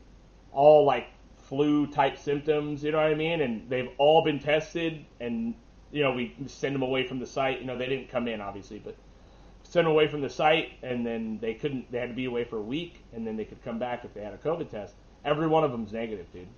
all 0.52 0.86
like 0.86 1.08
flu 1.36 1.86
type 1.86 2.18
symptoms. 2.18 2.84
You 2.84 2.92
know 2.92 2.98
what 3.00 3.12
I 3.12 3.16
mean? 3.16 3.42
And 3.42 3.70
they've 3.70 3.90
all 3.98 4.24
been 4.24 4.40
tested, 4.40 5.06
and 5.20 5.54
you 5.92 6.02
know 6.02 6.14
we 6.14 6.36
send 6.48 6.74
them 6.74 6.82
away 6.82 7.06
from 7.06 7.20
the 7.20 7.28
site. 7.28 7.60
You 7.60 7.68
know 7.68 7.78
they 7.78 7.88
didn't 7.88 8.10
come 8.10 8.28
in 8.28 8.42
obviously, 8.42 8.80
but 8.80 8.96
send 9.72 9.88
them 9.88 9.94
away 9.94 10.08
from 10.08 10.22
the 10.22 10.30
site, 10.30 10.74
and 10.84 11.06
then 11.06 11.40
they 11.42 11.56
couldn't. 11.56 11.92
They 11.92 12.00
had 12.00 12.10
to 12.10 12.16
be 12.16 12.26
away 12.26 12.46
for 12.46 12.58
a 12.60 12.64
week, 12.64 13.06
and 13.14 13.28
then 13.28 13.38
they 13.38 13.46
could 13.46 13.64
come 13.64 13.80
back 13.80 14.06
if 14.06 14.14
they 14.14 14.22
had 14.24 14.34
a 14.34 14.40
COVID 14.40 14.70
test. 14.70 14.96
Every 15.26 15.48
one 15.48 15.64
of 15.66 15.72
them's 15.74 15.94
negative, 15.94 16.32
dude 16.34 16.50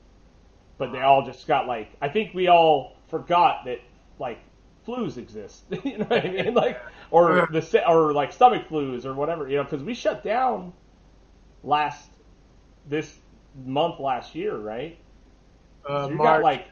but 0.78 0.92
they 0.92 1.02
all 1.02 1.26
just 1.26 1.48
got 1.48 1.68
like 1.68 1.92
I 2.02 2.10
think 2.10 2.34
we 2.34 2.48
all 2.50 2.98
forgot 3.10 3.66
that 3.66 3.80
like 4.20 4.40
flus 4.88 5.18
exist. 5.18 5.66
you 5.86 6.00
know 6.00 6.06
what 6.06 6.26
I 6.26 6.30
mean? 6.30 6.54
Like 6.56 6.82
or 7.12 7.48
the 7.52 7.90
or 7.90 8.14
like 8.14 8.34
stomach 8.34 8.68
flus 8.70 9.06
or 9.06 9.14
whatever. 9.14 9.48
You 9.50 9.58
know, 9.58 9.64
because 9.64 9.84
we 9.84 9.94
shut 9.94 10.24
down 10.24 10.74
last 11.64 12.12
this 12.86 13.20
month 13.56 14.00
last 14.00 14.36
year, 14.36 14.58
right? 14.58 15.00
Uh, 15.88 16.08
So 16.08 16.10
you 16.10 16.18
March, 16.18 16.42
got 16.42 16.42
like 16.42 16.68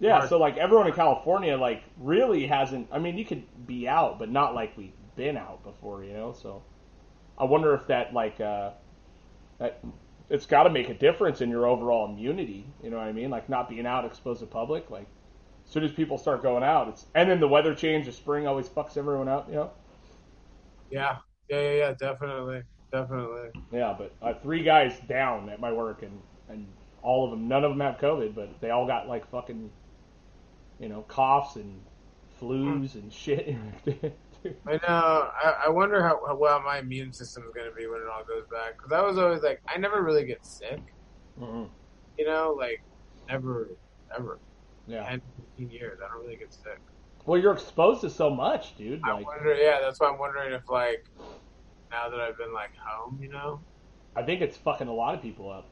yeah, 0.00 0.18
March. 0.18 0.28
so 0.28 0.38
like 0.38 0.56
everyone 0.56 0.88
in 0.88 0.94
California 0.94 1.56
like 1.56 1.84
really 1.98 2.46
hasn't. 2.46 2.88
I 2.92 2.98
mean, 2.98 3.18
you 3.18 3.24
could 3.24 3.44
be 3.66 3.88
out, 3.88 4.18
but 4.18 4.30
not 4.30 4.54
like 4.54 4.76
we've 4.76 4.92
been 5.16 5.36
out 5.36 5.62
before, 5.62 6.04
you 6.04 6.12
know. 6.12 6.32
So 6.32 6.62
I 7.38 7.44
wonder 7.44 7.74
if 7.74 7.86
that 7.88 8.12
like 8.14 8.40
uh 8.40 8.70
that 9.58 9.80
it's 10.30 10.46
got 10.46 10.62
to 10.62 10.70
make 10.70 10.88
a 10.88 10.94
difference 10.94 11.40
in 11.40 11.50
your 11.50 11.66
overall 11.66 12.10
immunity. 12.10 12.66
You 12.82 12.90
know 12.90 12.96
what 12.96 13.06
I 13.06 13.12
mean? 13.12 13.30
Like 13.30 13.48
not 13.48 13.68
being 13.68 13.86
out 13.86 14.04
exposed 14.04 14.40
to 14.40 14.46
public. 14.46 14.90
Like 14.90 15.06
as 15.66 15.72
soon 15.72 15.84
as 15.84 15.92
people 15.92 16.18
start 16.18 16.42
going 16.42 16.62
out, 16.62 16.88
it's 16.88 17.06
and 17.14 17.30
then 17.30 17.40
the 17.40 17.48
weather 17.48 17.74
change, 17.74 18.06
the 18.06 18.12
spring 18.12 18.46
always 18.46 18.68
fucks 18.68 18.96
everyone 18.96 19.28
up. 19.28 19.48
You 19.48 19.54
know? 19.56 19.70
yeah, 20.90 21.16
yeah, 21.48 21.60
yeah, 21.60 21.72
yeah, 21.74 21.92
definitely, 21.92 22.62
definitely. 22.92 23.50
Yeah, 23.72 23.94
but 23.96 24.12
uh, 24.22 24.34
three 24.42 24.62
guys 24.62 24.98
down 25.08 25.48
at 25.48 25.60
my 25.60 25.72
work, 25.72 26.02
and 26.02 26.20
and 26.48 26.66
all 27.02 27.24
of 27.24 27.30
them, 27.30 27.48
none 27.48 27.64
of 27.64 27.70
them 27.70 27.80
have 27.80 27.98
COVID, 27.98 28.34
but 28.34 28.60
they 28.60 28.70
all 28.70 28.86
got 28.86 29.08
like 29.08 29.28
fucking, 29.30 29.70
you 30.78 30.88
know, 30.88 31.02
coughs 31.02 31.56
and 31.56 31.80
flus 32.40 32.94
and 32.94 33.12
shit. 33.12 33.56
I 34.66 34.72
know. 34.72 34.78
I, 35.42 35.64
I 35.66 35.68
wonder 35.68 36.02
how, 36.02 36.20
how 36.26 36.36
well 36.36 36.60
my 36.60 36.78
immune 36.78 37.12
system 37.12 37.44
is 37.44 37.54
going 37.54 37.68
to 37.68 37.74
be 37.74 37.86
when 37.86 38.00
it 38.00 38.08
all 38.12 38.24
goes 38.24 38.44
back. 38.50 38.76
Because 38.76 38.92
I 38.92 39.00
was 39.00 39.18
always 39.18 39.42
like, 39.42 39.60
I 39.68 39.78
never 39.78 40.02
really 40.02 40.24
get 40.24 40.44
sick. 40.44 40.80
Mhm. 41.40 41.68
You 42.18 42.26
know, 42.26 42.54
like 42.58 42.82
never, 43.28 43.70
ever. 44.16 44.38
Yeah. 44.86 45.08
10, 45.08 45.22
15 45.58 45.70
years, 45.70 46.00
I 46.04 46.08
don't 46.08 46.24
really 46.24 46.36
get 46.36 46.52
sick. 46.52 46.80
Well, 47.24 47.40
you're 47.40 47.52
exposed 47.52 48.00
to 48.00 48.10
so 48.10 48.30
much, 48.30 48.76
dude. 48.76 49.00
I 49.04 49.14
wonder. 49.14 49.54
Yeah, 49.54 49.78
that's 49.80 50.00
why 50.00 50.08
I'm 50.08 50.18
wondering 50.18 50.52
if 50.52 50.68
like 50.68 51.04
now 51.90 52.08
that 52.08 52.18
I've 52.18 52.36
been 52.36 52.52
like 52.52 52.70
home, 52.76 53.18
you 53.22 53.28
know. 53.28 53.60
I 54.16 54.22
think 54.22 54.40
it's 54.40 54.56
fucking 54.56 54.88
a 54.88 54.92
lot 54.92 55.14
of 55.14 55.22
people 55.22 55.50
up. 55.50 55.68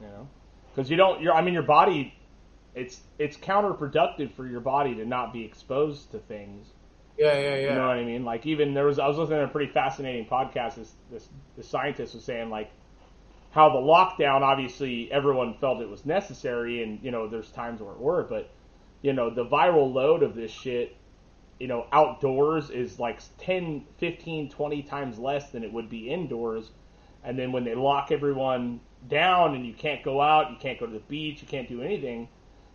You 0.00 0.06
know, 0.06 0.28
because 0.74 0.90
you 0.90 0.96
don't. 0.96 1.20
You're. 1.20 1.34
I 1.34 1.42
mean, 1.42 1.54
your 1.54 1.62
body. 1.62 2.14
It's 2.74 3.02
it's 3.18 3.36
counterproductive 3.36 4.34
for 4.34 4.46
your 4.46 4.60
body 4.60 4.94
to 4.94 5.04
not 5.04 5.32
be 5.32 5.44
exposed 5.44 6.10
to 6.12 6.18
things. 6.18 6.68
Yeah, 7.22 7.38
yeah, 7.38 7.54
yeah. 7.54 7.68
You 7.68 7.74
know 7.76 7.86
what 7.86 7.98
I 7.98 8.04
mean? 8.04 8.24
Like 8.24 8.46
even 8.46 8.74
there 8.74 8.86
was 8.86 8.98
I 8.98 9.06
was 9.06 9.16
listening 9.16 9.38
to 9.38 9.44
a 9.44 9.48
pretty 9.48 9.72
fascinating 9.72 10.26
podcast. 10.26 10.74
This 10.74 10.92
this 11.10 11.28
the 11.56 11.62
scientist 11.62 12.14
was 12.14 12.24
saying 12.24 12.50
like 12.50 12.70
how 13.52 13.68
the 13.70 13.78
lockdown 13.78 14.40
obviously 14.40 15.10
everyone 15.12 15.54
felt 15.60 15.80
it 15.80 15.88
was 15.88 16.04
necessary, 16.04 16.82
and 16.82 16.98
you 17.02 17.12
know 17.12 17.28
there's 17.28 17.50
times 17.50 17.80
where 17.80 17.92
it 17.92 18.00
were, 18.00 18.24
but 18.24 18.50
you 19.02 19.12
know 19.12 19.30
the 19.30 19.44
viral 19.44 19.92
load 19.92 20.24
of 20.24 20.34
this 20.34 20.50
shit, 20.50 20.96
you 21.60 21.68
know 21.68 21.86
outdoors 21.92 22.70
is 22.70 22.98
like 22.98 23.20
10, 23.38 23.84
15, 23.98 24.50
20 24.50 24.82
times 24.82 25.18
less 25.18 25.50
than 25.50 25.62
it 25.62 25.72
would 25.72 25.88
be 25.88 26.10
indoors, 26.10 26.70
and 27.22 27.38
then 27.38 27.52
when 27.52 27.62
they 27.62 27.76
lock 27.76 28.10
everyone 28.10 28.80
down 29.08 29.54
and 29.54 29.64
you 29.64 29.74
can't 29.74 30.02
go 30.02 30.20
out, 30.20 30.50
you 30.50 30.56
can't 30.58 30.80
go 30.80 30.86
to 30.86 30.92
the 30.92 30.98
beach, 31.00 31.40
you 31.40 31.46
can't 31.46 31.68
do 31.68 31.82
anything 31.82 32.28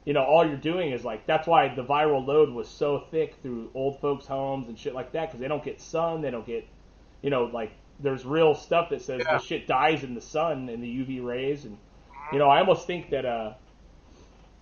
you 0.07 0.13
know, 0.13 0.23
all 0.23 0.47
you're 0.47 0.55
doing 0.55 0.91
is 0.93 1.03
like 1.03 1.27
that's 1.27 1.45
why 1.47 1.67
the 1.75 1.83
viral 1.83 2.25
load 2.25 2.49
was 2.49 2.69
so 2.69 3.03
thick 3.11 3.35
through 3.41 3.69
old 3.75 3.99
folks' 3.99 4.25
homes 4.25 4.69
and 4.69 4.79
shit 4.79 4.95
like 4.95 5.11
that 5.11 5.25
because 5.27 5.41
they 5.41 5.49
don't 5.49 5.63
get 5.65 5.81
sun, 5.81 6.21
they 6.21 6.31
don't 6.31 6.45
get, 6.47 6.65
you 7.21 7.29
know, 7.29 7.43
like 7.53 7.73
there's 7.99 8.23
real 8.25 8.55
stuff 8.55 8.89
that 8.91 9.01
says 9.01 9.21
Yeah. 9.25 9.37
the 9.37 9.43
shit 9.43 9.67
dies 9.67 10.05
in 10.05 10.15
the 10.15 10.21
sun 10.21 10.69
and 10.69 10.81
the 10.81 10.87
UV 10.87 11.21
rays, 11.21 11.65
and 11.65 11.77
you 12.31 12.39
know, 12.39 12.47
I 12.47 12.59
almost 12.59 12.87
think 12.87 13.09
that 13.09 13.25
uh, 13.25 13.55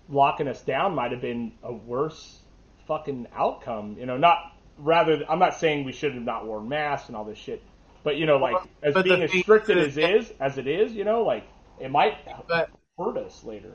locking 0.08 0.48
us 0.48 0.60
down 0.62 0.96
might 0.96 1.12
have 1.12 1.20
been 1.20 1.52
a 1.62 1.72
worse 1.72 2.40
fucking 2.88 3.28
outcome. 3.32 3.96
You 4.00 4.06
know, 4.06 4.16
not 4.16 4.38
rather. 4.78 5.24
I'm 5.28 5.38
not 5.38 5.54
saying 5.54 5.84
we 5.84 5.92
should 5.92 6.14
have 6.14 6.24
not 6.24 6.44
worn 6.44 6.68
masks 6.68 7.06
and 7.08 7.16
all 7.16 7.24
this 7.24 7.38
shit, 7.38 7.62
but 8.02 8.16
you 8.16 8.26
know, 8.26 8.38
like 8.38 8.56
as 8.82 8.94
But 8.94 9.04
being 9.04 9.22
as 9.22 9.30
strict 9.32 9.70
is- 9.70 9.86
as 9.86 9.96
it 9.96 10.10
is, 10.10 10.32
as 10.40 10.58
it 10.58 10.66
is, 10.66 10.92
you 10.92 11.04
know, 11.04 11.22
like 11.22 11.44
it 11.78 11.90
might 11.92 12.16
But 12.48 12.70
hurt 12.98 13.16
us 13.16 13.44
later. 13.44 13.70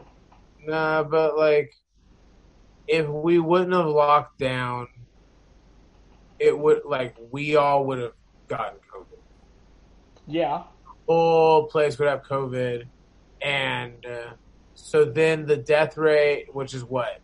Nah, 0.66 1.04
but 1.04 1.38
like 1.38 1.74
if 2.88 3.08
we 3.08 3.40
wouldn't 3.40 3.74
have 3.74 3.88
locked 3.88 4.40
down, 4.40 4.88
it 6.40 6.58
would 6.58 6.82
like 6.86 7.16
we 7.32 7.56
all 7.56 7.86
would 7.86 8.00
have 8.00 8.14
gotten 8.48 8.80
COVID. 8.94 9.20
Yeah, 10.28 10.64
whole 11.08 11.68
place 11.68 11.98
would 12.00 12.08
have 12.08 12.24
COVID, 12.24 12.86
and 13.42 14.06
uh, 14.06 14.34
so 14.74 15.06
then 15.06 15.46
the 15.46 15.58
death 15.58 15.98
rate, 15.98 16.54
which 16.54 16.74
is 16.74 16.84
what? 16.84 17.22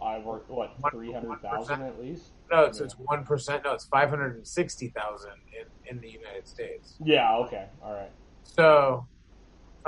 I 0.00 0.18
worked 0.18 0.48
what 0.48 0.74
three 0.92 1.12
hundred 1.12 1.42
thousand 1.42 1.82
at 1.82 2.00
least. 2.00 2.30
No, 2.50 2.64
it's 2.64 2.80
it's 2.80 2.94
one 2.94 3.24
percent. 3.24 3.64
No, 3.64 3.72
it's 3.72 3.84
five 3.86 4.08
hundred 4.08 4.36
and 4.36 4.46
sixty 4.46 4.88
thousand 4.88 5.32
in 5.52 5.96
in 5.96 6.00
the 6.00 6.08
United 6.08 6.46
States. 6.46 6.94
Yeah. 7.04 7.36
Okay. 7.38 7.66
All 7.82 7.92
right. 7.92 8.10
So 8.44 9.06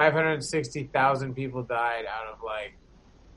five 0.00 0.14
hundred 0.14 0.32
and 0.32 0.44
sixty 0.44 0.84
thousand 0.84 1.34
people 1.34 1.62
died 1.62 2.06
out 2.06 2.32
of 2.32 2.42
like 2.42 2.74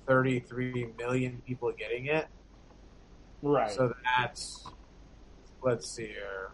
thirty 0.07 0.39
three 0.39 0.87
million 0.97 1.41
people 1.45 1.73
getting 1.77 2.05
it. 2.05 2.25
Right. 3.41 3.69
So 3.69 3.93
that's 4.17 4.65
let's 5.61 5.93
see 5.93 6.07
here. 6.07 6.51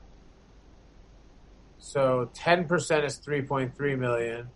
So 1.78 2.32
ten 2.34 2.66
percent 2.66 3.06
is 3.06 3.18
three 3.18 3.44
point 3.44 3.76
three 3.76 3.96
million. 3.96 4.50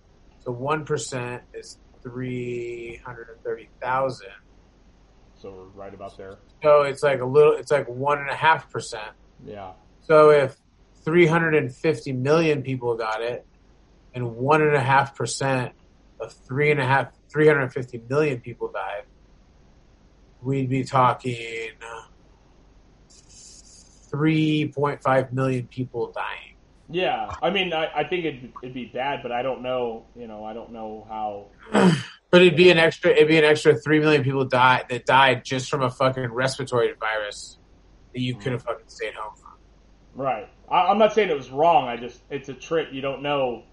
So 0.44 0.52
one 0.52 0.86
percent 0.86 1.44
is 1.54 1.78
three 2.02 3.00
hundred 3.06 3.30
and 3.30 3.40
thirty 3.44 3.70
thousand. 3.80 4.30
So 5.40 5.52
we're 5.52 5.84
right 5.84 5.94
about 5.94 6.18
there. 6.18 6.38
So 6.64 6.82
it's 6.82 7.04
like 7.04 7.22
a 7.22 7.26
little. 7.26 7.54
It's 7.54 7.70
like 7.70 7.88
one 7.88 8.18
and 8.18 8.30
a 8.30 8.36
half 8.36 8.72
percent. 8.72 9.12
Yeah. 9.46 9.74
So 10.02 10.32
if 10.32 10.58
three 11.06 11.28
hundred 11.28 11.54
and 11.54 11.72
fifty 11.72 12.12
million 12.12 12.64
people 12.64 12.96
got 12.96 13.22
it, 13.22 13.46
and 14.14 14.36
one 14.36 14.62
and 14.62 14.76
a 14.76 14.82
half 14.82 15.16
percent 15.16 15.74
of 16.20 16.32
three 16.32 16.72
and 16.72 16.80
a 16.80 16.86
half, 16.86 17.12
three 17.30 17.48
hundred 17.48 17.64
and 17.64 17.74
fifty 17.74 18.02
million 18.10 18.40
people 18.40 18.72
died, 18.72 19.04
we'd 20.42 20.70
be 20.70 20.84
talking 20.84 21.70
three 24.10 24.72
point 24.74 25.02
five 25.02 25.34
million 25.34 25.68
people 25.68 26.12
dying. 26.12 26.56
Yeah. 26.90 27.34
I 27.42 27.50
mean, 27.50 27.74
I, 27.74 27.88
I 27.96 28.04
think 28.04 28.26
it'd, 28.26 28.54
it'd 28.62 28.74
be 28.74 28.86
bad, 28.86 29.22
but 29.24 29.32
I 29.32 29.42
don't 29.42 29.62
know. 29.62 30.06
You 30.16 30.28
know, 30.28 30.46
I 30.46 30.54
don't 30.54 30.72
know 30.72 31.08
how. 31.10 31.92
But 32.34 32.42
it'd 32.42 32.58
be 32.58 32.72
an 32.72 32.80
extra. 32.80 33.12
It'd 33.12 33.28
be 33.28 33.38
an 33.38 33.44
extra 33.44 33.76
three 33.76 34.00
million 34.00 34.24
people 34.24 34.44
die 34.44 34.84
that 34.90 35.06
died 35.06 35.46
just 35.46 35.70
from 35.70 35.84
a 35.84 35.92
fucking 35.92 36.34
respiratory 36.34 36.92
virus 37.00 37.60
that 38.12 38.22
you 38.22 38.34
could 38.34 38.54
have 38.54 38.64
mm. 38.64 38.66
fucking 38.66 38.88
stayed 38.88 39.14
home 39.14 39.36
from. 39.36 39.52
Right. 40.16 40.50
I, 40.68 40.88
I'm 40.88 40.98
not 40.98 41.14
saying 41.14 41.30
it 41.30 41.38
was 41.38 41.52
wrong. 41.52 41.88
I 41.88 41.96
just 41.96 42.20
it's 42.32 42.50
a 42.50 42.56
trip. 42.56 42.90
You 42.92 43.02
don't 43.02 43.22
know. 43.22 43.66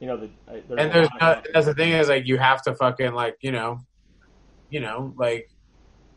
You 0.00 0.06
know 0.06 0.16
the. 0.16 0.30
There's 0.46 0.62
And 0.78 0.92
there's 0.92 1.08
lot 1.12 1.20
no, 1.20 1.32
of- 1.32 1.46
that's 1.52 1.66
the 1.66 1.74
thing 1.74 1.92
is 1.92 2.08
like 2.08 2.26
you 2.26 2.38
have 2.38 2.62
to 2.62 2.74
fucking 2.74 3.12
like 3.12 3.36
you 3.40 3.52
know, 3.52 3.80
you 4.70 4.80
know 4.80 5.12
like 5.16 5.50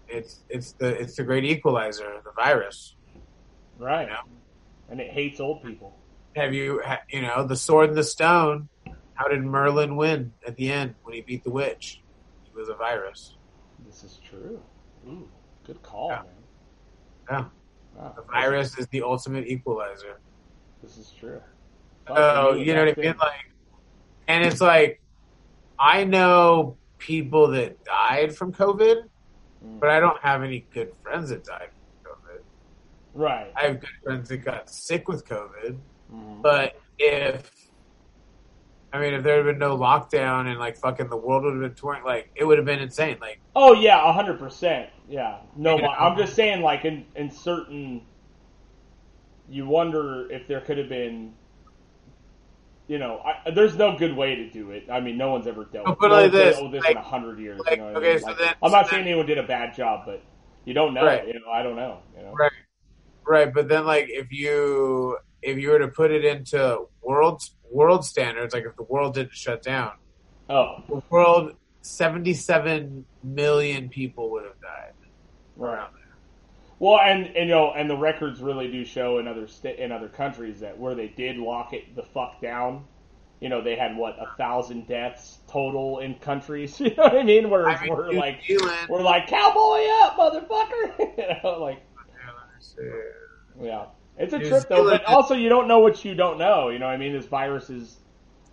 it's 0.08 0.40
it's 0.50 0.74
the 0.74 0.88
it's 1.02 1.16
the 1.16 1.24
great 1.24 1.46
equalizer, 1.46 2.22
the 2.24 2.32
virus. 2.36 2.96
right. 3.80 4.04
you 4.04 4.10
know? 4.10 4.20
And 4.90 5.00
it 5.00 5.10
hates 5.12 5.40
old 5.40 5.64
people. 5.64 5.98
Have 6.36 6.54
you 6.54 6.82
you 7.10 7.22
know 7.22 7.46
the 7.46 7.56
sword 7.56 7.90
and 7.90 7.98
the 7.98 8.04
stone? 8.04 8.70
How 9.14 9.28
did 9.28 9.44
Merlin 9.44 9.96
win 9.96 10.34
at 10.48 10.56
the 10.58 10.72
end 10.72 10.96
when 11.04 11.14
he 11.16 11.22
beat 11.22 11.44
the 11.44 11.52
witch? 11.52 12.02
He 12.44 12.58
was 12.60 12.70
a 12.70 12.74
virus. 12.76 13.36
This 13.86 14.04
is 14.04 14.20
true. 14.30 14.62
Ooh, 15.08 15.28
good 15.66 15.82
call, 15.82 16.10
Yeah. 16.10 16.16
man. 16.22 16.26
Yeah. 17.30 17.46
Wow. 17.96 18.14
The 18.16 18.22
virus 18.24 18.78
is 18.78 18.88
the 18.88 19.02
ultimate 19.04 19.48
equalizer. 19.48 20.20
This 20.84 20.98
is 20.98 21.12
true. 21.20 21.42
Oh, 22.08 22.54
you 22.56 22.74
know 22.74 22.86
what 22.86 22.98
I 22.98 23.02
mean? 23.02 23.16
Like, 23.20 23.51
and 24.32 24.46
it's 24.46 24.62
like, 24.62 25.02
I 25.78 26.04
know 26.06 26.78
people 26.98 27.48
that 27.50 27.84
died 27.84 28.36
from 28.36 28.54
COVID, 28.54 29.04
but 29.80 29.90
I 29.90 30.00
don't 30.00 30.20
have 30.22 30.42
any 30.44 30.66
good 30.74 30.94
friends 31.04 31.30
that 31.30 31.44
died 31.44 31.70
from 32.02 32.14
COVID. 32.14 32.42
Right. 33.14 33.52
I 33.56 33.64
have 33.64 33.80
good 33.82 33.90
friends 34.04 34.30
that 34.30 34.38
got 34.38 34.70
sick 34.70 35.08
with 35.08 35.28
COVID, 35.28 35.78
Mhm. 36.14 36.42
but 36.42 36.80
if 36.98 37.52
I 38.94 39.00
mean, 39.00 39.14
if 39.14 39.24
there 39.24 39.38
had 39.38 39.46
been 39.46 39.58
no 39.58 39.78
lockdown 39.78 40.48
and 40.48 40.60
like 40.60 40.76
fucking 40.76 41.08
the 41.08 41.16
world 41.16 41.44
would 41.46 41.54
have 41.54 41.62
been 41.62 41.76
touring, 41.76 42.04
like 42.04 42.30
it 42.36 42.44
would 42.44 42.58
have 42.58 42.66
been 42.66 42.80
insane. 42.80 43.18
Like, 43.22 43.40
Oh 43.56 43.74
yeah, 43.74 44.08
a 44.08 44.12
hundred 44.12 44.38
percent. 44.38 44.90
Yeah. 45.08 45.38
No, 45.56 45.78
You 45.78 45.84
know? 45.84 45.90
I'm 45.92 46.18
just 46.18 46.36
saying, 46.36 46.62
like 46.62 46.84
in 46.84 47.06
in 47.16 47.32
certain, 47.32 48.02
you 49.50 49.66
wonder 49.66 50.30
if 50.32 50.46
there 50.48 50.60
could 50.62 50.78
have 50.78 50.90
been. 50.90 51.34
You 52.92 52.98
know, 53.00 53.20
I, 53.24 53.52
there's 53.52 53.78
no 53.78 53.98
good 53.98 54.18
way 54.18 54.36
to 54.36 54.50
do 54.50 54.72
it. 54.72 54.84
I 54.92 55.00
mean, 55.00 55.18
no 55.18 55.32
one's 55.32 55.48
ever 55.48 55.64
dealt 55.64 55.88
with 55.88 55.98
put 55.98 56.08
it 56.08 56.10
no 56.10 56.22
like 56.24 56.32
this, 56.34 56.58
all 56.58 56.70
this 56.70 56.84
like- 56.84 56.92
in 56.92 56.98
a 56.98 57.02
hundred 57.02 57.40
years. 57.40 57.58
like, 57.66 57.78
you 57.78 57.84
know 57.84 57.88
okay, 57.96 58.10
I 58.10 58.14
mean? 58.16 58.20
so 58.20 58.28
Like, 58.28 58.38
then- 58.38 58.54
I'm 58.62 58.72
not 58.74 58.86
so 58.88 58.90
saying 58.92 59.04
then- 59.06 59.12
anyone 59.12 59.26
did 59.28 59.38
a 59.38 59.44
bad 59.44 59.74
job, 59.74 60.02
but 60.06 60.22
you 60.66 60.74
don't 60.74 60.94
know. 60.94 61.06
Right. 61.06 61.26
You 61.26 61.36
know, 61.36 61.50
I 61.50 61.64
don't 61.64 61.78
know. 61.78 62.00
You 62.18 62.24
know. 62.24 62.34
Right. 62.34 62.52
right? 63.26 63.54
But 63.54 63.70
then, 63.70 63.86
like, 63.86 64.08
if 64.10 64.34
you 64.34 65.18
if 65.42 65.58
you 65.58 65.70
were 65.70 65.80
to 65.80 65.88
put 65.88 66.12
it 66.12 66.26
into 66.26 66.82
world 67.02 67.42
world 67.72 68.04
standards, 68.04 68.54
like 68.54 68.66
if 68.66 68.76
the 68.76 68.84
world 68.84 69.14
didn't 69.14 69.36
shut 69.36 69.64
down, 69.64 69.94
Oh, 70.50 70.84
the 70.90 71.02
world 71.10 71.54
seventy 71.84 72.34
seven 72.34 73.06
million 73.24 73.88
people 73.88 74.32
would 74.32 74.44
have 74.44 74.60
died. 74.62 74.94
right. 75.56 75.88
Well, 76.82 77.00
and, 77.00 77.28
and 77.28 77.48
you 77.48 77.54
know, 77.56 77.74
and 77.76 77.88
the 77.88 77.96
records 77.96 78.42
really 78.42 78.68
do 78.72 78.84
show 78.84 79.20
in 79.20 79.28
other 79.28 79.46
sta- 79.48 79.78
in 79.78 79.92
other 79.92 80.08
countries 80.10 80.62
that 80.62 80.80
where 80.80 80.96
they 80.96 81.10
did 81.10 81.38
lock 81.38 81.74
it 81.74 81.96
the 81.96 82.02
fuck 82.02 82.42
down, 82.42 82.86
you 83.40 83.50
know, 83.50 83.62
they 83.62 83.76
had 83.76 83.96
what 83.96 84.16
a 84.20 84.36
thousand 84.36 84.88
deaths 84.88 85.42
total 85.48 86.00
in 86.00 86.16
countries. 86.16 86.80
You 86.82 86.90
know 86.96 87.04
what 87.04 87.18
I 87.18 87.22
mean? 87.24 87.52
Where 87.52 87.70
I 87.70 87.80
mean, 87.84 87.92
we're 87.96 88.12
New 88.12 88.18
like 88.18 88.44
Zealand. 88.48 88.90
we're 88.90 89.04
like 89.04 89.28
cowboy 89.28 89.86
up, 90.02 90.18
motherfucker. 90.18 90.98
you 91.20 91.26
know, 91.44 91.60
like 91.60 91.84
yeah, 93.62 93.86
it's 94.18 94.34
a 94.34 94.40
New 94.40 94.48
trip 94.50 94.68
though. 94.68 94.78
Zealand- 94.78 95.02
But 95.06 95.14
also, 95.14 95.36
you 95.36 95.50
don't 95.50 95.68
know 95.68 95.80
what 95.82 96.04
you 96.04 96.16
don't 96.16 96.40
know. 96.40 96.70
You 96.70 96.80
know 96.80 96.88
what 96.88 96.96
I 96.96 96.98
mean? 96.98 97.14
This 97.14 97.28
virus 97.28 97.68
has 97.68 98.00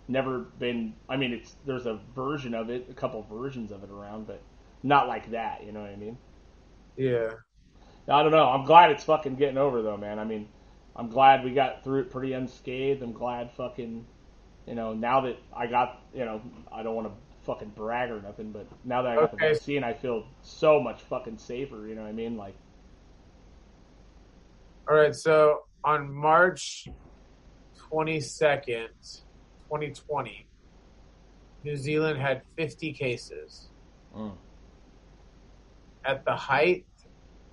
never 0.07 0.39
been. 0.59 0.93
I 1.09 1.17
mean, 1.17 1.33
it's 1.33 1.55
there's 1.65 1.87
a 1.87 1.99
version 2.15 2.53
of 2.53 2.69
it, 2.69 2.85
a 2.91 2.93
couple 2.93 3.23
versions 3.23 3.71
of 3.71 3.83
it 3.83 3.89
around, 3.89 4.27
but 4.27 4.39
not 4.83 5.07
like 5.07 5.31
that. 5.31 5.63
You 5.65 5.71
know 5.71 5.81
what 5.81 5.89
I 5.89 5.95
mean? 5.95 6.17
Yeah. 6.95 7.31
I 8.09 8.23
don't 8.23 8.31
know. 8.31 8.49
I'm 8.49 8.65
glad 8.65 8.91
it's 8.91 9.03
fucking 9.03 9.35
getting 9.35 9.57
over 9.57 9.81
though, 9.81 9.97
man. 9.97 10.19
I 10.19 10.23
mean, 10.23 10.47
I'm 10.95 11.09
glad 11.09 11.43
we 11.43 11.51
got 11.51 11.83
through 11.83 12.01
it 12.01 12.09
pretty 12.11 12.33
unscathed. 12.33 13.03
I'm 13.03 13.13
glad 13.13 13.51
fucking, 13.51 14.05
you 14.67 14.75
know, 14.75 14.93
now 14.93 15.21
that 15.21 15.37
I 15.55 15.67
got, 15.67 16.01
you 16.13 16.25
know, 16.25 16.41
I 16.71 16.83
don't 16.83 16.95
want 16.95 17.07
to 17.07 17.13
fucking 17.45 17.69
brag 17.69 18.09
or 18.11 18.21
nothing, 18.21 18.51
but 18.51 18.67
now 18.83 19.01
that 19.03 19.11
I 19.11 19.15
got 19.15 19.31
the 19.31 19.37
vaccine, 19.37 19.83
I 19.83 19.93
feel 19.93 20.25
so 20.41 20.79
much 20.79 21.01
fucking 21.03 21.37
safer. 21.37 21.87
You 21.87 21.95
know 21.95 22.01
what 22.01 22.09
I 22.09 22.13
mean? 22.13 22.35
Like, 22.37 22.55
All 24.89 24.95
right. 24.95 25.15
So 25.15 25.63
on 25.83 26.11
March 26.11 26.87
twenty 27.77 28.19
second, 28.19 28.89
twenty 29.67 29.91
twenty, 29.91 30.47
New 31.63 31.77
Zealand 31.77 32.19
had 32.19 32.41
fifty 32.57 32.91
cases. 32.91 33.69
Mm. 34.15 34.33
At 36.05 36.25
the 36.25 36.35
height 36.35 36.85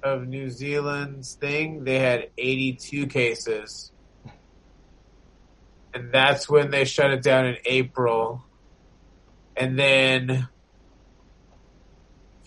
of 0.03 0.26
New 0.26 0.51
Zealand's 0.51 1.34
thing, 1.34 1.84
they 1.84 1.99
had 1.99 2.30
eighty 2.38 2.72
two 2.72 3.07
cases. 3.07 3.92
And 5.94 6.12
that's 6.12 6.49
when 6.49 6.70
they 6.70 6.84
shut 6.84 7.11
it 7.11 7.22
down 7.22 7.47
in 7.47 7.57
April. 7.64 8.44
And 9.57 9.78
then 9.78 10.49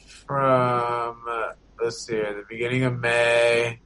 from 0.06 1.24
uh, 1.28 1.54
let's 1.82 2.06
see 2.06 2.16
the 2.16 2.44
beginning 2.48 2.84
of 2.84 3.00
May, 3.00 3.80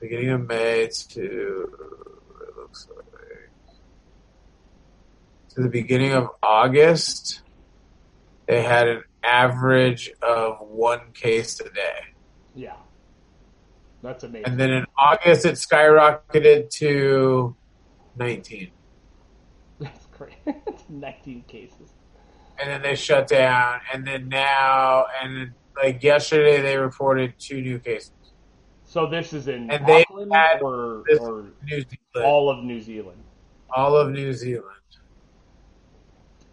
beginning 0.00 0.30
of 0.30 0.48
May 0.48 0.88
to 1.10 1.20
it 1.20 2.56
looks 2.56 2.88
like 2.96 3.04
to 5.50 5.62
the 5.62 5.68
beginning 5.68 6.12
of 6.12 6.30
August, 6.42 7.42
they 8.50 8.62
had 8.62 8.88
an 8.88 9.04
average 9.22 10.10
of 10.22 10.60
one 10.60 11.12
case 11.14 11.60
a 11.60 11.70
day. 11.70 12.00
yeah, 12.56 12.74
that's 14.02 14.24
amazing. 14.24 14.46
And 14.50 14.58
then 14.58 14.70
in 14.70 14.86
August, 14.98 15.44
it 15.44 15.54
skyrocketed 15.54 16.68
to 16.70 17.54
19. 18.16 18.72
that's 19.78 20.06
great. 20.06 20.34
19 20.88 21.44
cases. 21.46 21.92
And 22.58 22.68
then 22.68 22.82
they 22.82 22.96
shut 22.96 23.28
down. 23.28 23.82
And 23.94 24.04
then 24.04 24.28
now, 24.28 25.06
and 25.22 25.52
like 25.80 26.02
yesterday, 26.02 26.60
they 26.60 26.76
reported 26.76 27.34
two 27.38 27.62
new 27.62 27.78
cases. 27.78 28.10
So 28.84 29.06
this 29.06 29.32
is 29.32 29.46
in 29.46 29.70
And 29.70 29.86
they 29.86 30.04
had 30.32 30.60
or, 30.60 31.04
or 31.20 31.46
all 32.24 32.50
of 32.50 32.64
New 32.64 32.80
Zealand. 32.80 33.22
all 33.72 33.96
of 33.96 34.10
New 34.10 34.32
Zealand. 34.32 34.79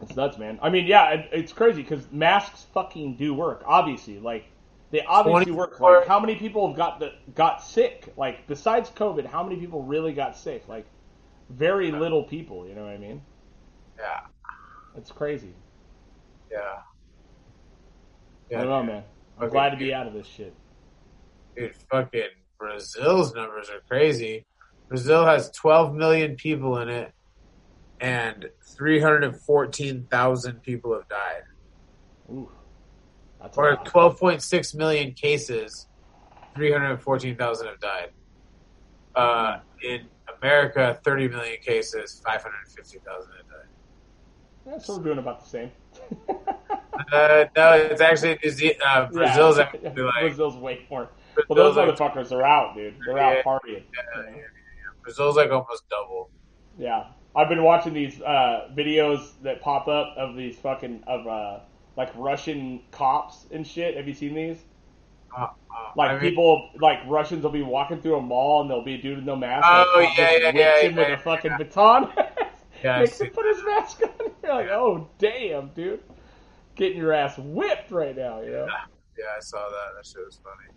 It's 0.02 0.16
nuts, 0.16 0.38
man. 0.38 0.60
I 0.62 0.70
mean, 0.70 0.86
yeah, 0.86 1.10
it, 1.12 1.30
it's 1.32 1.54
crazy 1.54 1.82
because 1.82 2.10
masks 2.12 2.66
fucking 2.74 3.16
do 3.18 3.34
work. 3.34 3.64
Obviously, 3.66 4.20
like 4.20 4.46
they 4.92 5.02
obviously 5.02 5.52
work. 5.52 5.80
Like, 5.80 6.08
how 6.08 6.20
many 6.20 6.36
people 6.36 6.68
have 6.68 6.78
got 6.78 7.00
the 7.00 7.14
got 7.36 7.64
sick? 7.64 8.14
Like 8.16 8.48
besides 8.48 8.90
COVID, 8.92 9.26
how 9.26 9.44
many 9.44 9.60
people 9.60 9.82
really 9.84 10.14
got 10.14 10.38
sick? 10.38 10.68
Like 10.68 10.86
very 11.50 11.92
little 11.92 12.24
people. 12.24 12.68
You 12.68 12.76
know 12.76 12.84
what 12.84 12.92
I 12.94 12.98
mean? 12.98 13.22
Yeah. 13.98 14.20
It's 14.96 15.12
crazy. 15.12 15.54
Yeah. 16.52 16.82
I 18.52 18.62
don't 18.62 18.70
know, 18.70 18.84
man. 18.84 19.04
I'm 19.38 19.46
Okay. 19.46 19.52
glad 19.52 19.70
to 19.72 19.78
be 19.78 19.94
out 19.94 20.08
of 20.08 20.14
this 20.14 20.28
shit. 20.28 20.54
Dude, 21.56 21.76
fucking 21.92 22.30
Brazil's 22.60 23.34
numbers 23.34 23.70
are 23.70 23.82
crazy. 23.88 24.46
Brazil 24.90 25.26
has 25.26 25.52
12 25.52 25.94
million 25.94 26.36
people 26.36 26.78
in 26.80 26.90
it, 26.90 27.12
and 28.00 28.46
314,000 28.62 30.62
people 30.62 30.94
have 30.94 31.08
died. 31.08 31.44
Ooh, 32.32 32.52
Or 33.56 33.78
12.6 33.78 34.76
million 34.76 35.14
cases, 35.14 35.88
314,000 36.56 37.68
have 37.68 37.80
died. 37.80 38.10
Uh, 39.16 39.60
in 39.84 40.08
America, 40.42 41.00
30 41.04 41.28
million 41.30 41.58
cases, 41.62 42.20
550,000 42.26 43.32
have 43.38 43.48
died. 43.48 43.58
Yeah, 44.66 44.78
so 44.80 44.98
we're 44.98 45.04
doing 45.04 45.20
about 45.20 45.44
the 45.44 45.50
same. 45.50 45.72
Uh, 47.14 47.46
no, 47.56 47.74
it's 47.74 48.02
actually 48.02 48.32
Uh, 48.84 49.06
Brazil's 49.10 49.58
Yeah. 49.60 49.64
actually 49.66 50.02
like 50.02 50.20
Brazil's 50.22 50.58
way 50.58 50.84
more. 50.90 51.10
Well, 51.48 51.56
those 51.56 51.76
Brazil's 51.76 52.00
like, 52.00 52.14
motherfuckers 52.16 52.32
are 52.32 52.44
out, 52.44 52.76
dude. 52.76 52.96
They're 53.06 53.20
out 53.20 53.44
partying. 53.46 53.84
yeah, 53.94 54.02
you 54.16 54.24
yeah, 54.26 54.32
yeah. 54.36 54.42
Brazil's 55.04 55.36
like 55.38 55.52
almost 55.52 55.88
double. 55.90 56.32
Yeah, 56.78 57.04
I've 57.36 57.50
been 57.50 57.64
watching 57.64 57.94
these 57.94 58.22
uh, 58.22 58.70
videos 58.76 59.32
that 59.44 59.62
pop 59.62 59.88
up 59.88 60.16
of 60.18 60.36
these 60.36 60.56
fucking 60.58 61.04
of 61.08 61.28
uh, 61.28 61.60
like 61.96 62.10
Russian 62.16 62.82
cops 62.92 63.46
and 63.52 63.66
shit. 63.66 63.96
Have 63.98 64.08
you 64.08 64.14
seen 64.14 64.34
these? 64.34 64.58
Uh, 65.38 65.44
uh, 65.44 65.92
Like 65.96 66.12
I 66.12 66.14
mean, 66.14 66.22
people, 66.22 66.70
like 66.80 67.00
Russians 67.08 67.44
will 67.44 67.52
be 67.52 67.62
walking 67.62 68.02
through 68.02 68.18
a 68.18 68.22
mall 68.22 68.62
and 68.62 68.70
there'll 68.70 68.84
be 68.84 68.96
a 68.96 69.02
dude 69.02 69.18
with 69.18 69.26
no 69.26 69.36
mask. 69.36 69.68
Oh, 69.70 70.00
yeah, 70.18 70.32
yeah, 70.38 70.52
yeah, 70.56 70.82
him 70.82 70.96
with 70.96 71.08
yeah, 71.10 71.14
a 71.16 71.18
fucking 71.20 71.52
baton. 71.58 72.12
Yeah, 72.84 73.00
Makes 73.00 73.20
him 73.20 73.32
put 73.32 73.46
his 73.48 73.66
mask 73.66 74.02
on. 74.04 74.10
You're 74.44 74.54
like, 74.54 74.70
oh 74.70 75.10
damn, 75.18 75.70
dude, 75.70 76.00
getting 76.76 76.98
your 77.00 77.12
ass 77.12 77.36
whipped 77.40 77.90
right 77.90 78.16
now, 78.16 78.42
you 78.42 78.52
know. 78.52 78.68
yeah, 79.18 79.26
I 79.36 79.40
saw 79.40 79.68
that. 79.68 79.96
That 79.96 80.06
shit 80.06 80.24
was 80.24 80.40
funny. 80.44 80.70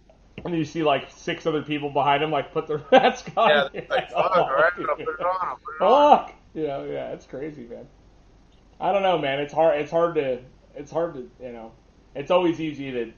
And 0.46 0.57
you 0.57 0.64
see 0.64 0.82
like 0.82 1.11
six 1.11 1.44
other 1.44 1.61
people 1.61 1.90
behind 1.90 2.22
him, 2.22 2.30
like 2.30 2.53
put 2.55 2.66
their 2.66 2.80
mask 2.92 3.30
on. 3.36 3.51
Yeah, 3.51 3.80
like, 3.90 4.11
fuck, 4.11 4.32
oh, 4.34 4.42
all 4.44 4.51
right. 4.51 4.72
I'll 4.88 4.96
put 4.96 5.09
it 5.09 5.20
on. 5.20 5.36
I'll 5.42 5.57
put 5.57 5.74
it 5.78 5.82
on. 5.82 6.32
You 6.55 6.66
know, 6.66 6.84
yeah, 6.84 7.11
it's 7.12 7.26
crazy, 7.26 7.62
man. 7.64 7.86
I 8.80 8.92
don't 8.92 9.03
know, 9.03 9.18
man. 9.18 9.38
It's 9.40 9.53
hard. 9.53 9.80
It's 9.80 9.90
hard 9.90 10.14
to. 10.16 10.40
It's 10.74 10.90
hard 10.90 11.14
to. 11.14 11.30
You 11.44 11.53
know, 11.53 11.72
it's 12.14 12.30
always 12.30 12.61
easy 12.61 12.90
to, 12.90 13.12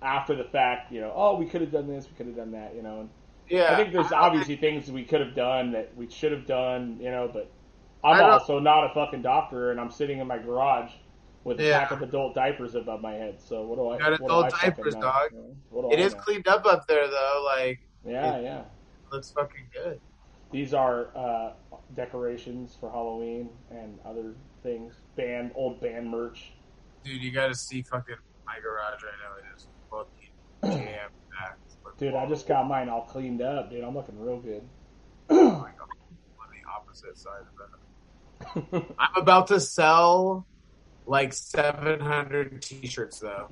after 0.00 0.34
the 0.36 0.44
fact, 0.44 0.92
you 0.92 1.00
know, 1.00 1.12
oh, 1.14 1.36
we 1.36 1.46
could 1.46 1.60
have 1.60 1.72
done 1.72 1.88
this, 1.88 2.06
we 2.08 2.16
could 2.16 2.26
have 2.26 2.36
done 2.36 2.52
that, 2.52 2.74
you 2.74 2.82
know. 2.82 3.00
And 3.00 3.10
Yeah, 3.48 3.72
I 3.72 3.76
think 3.76 3.92
there's 3.92 4.12
I- 4.12 4.18
obviously 4.18 4.56
things 4.56 4.90
we 4.90 5.04
could 5.04 5.20
have 5.20 5.34
done 5.34 5.72
that 5.72 5.96
we 5.96 6.08
should 6.10 6.32
have 6.32 6.46
done, 6.46 6.98
you 7.00 7.10
know. 7.10 7.28
But 7.32 7.50
I'm 8.04 8.22
also 8.30 8.58
not 8.58 8.90
a 8.90 8.94
fucking 8.94 9.22
doctor, 9.22 9.70
and 9.70 9.80
I'm 9.80 9.90
sitting 9.90 10.18
in 10.18 10.26
my 10.26 10.38
garage 10.38 10.90
with 11.44 11.58
a 11.60 11.64
Yeah. 11.64 11.80
pack 11.80 11.90
of 11.90 12.02
adult 12.02 12.34
diapers 12.34 12.74
above 12.76 13.00
my 13.00 13.14
head. 13.14 13.40
So 13.40 13.62
what 13.62 13.76
do 13.76 13.88
I? 13.88 13.98
Got 13.98 14.12
adult 14.20 14.46
I 14.54 14.66
diapers, 14.68 14.94
dog. 14.94 15.32
Know, 15.32 15.90
It 15.90 15.98
I 15.98 16.02
is 16.02 16.14
know? 16.14 16.20
cleaned 16.20 16.46
up 16.48 16.66
up 16.66 16.86
there 16.86 17.08
though. 17.08 17.42
Like, 17.56 17.80
Yeah, 18.04 18.36
it- 18.36 18.44
yeah. 18.44 18.64
looks 19.10 19.30
fucking 19.32 19.68
good. 19.72 20.00
These 20.52 20.74
are 20.74 21.08
uh, 21.16 21.52
decorations 21.94 22.76
for 22.78 22.90
Halloween 22.90 23.48
and 23.70 23.98
other 24.04 24.34
things. 24.62 24.94
Band, 25.16 25.52
old 25.54 25.80
band 25.80 26.10
merch. 26.10 26.52
Dude, 27.04 27.22
you 27.22 27.32
gotta 27.32 27.54
see 27.54 27.82
fucking 27.82 28.16
my 28.46 28.60
garage 28.60 29.02
right 29.02 29.12
now. 29.22 29.36
It 29.38 29.56
is 29.56 29.66
fucking 29.90 30.84
jam 30.84 31.10
packed. 31.36 31.58
Dude, 31.98 32.14
I 32.14 32.26
just 32.28 32.46
got 32.46 32.66
mine 32.68 32.88
all 32.88 33.02
cleaned 33.02 33.42
up, 33.42 33.70
dude. 33.70 33.82
I'm 33.82 33.94
looking 33.94 34.18
real 34.18 34.40
good. 34.40 34.62
Oh 35.30 35.50
my 35.52 35.70
God. 35.78 35.88
opposite 36.74 37.16
side 37.16 37.42
of 37.42 38.72
that. 38.72 38.84
I'm 38.98 39.22
about 39.22 39.48
to 39.48 39.60
sell 39.60 40.46
like 41.06 41.32
700 41.32 42.62
t-shirts 42.62 43.18
though. 43.20 43.48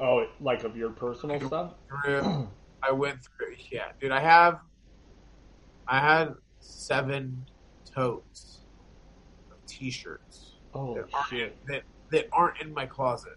oh, 0.00 0.26
like 0.40 0.64
of 0.64 0.76
your 0.76 0.90
personal 0.90 1.40
stuff? 1.46 1.74
Through, 1.88 2.48
I 2.82 2.92
went 2.92 3.18
through, 3.22 3.54
yeah, 3.70 3.92
dude. 4.00 4.12
I 4.12 4.20
have, 4.20 4.58
I 5.88 5.98
had 6.00 6.34
seven 6.60 7.44
totes 7.94 8.60
of 9.50 9.56
t-shirts 9.66 10.52
Oh 10.74 10.94
that 10.94 11.06
aren't, 11.12 11.28
shit! 11.28 11.66
that 11.66 11.82
that 12.10 12.28
aren't 12.32 12.60
in 12.62 12.72
my 12.72 12.86
closet. 12.86 13.36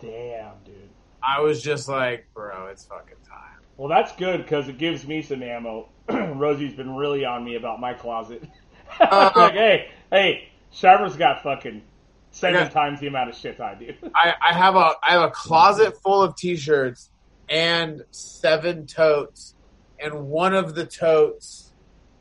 Damn, 0.00 0.54
dude. 0.64 0.88
I 1.22 1.40
was 1.40 1.62
just 1.62 1.88
like, 1.88 2.26
bro, 2.34 2.66
it's 2.66 2.84
fucking 2.84 3.16
time. 3.28 3.60
Well, 3.76 3.88
that's 3.88 4.14
good 4.16 4.42
because 4.42 4.68
it 4.68 4.78
gives 4.78 5.06
me 5.06 5.22
some 5.22 5.42
ammo. 5.42 5.88
Rosie's 6.08 6.74
been 6.74 6.94
really 6.96 7.24
on 7.24 7.44
me 7.44 7.56
about 7.56 7.80
my 7.80 7.94
closet. 7.94 8.42
Uh, 9.00 9.32
like, 9.34 9.54
hey, 9.54 9.88
hey, 10.10 10.48
Shiver's 10.70 11.16
got 11.16 11.42
fucking 11.42 11.82
seven 12.30 12.64
got- 12.64 12.70
times 12.72 13.00
the 13.00 13.06
amount 13.08 13.30
of 13.30 13.34
shit 13.34 13.58
I 13.58 13.74
do. 13.74 13.92
I, 14.14 14.34
I 14.50 14.52
have 14.52 14.76
a 14.76 14.92
I 15.02 15.12
have 15.12 15.22
a 15.22 15.30
closet 15.30 16.00
full 16.02 16.22
of 16.22 16.36
t-shirts 16.36 17.10
and 17.48 18.04
seven 18.12 18.86
totes, 18.86 19.56
and 19.98 20.26
one 20.28 20.54
of 20.54 20.74
the 20.76 20.84
totes 20.86 21.63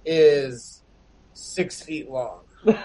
is 0.05 0.83
six 1.33 1.81
feet 1.81 2.09
long. 2.09 2.41
of 2.65 2.75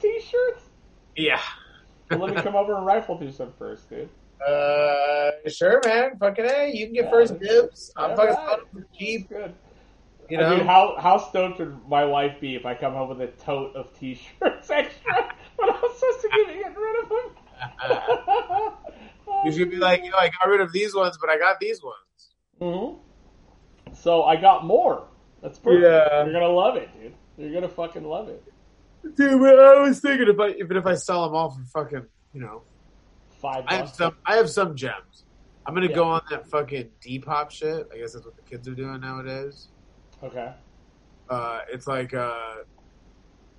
t-shirts. 0.00 0.62
Yeah. 1.16 1.40
Well, 2.10 2.20
let 2.20 2.34
me 2.34 2.42
come 2.42 2.56
over 2.56 2.76
and 2.76 2.84
rifle 2.86 3.16
through 3.18 3.32
some 3.32 3.52
first, 3.58 3.88
dude. 3.88 4.08
Uh, 4.46 5.30
sure, 5.48 5.80
man. 5.84 6.16
Fucking 6.18 6.44
hey, 6.44 6.72
you 6.74 6.86
can 6.86 6.94
get 6.94 7.04
Yeah, 7.04 7.10
first 7.10 7.38
dibs. 7.38 7.92
I'm 7.96 8.16
fucking 8.16 8.34
right. 8.34 8.34
selling 8.48 8.58
them 8.72 8.82
for 8.82 8.88
cheap. 8.98 9.28
Good. 9.28 9.54
You 10.28 10.38
I 10.38 10.40
know. 10.42 10.56
mean, 10.56 10.66
how 10.66 10.96
how 10.98 11.18
stoked 11.18 11.58
would 11.58 11.76
my 11.88 12.04
wife 12.04 12.40
be 12.40 12.54
if 12.54 12.64
I 12.64 12.74
come 12.74 12.94
home 12.94 13.08
with 13.10 13.20
a 13.20 13.26
tote 13.44 13.74
of 13.76 13.92
t-shirts 13.98 14.70
extra 14.70 15.34
when 15.56 15.68
I'm 15.70 15.76
supposed 15.76 16.20
to 16.22 16.28
get, 16.28 16.46
getting 16.46 16.74
rid 16.74 17.02
of 17.02 17.08
them? 17.08 18.72
you 19.44 19.52
should 19.52 19.70
be 19.70 19.76
like, 19.76 20.02
you 20.04 20.10
know, 20.10 20.16
I 20.18 20.28
got 20.28 20.48
rid 20.48 20.60
of 20.60 20.72
these 20.72 20.94
ones, 20.94 21.18
but 21.20 21.28
I 21.30 21.38
got 21.38 21.60
these 21.60 21.80
ones. 21.82 22.34
hmm 22.60 23.09
So 24.00 24.22
I 24.24 24.36
got 24.36 24.64
more. 24.64 25.04
That's 25.42 25.58
perfect. 25.58 25.82
Yeah. 25.84 26.24
You're 26.24 26.32
gonna 26.32 26.48
love 26.48 26.76
it, 26.76 26.88
dude. 26.98 27.14
You're 27.36 27.52
gonna 27.52 27.68
fucking 27.72 28.04
love 28.04 28.28
it. 28.28 28.42
Dude, 29.16 29.40
but 29.40 29.58
I 29.58 29.80
was 29.80 30.00
thinking 30.00 30.28
if 30.28 30.38
I 30.40 30.50
even 30.50 30.76
if 30.76 30.86
I 30.86 30.94
sell 30.94 31.24
them 31.26 31.34
all 31.34 31.50
for 31.50 31.62
fucking, 31.84 32.06
you 32.32 32.40
know, 32.40 32.62
Five 33.40 33.64
I 33.68 33.76
have 33.76 33.90
some 33.90 34.16
I 34.26 34.36
have 34.36 34.50
some 34.50 34.74
gems. 34.76 35.24
I'm 35.66 35.74
gonna 35.74 35.88
Yeah. 35.88 35.94
go 35.96 36.04
on 36.04 36.22
that 36.30 36.46
fucking 36.46 36.90
Depop 37.00 37.50
shit. 37.50 37.88
I 37.92 37.98
guess 37.98 38.12
that's 38.14 38.24
what 38.24 38.36
the 38.36 38.42
kids 38.42 38.66
are 38.68 38.74
doing 38.74 39.00
nowadays. 39.00 39.68
Okay. 40.22 40.52
Uh, 41.28 41.60
it's 41.70 41.86
like 41.86 42.12
uh, 42.14 42.56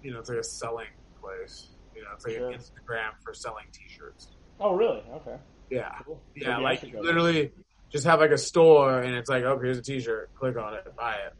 you 0.03 0.11
know, 0.11 0.19
it's 0.19 0.29
like 0.29 0.39
a 0.39 0.43
selling 0.43 0.87
place. 1.21 1.69
You 1.95 2.01
know, 2.03 2.09
it's 2.15 2.25
like 2.25 2.35
Sure. 2.35 2.49
an 2.49 2.57
Instagram 2.59 3.11
for 3.23 3.33
selling 3.33 3.65
T-shirts. 3.71 4.35
Oh, 4.59 4.75
really? 4.75 5.03
Okay. 5.13 5.37
Yeah, 5.69 5.95
Cool. 6.05 6.19
yeah. 6.35 6.49
Maybe 6.49 6.51
I 6.51 6.57
like 6.59 6.79
should 6.79 6.89
you 6.89 6.95
go 6.95 7.01
literally 7.01 7.51
just 7.91 8.05
have 8.05 8.19
like 8.19 8.31
a 8.31 8.37
store, 8.37 8.99
and 9.01 9.15
it's 9.15 9.29
like, 9.29 9.43
okay, 9.43 9.65
here's 9.65 9.77
a 9.77 9.81
T-shirt. 9.81 10.31
Click 10.35 10.57
on 10.57 10.73
it, 10.73 10.95
buy 10.95 11.15
it. 11.15 11.33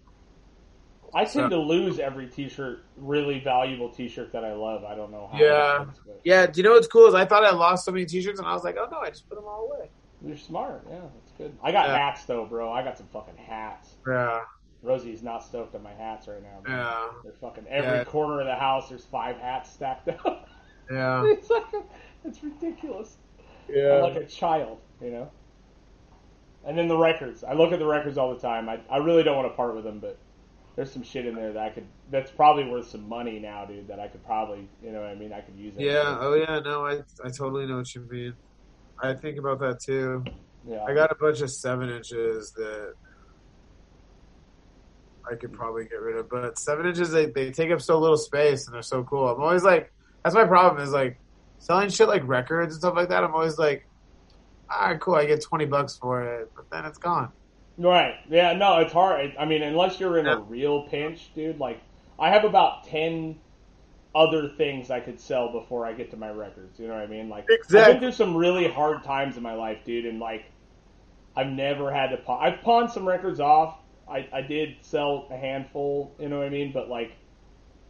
I 1.13 1.25
tend 1.25 1.49
to 1.49 1.57
lose 1.59 1.99
every 1.99 2.27
T-shirt, 2.27 2.85
really 2.95 3.39
valuable 3.39 3.89
T-shirt 3.89 4.31
that 4.31 4.45
I 4.45 4.53
love. 4.53 4.85
I 4.85 4.95
don't 4.95 5.11
know 5.11 5.29
how. 5.31 5.37
Yeah. 5.39 5.77
happens, 5.79 5.99
Yeah. 6.23 6.45
Do 6.47 6.61
you 6.61 6.63
know 6.63 6.71
what's 6.71 6.87
cool? 6.87 7.07
Is 7.07 7.13
I 7.15 7.25
thought 7.25 7.43
I 7.43 7.51
lost 7.51 7.83
so 7.85 7.91
many 7.91 8.05
T-shirts, 8.05 8.39
and 8.39 8.47
I 8.47 8.53
was 8.53 8.63
like, 8.63 8.77
oh 8.79 8.87
no, 8.89 8.99
I 8.99 9.09
just 9.09 9.27
put 9.27 9.35
them 9.35 9.43
all 9.45 9.69
away. 9.71 9.89
You're 10.25 10.37
smart. 10.37 10.85
Yeah, 10.89 10.99
that's 10.99 11.31
good. 11.37 11.57
I 11.63 11.71
got 11.71 11.87
Yeah. 11.89 11.97
hats 11.97 12.23
though, 12.25 12.45
bro. 12.45 12.71
I 12.71 12.83
got 12.83 12.97
some 12.97 13.07
fucking 13.07 13.37
hats. 13.37 13.89
Yeah, 14.07 14.41
Rosie's 14.83 15.21
not 15.23 15.43
stoked 15.43 15.75
on 15.75 15.83
my 15.83 15.93
hats 15.93 16.27
right 16.27 16.41
now. 16.41 16.59
Man. 16.65 16.77
yeah, 16.77 17.07
They're 17.23 17.33
fucking 17.33 17.65
every 17.67 17.97
Yeah. 17.99 18.03
corner 18.05 18.39
of 18.39 18.45
the 18.45 18.55
house. 18.55 18.87
There's 18.87 19.03
five 19.05 19.37
hats 19.37 19.71
stacked 19.71 20.07
up. 20.09 20.47
yeah, 20.91 21.23
it's 21.25 21.49
like 21.49 21.73
a, 21.73 21.83
it's 22.27 22.41
ridiculous. 22.43 23.17
I'm 23.67 23.75
yeah. 23.75 23.95
like 24.01 24.15
a 24.15 24.25
child, 24.25 24.79
you 25.01 25.09
know. 25.11 25.31
And 26.65 26.77
then 26.77 26.87
the 26.87 26.97
records. 26.97 27.43
I 27.43 27.53
look 27.53 27.71
at 27.71 27.79
the 27.79 27.85
records 27.85 28.17
all 28.17 28.33
the 28.33 28.39
time. 28.39 28.69
I 28.69 28.79
I 28.89 28.97
really 28.97 29.23
don't 29.23 29.35
want 29.35 29.51
to 29.51 29.55
part 29.55 29.75
with 29.75 29.83
them, 29.83 29.99
but 29.99 30.17
there's 30.75 30.91
some 30.91 31.03
shit 31.03 31.25
in 31.25 31.35
there 31.35 31.53
that 31.53 31.63
I 31.63 31.69
could. 31.69 31.85
That's 32.11 32.31
probably 32.31 32.65
worth 32.65 32.89
some 32.89 33.07
money 33.09 33.39
now, 33.39 33.65
dude. 33.65 33.87
That 33.87 33.99
I 33.99 34.07
could 34.07 34.23
probably, 34.25 34.67
you 34.83 34.91
know, 34.91 35.01
what 35.01 35.09
I 35.09 35.15
mean, 35.15 35.33
I 35.33 35.41
could 35.41 35.55
use 35.57 35.75
it. 35.75 35.81
Yeah. 35.83 36.17
Oh 36.19 36.35
yeah. 36.35 36.59
No, 36.59 36.85
I 36.85 36.99
I 37.23 37.29
totally 37.29 37.65
know 37.65 37.77
what 37.77 37.93
you 37.95 38.01
mean. 38.09 38.33
I 39.01 39.13
think 39.13 39.39
about 39.39 39.59
that 39.59 39.79
too. 39.81 40.23
yeah. 40.67 40.83
I 40.83 40.93
got 40.93 41.11
a 41.11 41.15
bunch 41.15 41.41
of 41.41 41.49
seven 41.51 41.89
inches 41.89 42.51
that 42.51 42.93
I 45.29 45.35
could 45.35 45.53
probably 45.53 45.85
get 45.85 46.01
rid 46.01 46.17
of, 46.17 46.29
but 46.29 46.57
seven 46.57 46.85
inches 46.85 47.11
they, 47.11 47.27
they 47.27 47.51
take 47.51 47.71
up 47.71 47.81
so 47.81 47.99
little 47.99 48.17
space 48.17 48.65
and 48.65 48.75
they're 48.75 48.81
so 48.81 49.03
cool. 49.03 49.27
I'm 49.27 49.41
always 49.41 49.63
like, 49.63 49.91
that's 50.23 50.35
my 50.35 50.45
problem 50.45 50.83
is 50.83 50.91
like 50.91 51.19
selling 51.59 51.89
shit 51.89 52.07
like 52.07 52.27
records 52.27 52.73
and 52.73 52.81
stuff 52.81 52.95
like 52.95 53.09
that. 53.09 53.23
I'm 53.23 53.33
always 53.33 53.57
like, 53.57 53.87
all 54.79 54.87
right, 54.89 54.99
cool, 54.99 55.15
I 55.15 55.25
get 55.25 55.43
twenty 55.43 55.65
bucks 55.65 55.97
for 55.97 56.23
it, 56.41 56.51
but 56.55 56.65
then 56.71 56.85
it's 56.85 56.97
gone. 56.97 57.33
Right. 57.77 58.15
Yeah, 58.29 58.53
no, 58.53 58.79
it's 58.79 58.93
hard. 58.93 59.33
I 59.39 59.45
mean, 59.45 59.63
unless 59.63 59.99
you're 59.99 60.17
in 60.17 60.27
a 60.27 60.35
real 60.35 60.87
pinch, 60.87 61.33
dude, 61.33 61.59
like, 61.59 61.81
I 62.19 62.29
have 62.29 62.43
about 62.43 62.83
10 62.85 63.39
other 64.13 64.47
things 64.49 64.91
I 64.91 64.99
could 64.99 65.19
sell 65.19 65.51
before 65.51 65.85
I 65.85 65.93
get 65.93 66.11
to 66.11 66.17
my 66.17 66.29
records. 66.29 66.79
You 66.79 66.87
know 66.87 66.93
what 66.95 67.03
I 67.03 67.07
mean? 67.07 67.29
Like, 67.29 67.49
I've 67.73 67.85
Exactly. 67.85 67.85
been 67.85 67.99
through 67.99 68.11
some 68.11 68.35
really 68.35 68.67
hard 68.67 69.03
times 69.03 69.37
in 69.37 69.43
my 69.43 69.53
life, 69.53 69.79
dude, 69.85 70.05
and, 70.05 70.19
like, 70.19 70.45
I've 71.35 71.47
never 71.47 71.91
had 71.91 72.09
to 72.11 72.17
pawn. 72.17 72.39
I've 72.43 72.61
pawned 72.61 72.91
some 72.91 73.07
records 73.07 73.39
off. 73.39 73.77
I, 74.07 74.27
I 74.33 74.41
did 74.41 74.77
sell 74.81 75.27
a 75.31 75.37
handful, 75.37 76.15
you 76.19 76.29
know 76.29 76.39
what 76.39 76.47
I 76.47 76.49
mean? 76.49 76.71
But, 76.73 76.89
like, 76.89 77.17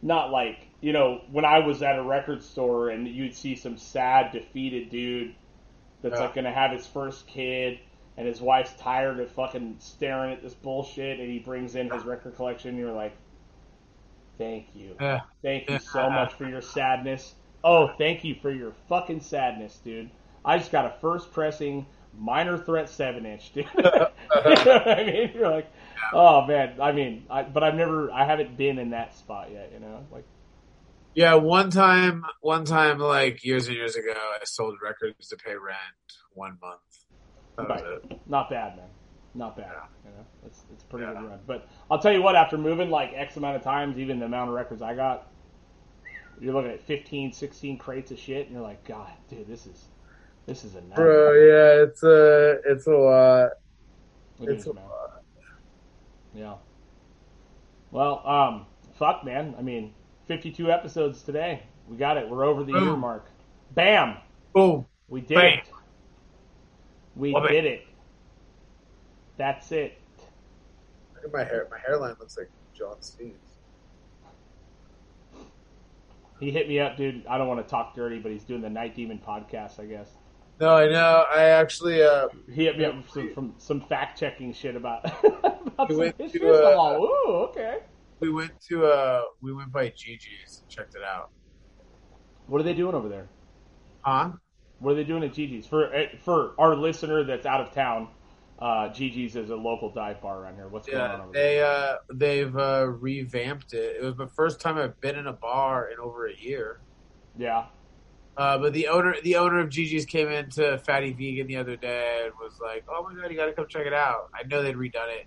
not 0.02 0.30
like, 0.30 0.68
you 0.80 0.92
know, 0.92 1.22
when 1.30 1.44
I 1.44 1.60
was 1.60 1.82
at 1.82 1.98
a 1.98 2.02
record 2.02 2.42
store 2.42 2.90
and 2.90 3.06
you'd 3.08 3.34
see 3.34 3.54
some 3.56 3.76
sad, 3.76 4.32
defeated 4.32 4.90
dude 4.90 5.34
that's, 6.02 6.16
Yeah. 6.18 6.26
like, 6.26 6.34
gonna 6.34 6.52
have 6.52 6.70
his 6.72 6.86
first 6.86 7.26
kid 7.26 7.78
and 8.16 8.26
his 8.26 8.40
wife's 8.42 8.74
tired 8.74 9.20
of 9.20 9.30
fucking 9.30 9.76
staring 9.78 10.32
at 10.32 10.42
this 10.42 10.54
bullshit, 10.54 11.18
and 11.18 11.30
he 11.30 11.38
brings 11.38 11.74
in 11.76 11.90
his 11.90 12.04
record 12.04 12.36
collection, 12.36 12.70
and 12.70 12.78
you're 12.78 12.92
like, 12.92 13.14
thank 14.38 14.66
you. 14.74 14.96
Yeah. 15.00 15.20
Thank 15.42 15.70
you 15.70 15.78
so 15.78 16.10
much 16.10 16.34
for 16.34 16.46
your 16.48 16.60
sadness. 16.60 17.34
Oh, 17.64 17.88
thank 17.98 18.24
you 18.24 18.34
for 18.34 18.50
your 18.50 18.72
fucking 18.88 19.20
sadness, 19.20 19.78
dude. 19.84 20.10
I 20.44 20.58
just 20.58 20.72
got 20.72 20.84
a 20.84 20.94
first 21.00 21.32
pressing 21.32 21.86
minor 22.18 22.58
threat 22.58 22.88
seven 22.88 23.24
inch, 23.24 23.52
dude. 23.54 23.66
you 23.76 23.82
know 23.82 24.08
what 24.34 24.88
I 24.88 25.04
mean? 25.04 25.30
You're 25.34 25.50
like, 25.50 25.70
oh 26.12 26.44
man. 26.46 26.74
I 26.80 26.92
mean, 26.92 27.24
I, 27.30 27.42
but 27.44 27.62
I've 27.62 27.76
never, 27.76 28.10
I 28.10 28.24
haven't 28.24 28.56
been 28.56 28.78
in 28.78 28.90
that 28.90 29.16
spot 29.16 29.50
yet. 29.52 29.70
You 29.72 29.80
know, 29.80 30.04
like, 30.10 30.24
Yeah, 31.14 31.34
one 31.34 31.70
time, 31.70 32.24
one 32.40 32.64
time, 32.64 32.98
like 32.98 33.44
years 33.44 33.66
and 33.68 33.76
years 33.76 33.96
ago, 33.96 34.12
I 34.14 34.44
sold 34.44 34.76
records 34.82 35.28
to 35.28 35.36
pay 35.36 35.54
rent 35.54 35.78
one 36.32 36.58
month. 36.62 36.80
That 37.58 37.68
Right. 37.68 37.84
not 38.26 38.48
bad, 38.48 38.76
man. 38.76 38.88
Not 39.34 39.56
bad. 39.56 39.66
Yeah. 39.72 40.10
You 40.10 40.16
know, 40.16 40.26
it's 40.46 40.64
it's 40.72 40.82
a 40.84 40.86
pretty 40.86 41.06
Yeah. 41.06 41.14
good 41.14 41.22
run. 41.28 41.40
But 41.46 41.68
I'll 41.90 41.98
tell 41.98 42.12
you 42.12 42.22
what, 42.22 42.34
after 42.36 42.56
moving 42.56 42.90
like 42.90 43.12
X 43.14 43.36
amount 43.36 43.56
of 43.56 43.62
times, 43.62 43.98
even 43.98 44.18
the 44.20 44.26
amount 44.26 44.50
of 44.50 44.56
records 44.56 44.80
I 44.82 44.94
got, 44.94 45.30
you're 46.40 46.54
looking 46.54 46.70
at 46.72 46.80
15, 46.80 47.32
16 47.32 47.78
crates 47.78 48.10
of 48.10 48.18
shit, 48.18 48.46
and 48.46 48.54
you're 48.54 48.62
like, 48.62 48.84
God, 48.84 49.10
dude, 49.28 49.46
this 49.46 49.66
is 49.66 49.88
this 50.46 50.64
is 50.64 50.74
a 50.74 50.80
nightmare. 50.80 50.96
Bro, 50.96 51.32
yeah, 51.34 51.82
it's 51.84 52.02
a, 52.02 52.58
it's 52.66 52.86
a 52.86 52.90
lot. 52.90 53.50
It 54.40 54.48
It's 54.48 54.62
is, 54.62 54.66
a 54.66 54.74
man. 54.74 54.84
lot. 54.84 55.22
Yeah. 56.34 56.54
Well, 57.90 58.26
um, 58.26 58.66
fuck, 58.94 59.24
man. 59.24 59.54
I 59.58 59.62
mean, 59.62 59.94
52 60.26 60.70
episodes 60.70 61.22
today. 61.22 61.62
We 61.88 61.96
got 61.96 62.16
it. 62.16 62.28
We're 62.28 62.44
over 62.44 62.64
the 62.64 62.72
year 62.72 62.96
mark. 62.96 63.26
Bam! 63.74 64.16
Boom. 64.52 64.86
We 65.08 65.20
did 65.20 65.34
Bam. 65.36 65.58
it. 65.58 65.64
We 67.16 67.32
Love 67.32 67.48
did 67.48 67.64
it. 67.64 67.86
That's 69.36 69.72
it. 69.72 69.98
Look 71.14 71.24
at 71.24 71.32
my 71.32 71.44
hair. 71.44 71.66
My 71.70 71.78
hairline 71.78 72.14
looks 72.20 72.38
like 72.38 72.50
John 72.74 72.96
Steve's. 73.00 73.36
He 76.40 76.50
hit 76.50 76.68
me 76.68 76.80
up, 76.80 76.96
dude. 76.96 77.24
I 77.26 77.38
don't 77.38 77.46
want 77.46 77.64
to 77.64 77.70
talk 77.70 77.94
dirty, 77.94 78.18
but 78.18 78.32
he's 78.32 78.42
doing 78.42 78.62
the 78.62 78.70
Night 78.70 78.96
Demon 78.96 79.20
podcast, 79.24 79.78
I 79.78 79.84
guess. 79.86 80.08
No, 80.60 80.76
I 80.76 80.88
know. 80.88 81.24
I 81.32 81.44
actually, 81.44 82.02
uh, 82.02 82.28
He 82.52 82.64
hit 82.64 82.78
me 82.78 82.84
up 82.84 83.04
from 83.08 83.30
some, 83.34 83.54
some 83.58 83.80
fact 83.82 84.18
checking 84.18 84.52
shit 84.52 84.74
about, 84.76 85.04
about 85.24 85.88
We 85.88 85.94
some 85.94 85.98
went 85.98 86.18
to, 86.18 86.24
issues. 86.24 86.42
I'm 86.42 86.50
uh, 86.64 86.70
all, 86.70 87.04
ooh, 87.04 87.32
okay. 87.50 87.78
We 88.22 88.30
went 88.30 88.52
to, 88.68 88.86
uh, 88.86 89.22
we 89.42 89.52
went 89.52 89.72
by 89.72 89.88
Gigi's 89.88 90.60
and 90.60 90.70
checked 90.70 90.94
it 90.94 91.02
out. 91.02 91.30
What 92.46 92.60
are 92.60 92.64
they 92.64 92.72
doing 92.72 92.94
over 92.94 93.08
there? 93.08 93.28
Huh? 94.02 94.30
What 94.78 94.92
are 94.92 94.94
they 94.94 95.04
doing 95.04 95.24
at 95.24 95.32
Gigi's? 95.34 95.66
For 95.66 95.92
eh, 95.92 96.06
for 96.24 96.54
our 96.58 96.74
listener 96.76 97.24
that's 97.24 97.46
out 97.46 97.60
of 97.60 97.72
town, 97.74 98.08
uh, 98.60 98.88
Gigi's 98.90 99.34
is 99.34 99.50
a 99.50 99.56
local 99.56 99.92
dive 99.92 100.22
bar 100.22 100.40
around 100.40 100.54
here. 100.54 100.68
What's 100.68 100.88
going 100.88 101.00
on 101.00 101.10
Yeah, 101.10 101.24
over 101.24 101.32
there? 101.32 101.42
they, 101.42 101.62
uh, 101.62 101.96
they've, 102.14 102.56
uh, 102.56 102.86
revamped 102.88 103.74
it. 103.74 103.96
It 104.00 104.04
was 104.04 104.16
the 104.16 104.28
first 104.28 104.60
time 104.60 104.78
I've 104.78 105.00
been 105.00 105.16
in 105.16 105.26
a 105.26 105.32
bar 105.32 105.90
in 105.90 105.98
over 105.98 106.28
a 106.28 106.34
year. 106.36 106.80
Yeah. 107.36 107.66
Uh, 108.36 108.58
but 108.58 108.72
the 108.72 108.86
owner, 108.88 109.16
the 109.24 109.36
owner 109.36 109.58
of 109.60 109.68
Gigi's 109.68 110.06
came 110.06 110.28
into 110.28 110.78
Fatty 110.78 111.12
Vegan 111.12 111.48
the 111.48 111.56
other 111.56 111.76
day 111.76 112.22
and 112.24 112.32
was 112.40 112.58
like, 112.62 112.84
"Oh 112.88 113.02
my 113.02 113.20
god, 113.20 113.30
you 113.30 113.36
got 113.36 113.46
to 113.46 113.52
come 113.52 113.66
check 113.68 113.86
it 113.86 113.92
out." 113.92 114.30
I 114.34 114.46
know 114.46 114.62
they'd 114.62 114.74
redone 114.74 115.12
it. 115.20 115.26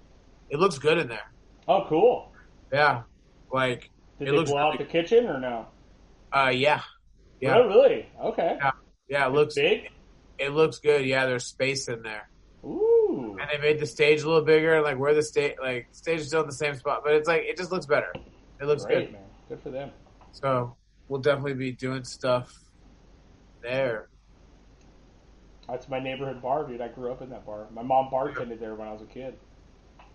It 0.49 0.59
looks 0.59 0.79
good 0.79 0.97
in 0.97 1.07
there. 1.07 1.31
Oh, 1.67 1.85
cool. 1.87 2.31
Yeah, 2.71 3.03
Like, 3.51 3.89
Did 4.19 4.27
It 4.27 4.31
they 4.31 4.37
looks 4.37 4.51
blow 4.51 4.59
out 4.59 4.77
the 4.77 4.85
kitchen 4.85 5.27
or 5.27 5.39
no? 5.39 5.67
uh, 6.33 6.51
yeah, 6.53 6.81
yeah, 7.39 7.57
Oh, 7.57 7.67
really? 7.67 8.07
Okay. 8.21 8.57
Yeah. 8.59 8.71
yeah. 9.07 9.27
It 9.27 9.33
looks 9.33 9.55
big. 9.55 9.89
it 10.39 10.49
looks 10.49 10.79
good. 10.79 11.05
Yeah, 11.05 11.25
there's 11.25 11.45
space 11.45 11.87
in 11.87 12.01
there, 12.01 12.29
Ooh. 12.63 13.37
and 13.39 13.49
they 13.51 13.57
made 13.59 13.79
the 13.79 13.85
stage 13.85 14.21
a 14.23 14.27
little 14.27 14.43
bigger. 14.43 14.81
Like 14.81 14.97
where 14.97 15.13
the 15.13 15.21
stage, 15.23 15.55
like 15.61 15.87
stage 15.91 16.19
is 16.21 16.27
still 16.27 16.41
in 16.41 16.47
the 16.47 16.53
same 16.53 16.75
spot, 16.75 17.01
but 17.05 17.13
it's 17.13 17.27
like 17.27 17.43
it 17.43 17.55
just 17.57 17.71
looks 17.71 17.85
better. 17.85 18.11
It 18.59 18.65
looks 18.65 18.83
Great, 18.85 19.07
good. 19.07 19.13
man. 19.13 19.21
Good 19.49 19.61
for 19.61 19.69
them. 19.69 19.91
So 20.31 20.75
we'll 21.07 21.21
definitely 21.21 21.53
be 21.53 21.71
doing 21.71 22.03
stuff 22.03 22.53
there. 23.61 24.09
That's 25.67 25.87
my 25.89 25.99
neighborhood 25.99 26.41
bar, 26.41 26.65
dude. 26.67 26.81
I 26.81 26.87
grew 26.89 27.11
up 27.11 27.21
in 27.21 27.29
that 27.29 27.45
bar. 27.45 27.67
My 27.71 27.81
mom 27.81 28.09
bartended 28.11 28.59
there 28.59 28.75
when 28.75 28.87
I 28.87 28.91
was 28.93 29.01
a 29.01 29.05
kid. 29.05 29.35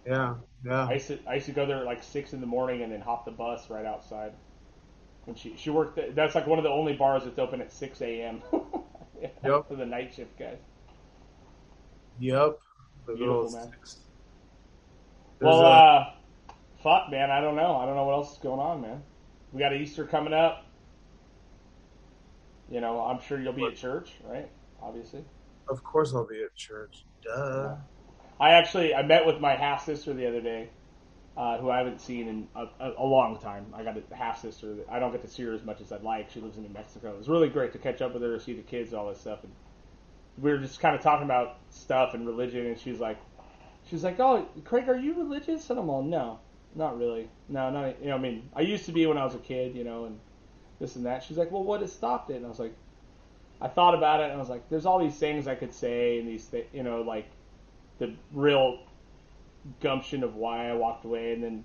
Yeah, 0.06 0.34
yeah. 0.64 0.86
I 0.86 0.94
used 0.94 1.08
to 1.08 1.18
I 1.26 1.34
used 1.34 1.46
to 1.46 1.52
go 1.52 1.66
there 1.66 1.78
at 1.78 1.84
like 1.84 2.02
six 2.02 2.32
in 2.32 2.40
the 2.40 2.46
morning 2.46 2.82
and 2.82 2.92
then 2.92 3.00
hop 3.00 3.24
the 3.24 3.30
bus 3.30 3.68
right 3.70 3.84
outside. 3.84 4.32
And 5.26 5.36
she 5.38 5.54
she 5.56 5.70
worked. 5.70 5.96
Th- 5.96 6.14
that's 6.14 6.34
like 6.34 6.46
one 6.46 6.58
of 6.58 6.64
the 6.64 6.70
only 6.70 6.94
bars 6.94 7.24
that's 7.24 7.38
open 7.38 7.60
at 7.60 7.70
six 7.72 8.00
a.m. 8.00 8.42
yeah, 9.20 9.28
Yep. 9.44 9.68
For 9.68 9.76
the 9.76 9.86
night 9.86 10.14
shift 10.14 10.38
guys. 10.38 10.58
Yep. 12.18 12.58
The 13.06 13.14
Beautiful, 13.14 13.50
man. 13.52 13.72
Well, 15.40 15.60
a- 15.60 15.70
uh, 15.70 16.12
fuck, 16.82 17.10
man. 17.10 17.30
I 17.30 17.40
don't 17.40 17.56
know. 17.56 17.76
I 17.76 17.86
don't 17.86 17.96
know 17.96 18.04
what 18.04 18.14
else 18.14 18.32
is 18.32 18.38
going 18.38 18.60
on, 18.60 18.80
man. 18.80 19.02
We 19.52 19.58
got 19.60 19.74
Easter 19.74 20.06
coming 20.06 20.32
up. 20.32 20.64
You 22.70 22.80
know, 22.80 23.00
I'm 23.00 23.20
sure 23.20 23.40
you'll 23.40 23.52
be 23.52 23.66
at 23.66 23.76
church, 23.76 24.12
right? 24.24 24.48
Obviously. 24.80 25.24
of 25.68 25.82
course 25.82 26.14
I'll 26.14 26.26
be 26.26 26.42
at 26.42 26.54
church. 26.54 27.04
Duh. 27.22 27.76
I 28.40 28.52
actually 28.52 28.94
I 28.94 29.02
met 29.02 29.26
with 29.26 29.38
my 29.38 29.54
half 29.54 29.84
sister 29.84 30.14
the 30.14 30.26
other 30.26 30.40
day, 30.40 30.70
uh, 31.36 31.58
who 31.58 31.70
I 31.70 31.76
haven't 31.78 32.00
seen 32.00 32.26
in 32.26 32.48
a, 32.56 32.64
a, 32.80 32.92
a 32.98 33.04
long 33.04 33.38
time. 33.38 33.66
I 33.74 33.84
got 33.84 33.98
a 33.98 34.16
half 34.16 34.40
sister. 34.40 34.76
I 34.90 34.98
don't 34.98 35.12
get 35.12 35.20
to 35.22 35.28
see 35.28 35.42
her 35.42 35.52
as 35.52 35.62
much 35.62 35.82
as 35.82 35.92
I'd 35.92 36.02
like. 36.02 36.30
She 36.30 36.40
lives 36.40 36.56
in 36.56 36.62
New 36.62 36.70
Mexico. 36.70 37.12
It 37.12 37.18
was 37.18 37.28
really 37.28 37.50
great 37.50 37.72
to 37.72 37.78
catch 37.78 38.00
up 38.00 38.14
with 38.14 38.22
her, 38.22 38.38
see 38.40 38.54
the 38.54 38.62
kids, 38.62 38.94
all 38.94 39.10
this 39.10 39.20
stuff, 39.20 39.44
and 39.44 39.52
we 40.38 40.50
were 40.50 40.58
just 40.58 40.80
kind 40.80 40.96
of 40.96 41.02
talking 41.02 41.24
about 41.24 41.58
stuff 41.68 42.14
and 42.14 42.26
religion. 42.26 42.64
And 42.64 42.78
she's 42.80 42.98
like, 42.98 43.18
she's 43.90 44.02
like, 44.02 44.18
"Oh, 44.18 44.46
Craig, 44.64 44.88
are 44.88 44.96
you 44.96 45.14
religious?" 45.14 45.68
And 45.68 45.78
I'm 45.78 45.90
all, 45.90 46.02
"No, 46.02 46.38
not 46.74 46.98
really. 46.98 47.28
No, 47.48 47.68
not 47.68 48.00
you 48.00 48.08
know. 48.08 48.16
I 48.16 48.20
mean, 48.20 48.48
I 48.56 48.62
used 48.62 48.86
to 48.86 48.92
be 48.92 49.04
when 49.04 49.18
I 49.18 49.24
was 49.24 49.34
a 49.34 49.38
kid, 49.38 49.76
you 49.76 49.84
know, 49.84 50.06
and 50.06 50.18
this 50.78 50.96
and 50.96 51.04
that." 51.04 51.24
She's 51.24 51.36
like, 51.36 51.52
"Well, 51.52 51.62
what 51.62 51.82
has 51.82 51.92
stopped 51.92 52.30
it?" 52.30 52.36
And 52.36 52.46
I 52.46 52.48
was 52.48 52.58
like, 52.58 52.74
I 53.60 53.68
thought 53.68 53.94
about 53.94 54.20
it, 54.20 54.24
and 54.24 54.32
I 54.32 54.38
was 54.38 54.48
like, 54.48 54.70
"There's 54.70 54.86
all 54.86 54.98
these 54.98 55.16
things 55.16 55.46
I 55.46 55.56
could 55.56 55.74
say, 55.74 56.18
and 56.18 56.26
these, 56.26 56.46
thi- 56.46 56.68
you 56.72 56.82
know, 56.82 57.02
like." 57.02 57.26
The 58.00 58.14
real 58.32 58.80
gumption 59.80 60.24
of 60.24 60.34
why 60.34 60.70
I 60.70 60.74
walked 60.74 61.04
away, 61.04 61.32
and 61.32 61.44
then 61.44 61.64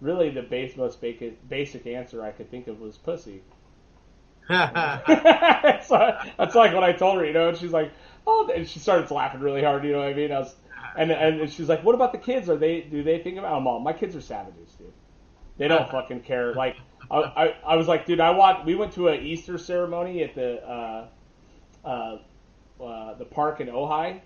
really 0.00 0.30
the 0.30 0.42
base, 0.42 0.76
most 0.76 1.00
basic, 1.00 1.48
basic 1.48 1.86
answer 1.86 2.22
I 2.22 2.32
could 2.32 2.50
think 2.50 2.66
of 2.66 2.80
was 2.80 2.96
pussy. 2.96 3.42
so, 4.48 4.56
that's 6.38 6.54
like 6.54 6.72
what 6.74 6.82
I 6.82 6.92
told 6.92 7.18
her, 7.18 7.24
you 7.24 7.32
know. 7.32 7.50
And 7.50 7.56
she's 7.56 7.72
like, 7.72 7.92
"Oh," 8.26 8.50
and 8.54 8.66
she 8.66 8.78
started 8.78 9.10
laughing 9.10 9.40
really 9.40 9.62
hard. 9.62 9.84
You 9.84 9.92
know 9.92 9.98
what 9.98 10.08
I 10.08 10.14
mean? 10.14 10.32
I 10.32 10.38
was, 10.38 10.56
and 10.96 11.10
and 11.10 11.50
she's 11.50 11.68
like, 11.68 11.84
"What 11.84 11.94
about 11.94 12.12
the 12.12 12.18
kids? 12.18 12.48
Are 12.48 12.56
they? 12.56 12.80
Do 12.80 13.02
they 13.02 13.18
think 13.18 13.36
about?" 13.36 13.54
I'm 13.54 13.66
all, 13.66 13.78
"My 13.78 13.92
kids 13.92 14.16
are 14.16 14.22
savages, 14.22 14.72
dude. 14.78 14.92
They 15.58 15.68
don't 15.68 15.90
fucking 15.90 16.20
care." 16.20 16.54
Like, 16.54 16.76
I, 17.10 17.18
I, 17.18 17.56
I 17.66 17.76
was 17.76 17.88
like, 17.88 18.06
"Dude, 18.06 18.20
I 18.20 18.30
want." 18.30 18.64
We 18.64 18.74
went 18.74 18.94
to 18.94 19.08
an 19.08 19.22
Easter 19.22 19.58
ceremony 19.58 20.22
at 20.22 20.34
the 20.34 20.66
uh, 20.66 21.08
uh, 21.84 22.18
uh, 22.82 23.14
the 23.14 23.26
park 23.26 23.60
in 23.60 23.68
Ojai 23.68 24.22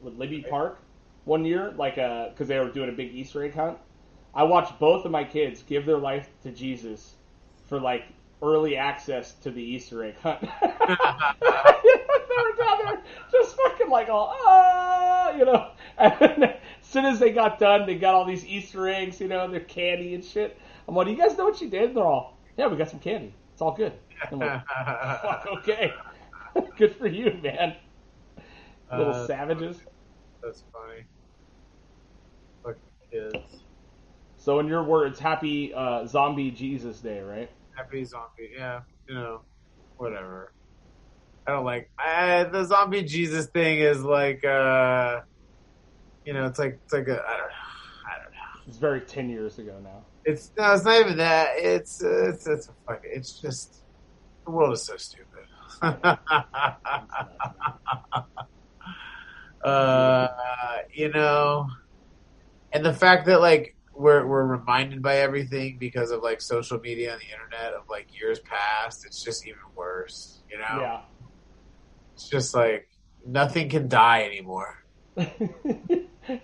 with 0.00 0.18
Libbey 0.18 0.48
Park 0.48 0.80
one 1.26 1.44
year, 1.44 1.74
like 1.76 1.98
uh, 1.98 2.30
because 2.30 2.48
they 2.48 2.58
were 2.58 2.70
doing 2.70 2.88
a 2.88 2.92
big 2.92 3.14
Easter 3.14 3.44
egg 3.44 3.54
hunt. 3.54 3.76
I 4.34 4.44
watched 4.44 4.78
both 4.78 5.04
of 5.04 5.10
my 5.10 5.24
kids 5.24 5.62
give 5.62 5.84
their 5.84 5.98
life 5.98 6.28
to 6.44 6.50
Jesus 6.50 7.14
for 7.68 7.78
like 7.80 8.04
early 8.42 8.76
access 8.76 9.32
to 9.34 9.50
the 9.50 9.62
Easter 9.62 10.04
egg 10.04 10.16
hunt. 10.22 10.40
they 10.62 10.68
were 10.68 12.56
down 12.56 12.78
there 12.84 13.02
just 13.30 13.56
fucking 13.56 13.88
like 13.90 14.08
all 14.08 14.34
ah, 14.38 15.32
you 15.36 15.44
know. 15.44 15.72
And 15.98 16.14
then 16.20 16.42
as 16.42 16.58
soon 16.82 17.06
as 17.06 17.18
they 17.18 17.30
got 17.30 17.58
done, 17.58 17.86
they 17.86 17.94
got 17.94 18.14
all 18.14 18.26
these 18.26 18.44
Easter 18.44 18.86
eggs, 18.86 19.18
you 19.18 19.28
know, 19.28 19.50
their 19.50 19.60
candy 19.60 20.14
and 20.14 20.22
shit. 20.22 20.58
I'm 20.86 20.94
like, 20.94 21.06
do 21.06 21.12
you 21.12 21.18
guys 21.18 21.38
know 21.38 21.46
what 21.46 21.58
you 21.62 21.70
did? 21.70 21.84
And 21.84 21.96
they're 21.96 22.04
all, 22.04 22.36
yeah, 22.58 22.66
we 22.66 22.76
got 22.76 22.90
some 22.90 23.00
candy. 23.00 23.34
It's 23.54 23.62
all 23.62 23.72
good. 23.72 23.94
I'm 24.30 24.38
like, 24.38 24.62
fuck, 24.66 25.46
okay. 25.58 25.92
good 26.76 26.94
for 26.96 27.06
you, 27.06 27.32
man. 27.42 27.76
Little 28.92 29.14
Uh, 29.14 29.26
savages. 29.26 29.80
That's 30.42 30.62
funny. 30.70 31.06
Fucking 33.22 33.40
kids. 33.40 33.62
So, 34.38 34.60
in 34.60 34.68
your 34.68 34.84
words, 34.84 35.18
happy 35.18 35.72
uh, 35.74 36.06
Zombie 36.06 36.50
Jesus 36.50 37.00
Day, 37.00 37.20
right? 37.20 37.50
Happy 37.76 38.04
zombie. 38.04 38.50
Yeah, 38.56 38.80
you 39.08 39.14
know, 39.14 39.42
whatever. 39.96 40.52
I 41.46 41.52
don't 41.52 41.64
like 41.64 41.90
I, 41.98 42.44
the 42.44 42.64
zombie 42.64 43.02
Jesus 43.02 43.46
thing. 43.48 43.78
Is 43.78 44.02
like, 44.02 44.44
uh 44.44 45.20
you 46.24 46.32
know, 46.32 46.46
it's 46.46 46.58
like 46.58 46.80
it's 46.84 46.92
like 46.92 47.08
a 47.08 47.12
I 47.12 47.14
don't 47.14 47.20
know. 47.20 47.66
I 48.06 48.14
don't 48.22 48.32
know. 48.32 48.68
It's 48.68 48.78
very 48.78 49.00
ten 49.02 49.28
years 49.30 49.58
ago 49.58 49.78
now. 49.82 50.06
It's 50.24 50.50
no, 50.58 50.72
it's 50.72 50.84
not 50.84 51.00
even 51.00 51.18
that. 51.18 51.50
It's 51.56 52.02
it's 52.02 52.46
it's 52.48 52.68
a 52.68 52.74
fuck. 52.88 53.00
It's 53.04 53.40
just 53.40 53.84
the 54.44 54.52
world 54.52 54.72
is 54.74 54.84
so 54.86 54.96
stupid. 54.96 55.26
uh, 59.64 60.28
you 60.94 61.10
know, 61.10 61.66
and 62.76 62.84
the 62.84 62.92
fact 62.94 63.26
that 63.26 63.40
like 63.40 63.74
we're 63.94 64.26
we're 64.26 64.44
reminded 64.44 65.02
by 65.02 65.16
everything 65.16 65.78
because 65.78 66.10
of 66.10 66.22
like 66.22 66.40
social 66.40 66.78
media 66.78 67.12
and 67.12 67.20
the 67.20 67.26
internet 67.32 67.72
of 67.74 67.88
like 67.88 68.06
years 68.18 68.38
past. 68.40 69.04
It's 69.06 69.22
just 69.24 69.46
even 69.46 69.60
worse. 69.74 70.40
You 70.50 70.58
know, 70.58 70.80
Yeah. 70.80 71.00
it's 72.14 72.28
just 72.28 72.54
like 72.54 72.88
nothing 73.26 73.68
can 73.68 73.88
die 73.88 74.24
anymore. 74.24 74.84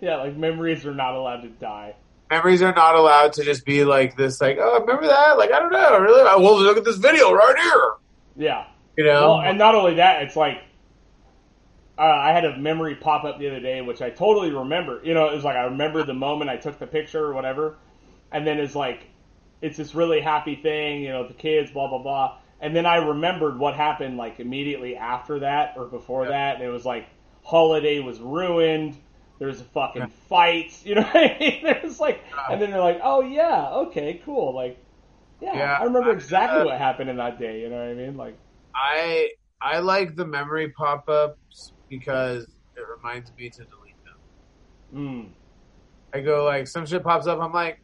yeah, 0.01 0.16
like 0.16 0.37
memories 0.37 0.87
are 0.87 0.95
not 0.95 1.14
allowed 1.14 1.43
to 1.43 1.49
die. 1.49 1.95
memories 2.30 2.62
are 2.62 2.74
not 2.74 2.95
allowed 2.95 3.35
to 3.35 3.45
just 3.45 3.64
be 3.66 3.85
like 3.85 4.16
this, 4.16 4.41
like, 4.41 4.57
oh, 4.59 4.80
remember 4.80 5.07
that? 5.07 5.37
Like, 5.37 5.53
I 5.53 5.59
don't 5.59 5.72
know, 5.72 5.99
really? 5.99 6.22
Well, 6.24 6.59
look 6.62 6.78
at 6.78 6.85
this 6.85 6.97
video 6.97 7.33
right 7.33 7.57
here. 7.59 7.93
Yeah. 8.37 8.64
You 8.97 9.05
know? 9.05 9.28
Well, 9.33 9.41
and 9.43 9.59
not 9.59 9.74
only 9.74 9.95
that, 9.97 10.22
it's 10.22 10.37
like 10.37 10.59
uh, 12.03 12.07
I 12.07 12.33
had 12.33 12.45
a 12.45 12.59
memory 12.59 12.97
pop 12.97 13.25
up 13.25 13.39
the 13.39 13.49
other 13.49 13.61
day, 13.61 13.81
which 13.83 14.03
I 14.03 14.11
totally 14.11 14.51
remember. 14.53 15.01
You 15.05 15.15
know, 15.15 15.29
it 15.31 15.35
was 15.35 15.45
like 15.45 15.57
I 15.57 15.65
remember 15.65 16.05
the 16.05 16.15
moment 16.15 16.51
I 16.51 16.57
took 16.59 16.79
the 16.79 16.87
picture 16.89 17.25
or 17.25 17.35
whatever, 17.35 17.79
and 18.33 18.47
then 18.47 18.59
it's 18.61 18.75
like 18.75 19.09
it's 19.61 19.77
this 19.77 19.95
really 19.95 20.21
happy 20.21 20.57
thing. 20.57 21.03
You 21.03 21.11
know, 21.11 21.27
the 21.29 21.35
kids, 21.35 21.71
blah 21.71 21.89
blah 21.89 21.99
blah, 22.03 22.39
and 22.61 22.75
then 22.77 22.87
I 22.87 22.97
remembered 22.97 23.59
what 23.59 23.75
happened 23.77 24.17
like 24.17 24.41
immediately 24.41 24.97
after 24.97 25.41
that 25.41 25.75
or 25.77 25.87
before 25.87 26.25
Yeah. 26.25 26.31
that, 26.31 26.57
and 26.57 26.65
it 26.65 26.71
was 26.71 26.85
like 26.85 27.07
holiday 27.45 28.01
was 28.01 28.21
ruined. 28.21 28.97
There's 29.39 29.61
a 29.61 29.65
fucking 29.65 30.09
fights, 30.29 30.85
you 30.87 30.95
know 30.97 31.03
what 31.03 31.17
I 31.17 31.37
mean? 31.41 31.61
There's 31.65 32.01
like, 32.01 32.23
and 32.49 32.61
then 32.63 32.71
they're 32.71 32.81
like, 32.81 33.01
oh 33.03 33.23
yeah, 33.23 33.71
okay, 33.89 34.21
cool, 34.25 34.55
like, 34.55 34.79
yeah, 35.41 35.51
Yeah, 35.53 35.79
I 35.79 35.85
remember 35.85 36.11
I- 36.11 36.13
exactly 36.13 36.63
uh, 36.63 36.65
what 36.65 36.79
happened 36.79 37.11
in 37.11 37.17
that 37.17 37.39
day. 37.39 37.61
You 37.63 37.71
know 37.71 37.77
what 37.77 37.89
I 37.89 37.95
mean? 37.95 38.17
Like, 38.17 38.39
I 38.75 39.31
I 39.61 39.79
like 39.81 40.17
the 40.17 40.27
memory 40.27 40.71
pop 40.73 41.09
ups 41.09 41.72
because 41.99 42.45
it 42.76 42.84
reminds 42.97 43.30
me 43.36 43.51
to 43.51 43.64
delete 43.64 44.03
them. 44.05 44.16
mm, 44.95 45.28
I 46.14 46.20
go 46.22 46.45
like 46.45 46.66
some 46.66 46.86
shit 46.86 47.03
pops 47.05 47.26
up, 47.26 47.38
I'm 47.38 47.53
like, 47.53 47.80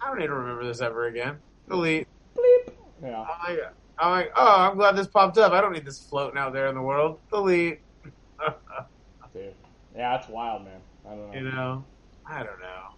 I 0.00 0.08
don't 0.08 0.18
need 0.18 0.26
to 0.26 0.34
remember 0.34 0.66
this 0.66 0.80
ever 0.80 1.06
again. 1.06 1.38
Delete. 1.68 2.08
bleep. 2.36 2.72
Yeah. 3.02 3.22
I'm 3.22 3.56
like, 3.56 3.64
I'm 3.98 4.10
like, 4.10 4.32
oh, 4.36 4.56
I'm 4.58 4.76
glad 4.76 4.96
this 4.96 5.06
popped 5.06 5.38
up. 5.38 5.52
I 5.52 5.60
don't 5.60 5.72
need 5.72 5.84
this 5.84 6.00
floating 6.00 6.38
out 6.38 6.52
there 6.52 6.68
in 6.68 6.74
the 6.74 6.82
world. 6.82 7.20
Delete. 7.30 7.80
Dude. 9.32 9.54
Yeah, 9.94 10.18
it's 10.18 10.28
wild, 10.28 10.64
man. 10.64 10.80
I 11.04 11.10
don't 11.10 11.30
know. 11.30 11.38
you 11.38 11.44
know, 11.44 11.84
I 12.26 12.38
don't 12.42 12.60
know. 12.60 12.94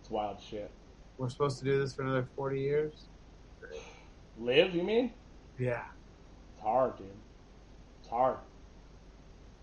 It's 0.00 0.10
wild 0.10 0.40
shit. 0.40 0.70
We're 1.18 1.28
supposed 1.28 1.58
to 1.58 1.64
do 1.64 1.78
this 1.80 1.94
for 1.94 2.02
another 2.02 2.28
40 2.36 2.60
years. 2.60 3.06
Live, 4.38 4.74
you 4.74 4.82
mean? 4.82 5.12
Yeah. 5.58 5.84
It's 6.54 6.62
hard, 6.62 6.98
dude. 6.98 7.06
It's 8.00 8.08
hard. 8.08 8.36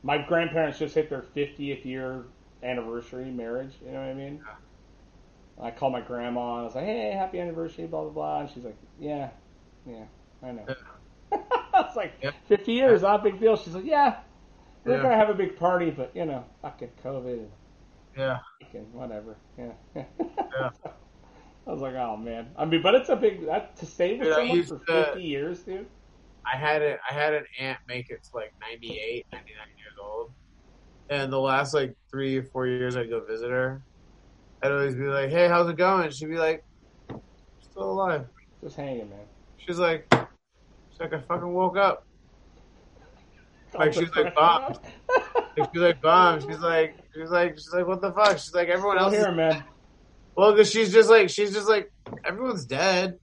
My 0.03 0.17
grandparents 0.17 0.79
just 0.79 0.95
hit 0.95 1.09
their 1.09 1.23
50th 1.35 1.85
year 1.85 2.25
anniversary 2.61 3.31
marriage, 3.31 3.73
you 3.83 3.91
know 3.91 3.99
what 3.99 4.09
I 4.09 4.13
mean? 4.13 4.41
I 5.61 5.71
called 5.71 5.93
my 5.93 6.01
grandma 6.01 6.53
and 6.55 6.61
I 6.61 6.63
was 6.63 6.75
like, 6.75 6.85
hey, 6.85 7.11
happy 7.11 7.39
anniversary, 7.39 7.85
blah, 7.87 8.01
blah, 8.03 8.11
blah. 8.11 8.39
And 8.41 8.49
she's 8.49 8.63
like, 8.65 8.77
yeah, 8.99 9.29
yeah, 9.85 10.05
I 10.41 10.51
know. 10.51 10.65
I 11.31 11.81
was 11.81 11.95
like, 11.95 12.13
Yep. 12.21 12.33
50 12.47 12.71
years, 12.73 13.01
not 13.01 13.19
a 13.19 13.23
big 13.23 13.39
deal. 13.39 13.55
She's 13.55 13.73
like, 13.75 13.85
yeah, 13.85 14.17
we're 14.83 14.95
Yeah. 14.95 15.01
going 15.01 15.11
to 15.11 15.17
have 15.17 15.29
a 15.29 15.33
big 15.33 15.55
party, 15.57 15.89
but, 15.91 16.11
you 16.15 16.25
know, 16.25 16.43
fucking 16.61 16.91
COVID 17.03 17.33
and 17.39 17.51
Yeah. 18.17 18.39
fucking 18.61 18.91
whatever. 18.93 19.37
Yeah. 19.57 19.71
Yeah. 20.59 20.69
I 21.65 21.71
was 21.71 21.81
like, 21.81 21.95
oh 21.95 22.17
man. 22.17 22.49
I 22.57 22.65
mean, 22.65 22.81
but 22.83 22.93
it's 22.93 23.09
a 23.09 23.15
big 23.15 23.45
that 23.45 23.75
to 23.77 23.85
stay 23.85 24.17
with 24.19 24.27
Dude, 24.27 24.35
someone 24.35 24.63
for 24.65 24.79
to- 24.79 25.05
fifty 25.05 25.23
years, 25.23 25.61
dude. 25.61 25.87
I 26.51 26.57
had 26.57 26.81
it. 26.81 26.99
I 27.09 27.13
had 27.13 27.33
an 27.33 27.45
aunt 27.59 27.79
make 27.87 28.09
it 28.09 28.23
to 28.23 28.35
like 28.35 28.53
98, 28.61 29.25
99 29.31 29.47
years 29.77 29.93
old, 30.01 30.31
and 31.09 31.31
the 31.31 31.39
last 31.39 31.73
like 31.73 31.95
three 32.11 32.37
or 32.37 32.43
four 32.43 32.67
years 32.67 32.95
I'd 32.97 33.09
go 33.09 33.23
visit 33.23 33.49
her. 33.49 33.81
I'd 34.61 34.71
always 34.71 34.95
be 34.95 35.03
like, 35.05 35.29
"Hey, 35.29 35.47
how's 35.47 35.69
it 35.69 35.77
going?" 35.77 36.09
She'd 36.11 36.29
be 36.29 36.37
like, 36.37 36.63
still 37.61 37.91
alive. 37.91 38.25
Just 38.63 38.75
hanging, 38.75 39.09
man. 39.09 39.19
She's 39.57 39.79
like, 39.79 40.05
she's 40.11 40.99
like, 40.99 41.13
I 41.13 41.19
fucking 41.21 41.53
woke 41.53 41.77
up. 41.77 42.05
Like 43.77 43.93
she's 43.93 44.13
like 44.15 44.35
bombed. 44.35 44.79
She's 45.55 45.81
like 45.81 46.01
bombed. 46.01 46.43
She's 46.43 46.59
like, 46.59 46.95
she's 47.13 47.29
like, 47.29 47.55
she's 47.55 47.73
like, 47.73 47.87
what 47.87 48.01
the 48.01 48.11
fuck? 48.11 48.37
She's 48.37 48.53
like, 48.53 48.67
everyone 48.69 48.97
Still 48.97 49.05
else. 49.07 49.13
here, 49.15 49.31
Is, 49.31 49.35
man. 49.35 49.63
well, 50.35 50.51
because 50.51 50.69
she's 50.69 50.93
just 50.93 51.09
like, 51.09 51.29
she's 51.29 51.53
just 51.53 51.67
like, 51.67 51.91
everyone's 52.23 52.65
dead. 52.65 53.17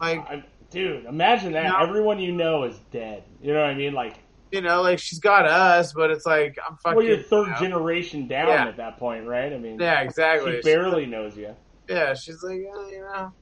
Like, 0.00 0.18
I, 0.20 0.44
dude, 0.74 1.04
imagine 1.06 1.52
that. 1.52 1.64
No. 1.64 1.78
Everyone 1.78 2.18
you 2.18 2.32
know 2.32 2.64
is 2.64 2.78
dead. 2.90 3.24
You 3.40 3.54
know 3.54 3.60
what 3.60 3.70
I 3.70 3.74
mean? 3.74 3.94
Like, 3.94 4.18
you 4.52 4.60
know, 4.60 4.82
like 4.82 4.98
she's 4.98 5.18
got 5.20 5.46
us, 5.46 5.92
but 5.92 6.10
it's 6.10 6.26
like 6.26 6.58
I'm 6.68 6.76
fucking. 6.76 6.96
well, 6.96 7.06
you're 7.06 7.18
third 7.22 7.46
you 7.46 7.52
know. 7.52 7.58
generation 7.60 8.26
down 8.28 8.48
Yeah. 8.48 8.66
at 8.68 8.76
that 8.76 8.98
point, 8.98 9.26
right? 9.26 9.52
I 9.52 9.58
mean, 9.58 9.78
Yeah, 9.80 10.00
exactly. 10.00 10.56
she 10.56 10.62
barely 10.62 11.06
knows 11.06 11.36
you. 11.36 11.54
yeah, 11.88 12.14
she's 12.14 12.42
like, 12.42 12.60
yeah, 12.60 12.88
you 12.90 13.00
know. 13.00 13.32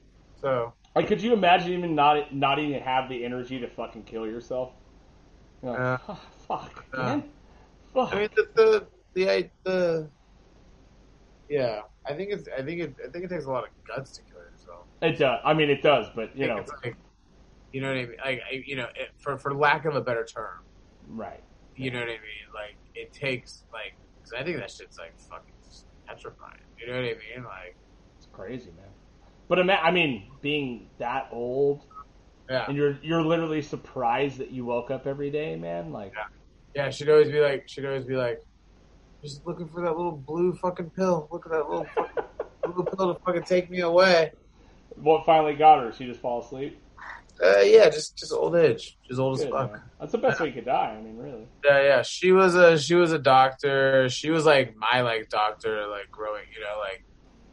So 0.40 0.72
Like, 0.94 1.06
could 1.08 1.20
you 1.22 1.32
imagine 1.32 1.72
even 1.72 1.94
not 1.94 2.34
not 2.34 2.58
even 2.58 2.80
have 2.82 3.08
the 3.08 3.24
energy 3.24 3.58
to 3.60 3.68
fucking 3.68 4.04
kill 4.04 4.26
yourself? 4.26 4.72
Like, 5.62 5.78
Uh, 5.78 5.98
"Oh, 6.08 6.20
fuck, 6.48 6.84
uh, 6.94 7.02
man. 7.02 7.24
Fuck. 7.94 8.12
I 8.14 8.18
mean, 8.20 8.28
the 8.34 8.46
the 8.54 8.86
the, 9.14 9.50
the 9.64 10.08
yeah, 11.48 11.80
I 12.06 12.14
think 12.14 12.32
it's 12.32 12.48
I 12.58 12.62
think 12.62 12.80
it 12.80 12.94
I 13.06 13.10
think 13.10 13.24
it 13.24 13.28
takes 13.28 13.44
a 13.44 13.50
lot 13.50 13.64
of 13.64 13.70
guts 13.86 14.12
to 14.12 14.22
kill 14.22 14.40
yourself. 14.50 14.86
it 15.02 15.18
does. 15.18 15.40
I 15.44 15.52
mean, 15.54 15.68
it 15.70 15.82
does, 15.82 16.06
but 16.16 16.34
you 16.36 16.46
know, 16.46 16.56
it's 16.58 16.72
like, 16.82 16.96
you 17.72 17.80
know 17.80 17.88
what 17.88 17.96
I 17.96 18.06
mean? 18.06 18.16
Like, 18.24 18.40
I, 18.50 18.62
you 18.66 18.76
know, 18.76 18.86
it, 18.94 19.10
for 19.18 19.38
for 19.38 19.54
lack 19.54 19.84
of 19.84 19.94
a 19.96 20.00
better 20.00 20.24
term, 20.24 20.64
right? 21.06 21.42
you 21.74 21.90
know 21.90 22.00
what 22.00 22.08
I 22.08 22.12
mean? 22.12 22.48
Like, 22.54 22.76
it 22.94 23.12
takes 23.12 23.64
like, 23.72 23.94
cause 24.22 24.32
I 24.38 24.44
think 24.44 24.58
that 24.58 24.70
shit's 24.70 24.98
like 24.98 25.14
fucking 25.18 25.54
just 25.64 25.86
petrifying. 26.06 26.52
You 26.78 26.86
know 26.88 26.94
what 26.94 27.04
I 27.04 27.14
mean? 27.14 27.44
Like, 27.44 27.76
It's 28.18 28.28
crazy, 28.30 28.70
man. 28.76 28.90
But 29.48 29.70
I 29.70 29.90
mean, 29.90 30.30
being 30.40 30.90
that 30.98 31.28
old 31.32 31.84
yeah, 32.50 32.66
and 32.68 32.76
you're 32.76 32.98
you're 33.02 33.22
literally 33.22 33.62
surprised 33.62 34.38
that 34.38 34.50
you 34.50 34.64
woke 34.64 34.90
up 34.90 35.06
every 35.06 35.30
day, 35.30 35.56
man. 35.56 35.92
Like, 35.92 36.12
Yeah. 36.14 36.84
yeah. 36.84 36.90
She'd 36.90 37.08
always 37.08 37.30
be 37.30 37.40
like, 37.40 37.64
she'd 37.68 37.86
always 37.86 38.04
be 38.04 38.16
like, 38.16 38.38
just 39.22 39.46
looking 39.46 39.68
for 39.68 39.80
that 39.82 39.96
little 39.96 40.16
blue 40.16 40.52
fucking 40.54 40.90
pill. 40.90 41.28
Look 41.30 41.46
at 41.46 41.52
that 41.52 41.68
little 41.68 41.86
fucking 41.94 42.24
blue 42.74 42.84
pill 42.84 43.14
to 43.14 43.20
fucking 43.24 43.44
take 43.44 43.70
me 43.70 43.80
away. 43.80 44.32
what 44.96 45.24
finally 45.24 45.54
got 45.54 45.82
her? 45.82 45.92
She 45.92 46.04
just 46.06 46.20
fall 46.20 46.42
asleep. 46.42 46.81
Uh, 47.42 47.60
yeah, 47.60 47.88
just 47.88 48.16
just 48.16 48.32
old 48.32 48.54
age, 48.54 48.96
just 49.08 49.18
old 49.18 49.40
as 49.40 49.46
fuck. 49.46 49.72
man. 49.72 49.82
That's 49.98 50.12
the 50.12 50.18
best 50.18 50.38
way 50.40 50.48
you 50.48 50.52
could 50.52 50.64
die. 50.64 50.96
I 50.96 51.02
mean, 51.02 51.16
really. 51.16 51.46
Yeah, 51.64 51.82
yeah. 51.82 52.02
She 52.02 52.30
was 52.30 52.54
a 52.54 52.78
she 52.78 52.94
was 52.94 53.12
a 53.12 53.18
doctor. 53.18 54.08
She 54.08 54.30
was 54.30 54.46
like 54.46 54.74
my 54.76 55.00
like 55.00 55.28
doctor, 55.28 55.86
like 55.88 56.10
growing. 56.10 56.44
You 56.54 56.60
know, 56.60 56.78
like 56.78 57.04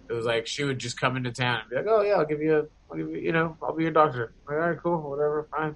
it 0.09 0.13
was 0.13 0.25
like 0.25 0.45
she 0.45 0.63
would 0.63 0.77
just 0.77 0.99
come 0.99 1.17
into 1.17 1.31
town 1.31 1.61
and 1.61 1.69
be 1.69 1.75
like, 1.77 1.85
"Oh 1.87 2.01
yeah, 2.01 2.13
I'll 2.13 2.25
give 2.25 2.41
you, 2.41 2.57
a, 2.57 2.63
I'll 2.91 2.97
give 2.97 3.09
you, 3.09 3.17
you 3.17 3.31
know, 3.31 3.57
I'll 3.63 3.75
be 3.75 3.83
your 3.83 3.91
doctor." 3.91 4.33
Like, 4.47 4.57
all 4.57 4.69
right, 4.69 4.77
cool, 4.81 5.09
whatever, 5.09 5.47
fine. 5.55 5.75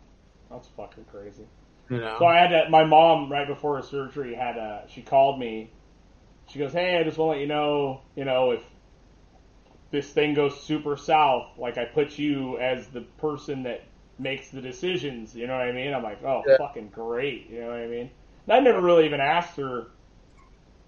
That's 0.52 0.68
fucking 0.78 1.06
crazy. 1.06 1.48
You 1.90 2.00
know, 2.00 2.16
So 2.20 2.26
I 2.26 2.38
had 2.38 2.48
to, 2.50 2.70
my 2.70 2.84
mom 2.84 3.32
right 3.32 3.48
before 3.48 3.76
her 3.76 3.82
surgery 3.82 4.34
had 4.36 4.58
a, 4.58 4.86
she 4.88 5.02
called 5.02 5.40
me. 5.40 5.72
She 6.50 6.60
goes, 6.60 6.74
"Hey, 6.74 6.98
I 7.00 7.04
just 7.04 7.18
want 7.18 7.30
to 7.30 7.32
let 7.34 7.42
you 7.42 7.48
know, 7.48 8.02
you 8.16 8.26
know, 8.26 8.52
if 8.52 8.62
this 9.92 10.10
thing 10.10 10.34
goes 10.34 10.60
super 10.62 10.98
south, 10.98 11.48
like 11.58 11.78
I 11.78 11.86
put 11.86 12.18
you 12.18 12.58
as 12.60 12.88
the 12.88 13.02
person 13.02 13.64
that 13.64 13.84
makes 14.20 14.50
the 14.50 14.62
decisions. 14.62 15.36
You 15.36 15.48
know 15.48 15.54
what 15.58 15.68
I 15.68 15.72
mean?" 15.72 15.94
I'm 15.94 16.04
like, 16.04 16.24
"Oh, 16.24 16.44
Yeah. 16.48 16.58
fucking 16.58 16.90
great." 16.90 17.50
You 17.50 17.62
know 17.62 17.68
what 17.68 17.80
I 17.80 17.88
mean? 17.88 18.10
And 18.48 18.54
I 18.54 18.60
never 18.60 18.82
really 18.82 19.06
even 19.06 19.20
asked 19.22 19.58
her 19.58 19.88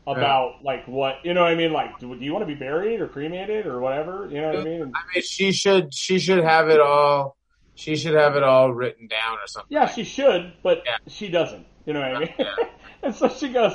about 0.07 0.63
like 0.63 0.87
what 0.87 1.15
you 1.23 1.33
know 1.33 1.41
what 1.41 1.51
I 1.51 1.55
mean. 1.55 1.73
Like, 1.73 1.99
do, 1.99 2.15
do 2.15 2.23
you 2.23 2.31
want 2.31 2.43
to 2.43 2.47
be 2.47 2.55
buried 2.55 3.01
or 3.01 3.07
cremated 3.07 3.65
or 3.65 3.79
whatever? 3.79 4.27
You 4.31 4.41
know 4.41 4.47
what 4.47 4.57
I 4.57 4.63
mean? 4.63 4.81
I 4.93 4.99
mean, 5.13 5.23
she 5.23 5.51
should 5.51 5.93
she 5.93 6.19
should 6.19 6.43
have 6.43 6.69
it 6.69 6.79
all. 6.79 7.37
She 7.75 7.95
should 7.95 8.13
have 8.13 8.35
it 8.35 8.43
all 8.43 8.71
written 8.71 9.07
down 9.07 9.33
or 9.33 9.47
something. 9.47 9.67
Yeah, 9.75 9.87
she 9.87 10.03
should, 10.03 10.53
but 10.63 10.83
Yeah. 10.85 10.97
she 11.07 11.27
doesn't. 11.27 11.65
You 11.85 11.93
know 11.93 11.99
what 12.01 12.11
I 12.11 12.19
mean? 12.19 12.33
Yeah. 12.39 12.45
and 13.03 13.15
so 13.15 13.29
she 13.29 13.49
goes, 13.49 13.73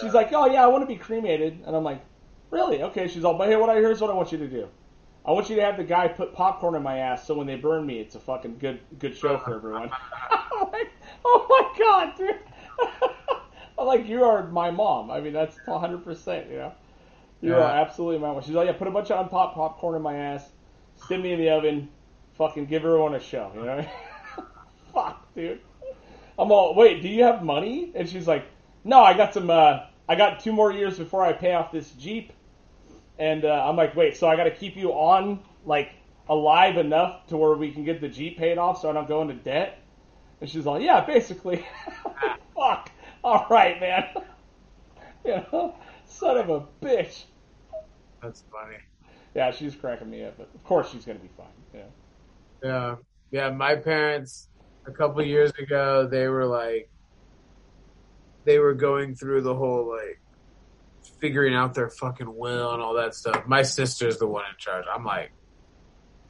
she's 0.00 0.12
like, 0.12 0.32
"Oh 0.32 0.46
yeah, 0.46 0.62
I 0.62 0.66
want 0.66 0.82
to 0.82 0.86
be 0.86 0.96
cremated," 0.96 1.62
and 1.66 1.74
I'm 1.74 1.84
like, 1.84 2.04
"Really? 2.50 2.82
Okay." 2.82 3.08
She's 3.08 3.24
all, 3.24 3.38
"But 3.38 3.48
hey, 3.48 3.56
what 3.56 3.70
I 3.70 3.76
here's 3.76 4.00
what 4.00 4.10
I 4.10 4.14
want 4.14 4.32
you 4.32 4.38
to 4.38 4.48
do. 4.48 4.68
I 5.24 5.32
want 5.32 5.50
you 5.50 5.56
to 5.56 5.62
have 5.62 5.76
the 5.76 5.84
guy 5.84 6.08
put 6.08 6.32
popcorn 6.34 6.74
in 6.74 6.82
my 6.82 6.98
ass, 6.98 7.26
so 7.26 7.34
when 7.34 7.46
they 7.46 7.56
burn 7.56 7.84
me, 7.86 8.00
it's 8.00 8.14
a 8.14 8.20
fucking 8.20 8.58
good 8.58 8.80
good 8.98 9.16
show 9.16 9.38
for 9.38 9.54
everyone." 9.54 9.90
I'm 10.30 10.70
like, 10.72 10.90
"Oh 11.24 11.46
my 11.48 11.78
god, 11.84 12.16
dude!" 12.16 12.38
I'm 13.78 13.86
like, 13.86 14.06
"You 14.06 14.24
are 14.24 14.46
my 14.48 14.70
mom. 14.70 15.10
I 15.10 15.20
mean, 15.20 15.32
that's 15.32 15.56
100. 15.66 16.04
percent 16.04 16.50
You 16.50 16.56
know, 16.56 16.72
you 17.40 17.50
Yeah. 17.52 17.58
are 17.58 17.70
absolutely 17.80 18.18
my 18.18 18.32
mom." 18.32 18.42
She's 18.42 18.50
like, 18.54 18.66
"Yeah, 18.66 18.72
put 18.72 18.88
a 18.88 18.90
bunch 18.90 19.10
of 19.10 19.20
unpopped 19.24 19.54
popcorn 19.54 19.96
in 19.96 20.02
my 20.02 20.16
ass, 20.16 20.48
send 21.08 21.22
me 21.22 21.32
in 21.32 21.38
the 21.38 21.50
oven, 21.50 21.88
fucking 22.38 22.66
give 22.66 22.84
everyone 22.84 23.14
a 23.14 23.20
show." 23.20 23.50
You 23.54 23.62
know? 23.64 23.84
Fuck, 24.92 25.34
dude. 25.34 25.60
I'm 26.38 26.50
all, 26.50 26.74
wait, 26.74 27.02
do 27.02 27.08
you 27.08 27.24
have 27.24 27.44
money? 27.44 27.92
And 27.94 28.08
she's 28.08 28.26
like, 28.26 28.44
no, 28.82 29.00
I 29.00 29.14
got 29.14 29.34
some, 29.34 29.50
uh, 29.50 29.80
I 30.08 30.14
got 30.16 30.40
two 30.40 30.52
more 30.52 30.72
years 30.72 30.98
before 30.98 31.22
I 31.22 31.32
pay 31.34 31.52
off 31.52 31.70
this 31.70 31.90
Jeep. 31.92 32.32
And, 33.20 33.44
uh, 33.44 33.64
I'm 33.68 33.76
like, 33.76 33.94
wait, 33.94 34.16
so 34.16 34.26
I 34.26 34.34
got 34.34 34.44
to 34.44 34.50
keep 34.50 34.76
you 34.76 34.90
on, 34.90 35.40
like, 35.64 35.90
alive 36.28 36.76
enough 36.78 37.26
to 37.28 37.36
where 37.36 37.54
we 37.54 37.70
can 37.70 37.84
get 37.84 38.00
the 38.00 38.08
Jeep 38.08 38.38
paid 38.38 38.58
off 38.58 38.80
so 38.80 38.90
I 38.90 38.92
don't 38.92 39.06
go 39.06 39.22
into 39.22 39.34
debt? 39.34 39.78
And 40.40 40.48
she's 40.48 40.64
like, 40.64 40.82
yeah, 40.82 41.04
basically. 41.04 41.66
Fuck. 42.56 42.90
All 43.22 43.46
right, 43.50 43.78
man. 43.78 44.08
you 45.24 45.32
know, 45.52 45.76
son 46.06 46.38
of 46.38 46.48
a 46.48 46.66
bitch. 46.82 47.24
That's 48.22 48.42
funny. 48.50 48.78
Yeah, 49.34 49.50
she's 49.50 49.74
cracking 49.74 50.10
me 50.10 50.24
up, 50.24 50.36
but 50.38 50.48
of 50.54 50.64
course 50.64 50.90
she's 50.90 51.04
going 51.04 51.18
to 51.18 51.22
be 51.22 51.30
fine. 51.36 51.46
Yeah. 51.74 51.82
Yeah, 52.62 52.96
yeah. 53.30 53.50
My 53.50 53.76
parents 53.76 54.48
a 54.86 54.90
couple 54.90 55.22
years 55.24 55.52
ago, 55.58 56.06
they 56.06 56.28
were 56.28 56.46
like, 56.46 56.90
they 58.44 58.58
were 58.58 58.74
going 58.74 59.14
through 59.14 59.42
the 59.42 59.54
whole 59.54 59.88
like 59.88 60.19
figuring 61.20 61.54
out 61.54 61.74
their 61.74 61.90
fucking 61.90 62.36
will 62.36 62.72
and 62.72 62.82
all 62.82 62.94
that 62.94 63.14
stuff. 63.14 63.46
My 63.46 63.62
sister's 63.62 64.18
the 64.18 64.26
one 64.26 64.44
in 64.44 64.56
charge. 64.58 64.84
I'm 64.92 65.04
like, 65.04 65.32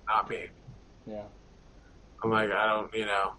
not 0.07 0.29
me. 0.29 0.47
Yeah. 1.07 1.23
I'm 2.23 2.31
like, 2.31 2.51
I 2.51 2.67
don't, 2.67 2.95
you 2.95 3.07
know. 3.07 3.33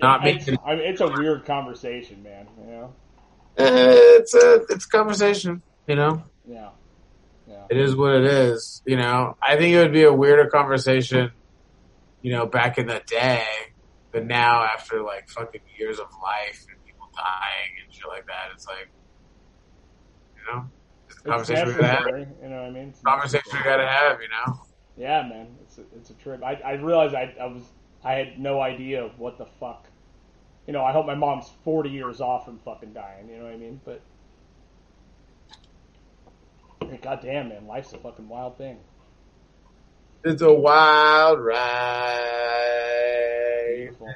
Not 0.00 0.26
it's, 0.26 0.48
I 0.48 0.74
mean, 0.74 0.84
it's 0.84 1.00
a 1.00 1.06
weird 1.06 1.44
conversation, 1.44 2.22
man. 2.22 2.48
You 2.58 2.66
know? 2.66 2.94
Eh, 3.58 3.66
it's 4.18 4.34
a 4.34 4.64
it's 4.70 4.86
a 4.86 4.88
conversation. 4.88 5.62
You 5.86 5.96
know, 5.96 6.22
Yeah. 6.48 6.70
Yeah. 7.46 7.66
it 7.70 7.76
is 7.76 7.94
what 7.94 8.14
it 8.14 8.24
is. 8.24 8.82
You 8.86 8.96
know, 8.96 9.36
I 9.42 9.56
think 9.56 9.74
it 9.74 9.78
would 9.78 9.92
be 9.92 10.04
a 10.04 10.12
weirder 10.12 10.48
conversation. 10.48 11.32
You 12.22 12.32
know, 12.32 12.46
back 12.46 12.78
in 12.78 12.86
the 12.86 13.02
day, 13.06 13.44
but 14.12 14.24
now 14.24 14.62
after 14.62 15.02
like 15.02 15.28
fucking 15.28 15.60
years 15.78 15.98
of 15.98 16.06
life 16.22 16.64
and 16.68 16.82
people 16.86 17.10
dying 17.14 17.72
and 17.84 17.92
shit 17.92 18.06
like 18.08 18.26
that, 18.26 18.50
it's 18.54 18.66
like, 18.66 18.88
you 20.46 20.52
know, 20.52 20.70
it's 21.08 21.18
conversation 21.20 21.68
we 21.68 21.74
gotta 21.74 21.86
have. 21.86 22.06
you 22.08 22.48
know 22.48 22.62
what 22.62 22.66
I 22.66 22.70
mean? 22.70 22.88
It's 22.88 23.00
Conversation 23.02 23.50
we 23.52 23.62
gotta 23.62 23.86
have. 23.86 24.20
You 24.20 24.28
know. 24.28 24.62
Yeah, 24.96 25.22
man, 25.22 25.48
it's 25.62 25.78
a, 25.78 25.82
it's 25.96 26.10
a 26.10 26.14
trip. 26.14 26.42
I, 26.44 26.54
I 26.54 26.72
realized 26.72 27.14
I, 27.14 27.34
I 27.40 27.46
was 27.46 27.62
I 28.04 28.12
had 28.12 28.38
no 28.38 28.60
idea 28.60 29.10
what 29.16 29.38
the 29.38 29.46
fuck. 29.60 29.86
You 30.66 30.72
know, 30.72 30.84
I 30.84 30.92
hope 30.92 31.06
my 31.06 31.14
mom's 31.14 31.50
forty 31.64 31.90
years 31.90 32.20
off 32.20 32.44
from 32.44 32.58
fucking 32.58 32.92
dying. 32.92 33.28
You 33.28 33.38
know 33.38 33.44
what 33.44 33.54
I 33.54 33.56
mean? 33.56 33.80
But 33.84 34.02
God 37.02 37.20
damn, 37.22 37.48
man, 37.48 37.66
life's 37.66 37.92
a 37.92 37.98
fucking 37.98 38.28
wild 38.28 38.58
thing. 38.58 38.78
It's 40.24 40.42
a 40.42 40.52
wild 40.52 41.40
ride. 41.40 42.62
Beautiful. 43.76 44.14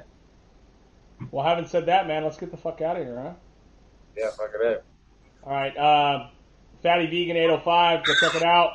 Well, 1.30 1.44
having 1.44 1.66
said 1.66 1.86
that, 1.86 2.06
man, 2.06 2.22
let's 2.22 2.36
get 2.36 2.50
the 2.50 2.56
fuck 2.56 2.80
out 2.80 2.96
of 2.96 3.04
here, 3.04 3.20
huh? 3.20 3.32
Yeah, 4.16 4.30
fuck 4.30 4.50
it 4.54 4.66
up. 4.66 4.84
All 5.46 5.52
right, 5.52 5.76
uh, 5.76 6.28
Fatty 6.82 7.06
Vegan 7.06 7.36
805, 7.36 8.04
go 8.04 8.12
check 8.20 8.34
it 8.34 8.42
out. 8.42 8.72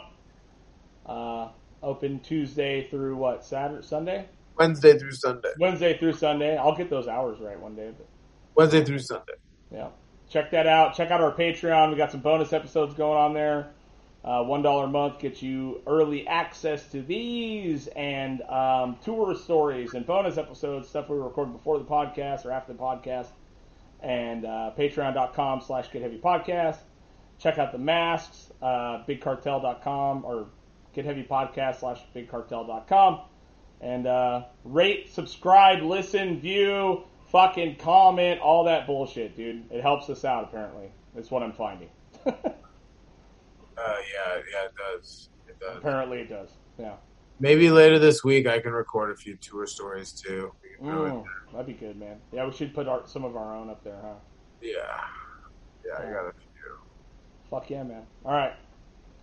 Uh, 1.06 1.50
open 1.84 2.20
Tuesday 2.22 2.88
through 2.90 3.18
what? 3.18 3.44
Saturday, 3.44 3.86
Sunday, 3.86 4.26
Wednesday 4.58 4.98
through 4.98 5.12
Sunday. 5.12 5.50
Wednesday 5.60 5.98
through 5.98 6.14
Sunday. 6.14 6.56
I'll 6.56 6.76
get 6.76 6.90
those 6.90 7.08
hours 7.10 7.40
right 7.42 7.60
one 7.60 7.76
day. 7.76 7.92
But 7.98 8.08
Wednesday 8.56 8.86
through 8.86 9.00
Sunday. 9.00 9.34
yeah, 9.70 9.90
check 10.30 10.52
that 10.52 10.66
out. 10.66 10.96
Check 10.96 11.12
out 11.12 11.20
our 11.20 11.34
Patreon. 11.34 11.90
We 11.90 11.98
got 11.98 12.12
some 12.12 12.22
bonus 12.22 12.54
episodes 12.54 12.94
going 12.94 13.18
on 13.18 13.34
there. 13.34 13.72
Uh, 14.24 14.44
One 14.44 14.62
dollar 14.62 14.86
a 14.86 14.88
month 14.88 15.20
gets 15.20 15.42
you 15.42 15.82
early 15.88 16.26
access 16.28 16.88
to 16.92 17.02
these 17.02 17.88
and 17.88 18.42
um, 18.44 18.96
tour 19.04 19.36
stories 19.36 19.94
and 19.96 20.06
bonus 20.06 20.38
episodes, 20.38 20.88
stuff 20.88 21.10
we 21.10 21.18
record 21.18 21.52
before 21.52 21.80
the 21.80 21.86
podcast 21.86 22.46
or 22.46 22.52
after 22.52 22.72
the 22.72 22.80
podcast. 22.80 23.28
And 24.02 24.46
uh, 24.46 24.72
patreon.com 24.78 25.62
slash 25.62 25.92
get 25.92 26.02
heavy 26.02 26.18
podcast. 26.18 26.78
Check 27.40 27.58
out 27.58 27.72
the 27.72 27.78
masks, 27.78 28.52
uh, 28.62 29.04
bigcartel.com 29.08 30.26
or 30.26 30.48
get 30.94 31.06
heavy 31.06 31.24
podcast 31.24 31.80
slash 31.80 32.00
bigcartel.com. 32.16 33.22
And 33.82 34.08
uh, 34.08 34.44
rate, 34.64 35.12
subscribe, 35.12 35.82
listen, 35.82 36.40
view, 36.40 37.04
fucking 37.32 37.78
comment, 37.78 38.40
all 38.42 38.64
that 38.66 38.86
bullshit, 38.86 39.36
dude. 39.36 39.64
It 39.72 39.82
helps 39.82 40.10
us 40.10 40.24
out, 40.24 40.44
apparently. 40.44 40.92
That's 41.16 41.32
what 41.32 41.44
I'm 41.44 41.54
finding. 41.54 41.90
Uh, 43.78 43.96
yeah, 44.14 44.42
yeah, 44.52 44.66
it 44.66 44.74
does. 44.76 45.30
It 45.48 45.60
does. 45.60 45.78
Apparently 45.78 46.20
it 46.20 46.30
does. 46.30 46.50
Yeah. 46.78 46.96
Maybe 47.40 47.72
later 47.72 47.98
this 47.98 48.24
week 48.24 48.46
I 48.46 48.60
can 48.60 48.74
record 48.74 49.10
a 49.10 49.16
few 49.16 49.36
tour 49.38 49.66
stories 49.66 50.12
too. 50.12 50.54
We 50.82 50.88
can 50.90 50.98
throw 50.98 51.06
it- 51.06 51.12
Mm, 51.12 51.52
that'd 51.52 51.68
be 51.68 51.74
good, 51.74 51.98
man. 51.98 52.22
Yeah, 52.32 52.46
we 52.46 52.52
should 52.54 52.74
put 52.74 52.88
our, 52.88 53.06
some 53.06 53.24
of 53.24 53.36
our 53.36 53.56
own 53.56 53.70
up 53.70 53.84
there, 53.84 54.00
huh? 54.02 54.16
Yeah, 54.62 54.72
yeah, 55.86 55.94
I 55.98 56.12
got 56.12 56.26
a 56.30 56.34
few. 56.34 56.78
Fuck 57.50 57.70
yeah, 57.70 57.84
man. 57.84 58.08
All 58.26 58.32
right. 58.32 58.54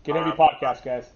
Get 0.04 0.14
heavy 0.16 0.30
right. 0.30 0.38
podcast, 0.38 0.84
guys. 0.84 1.10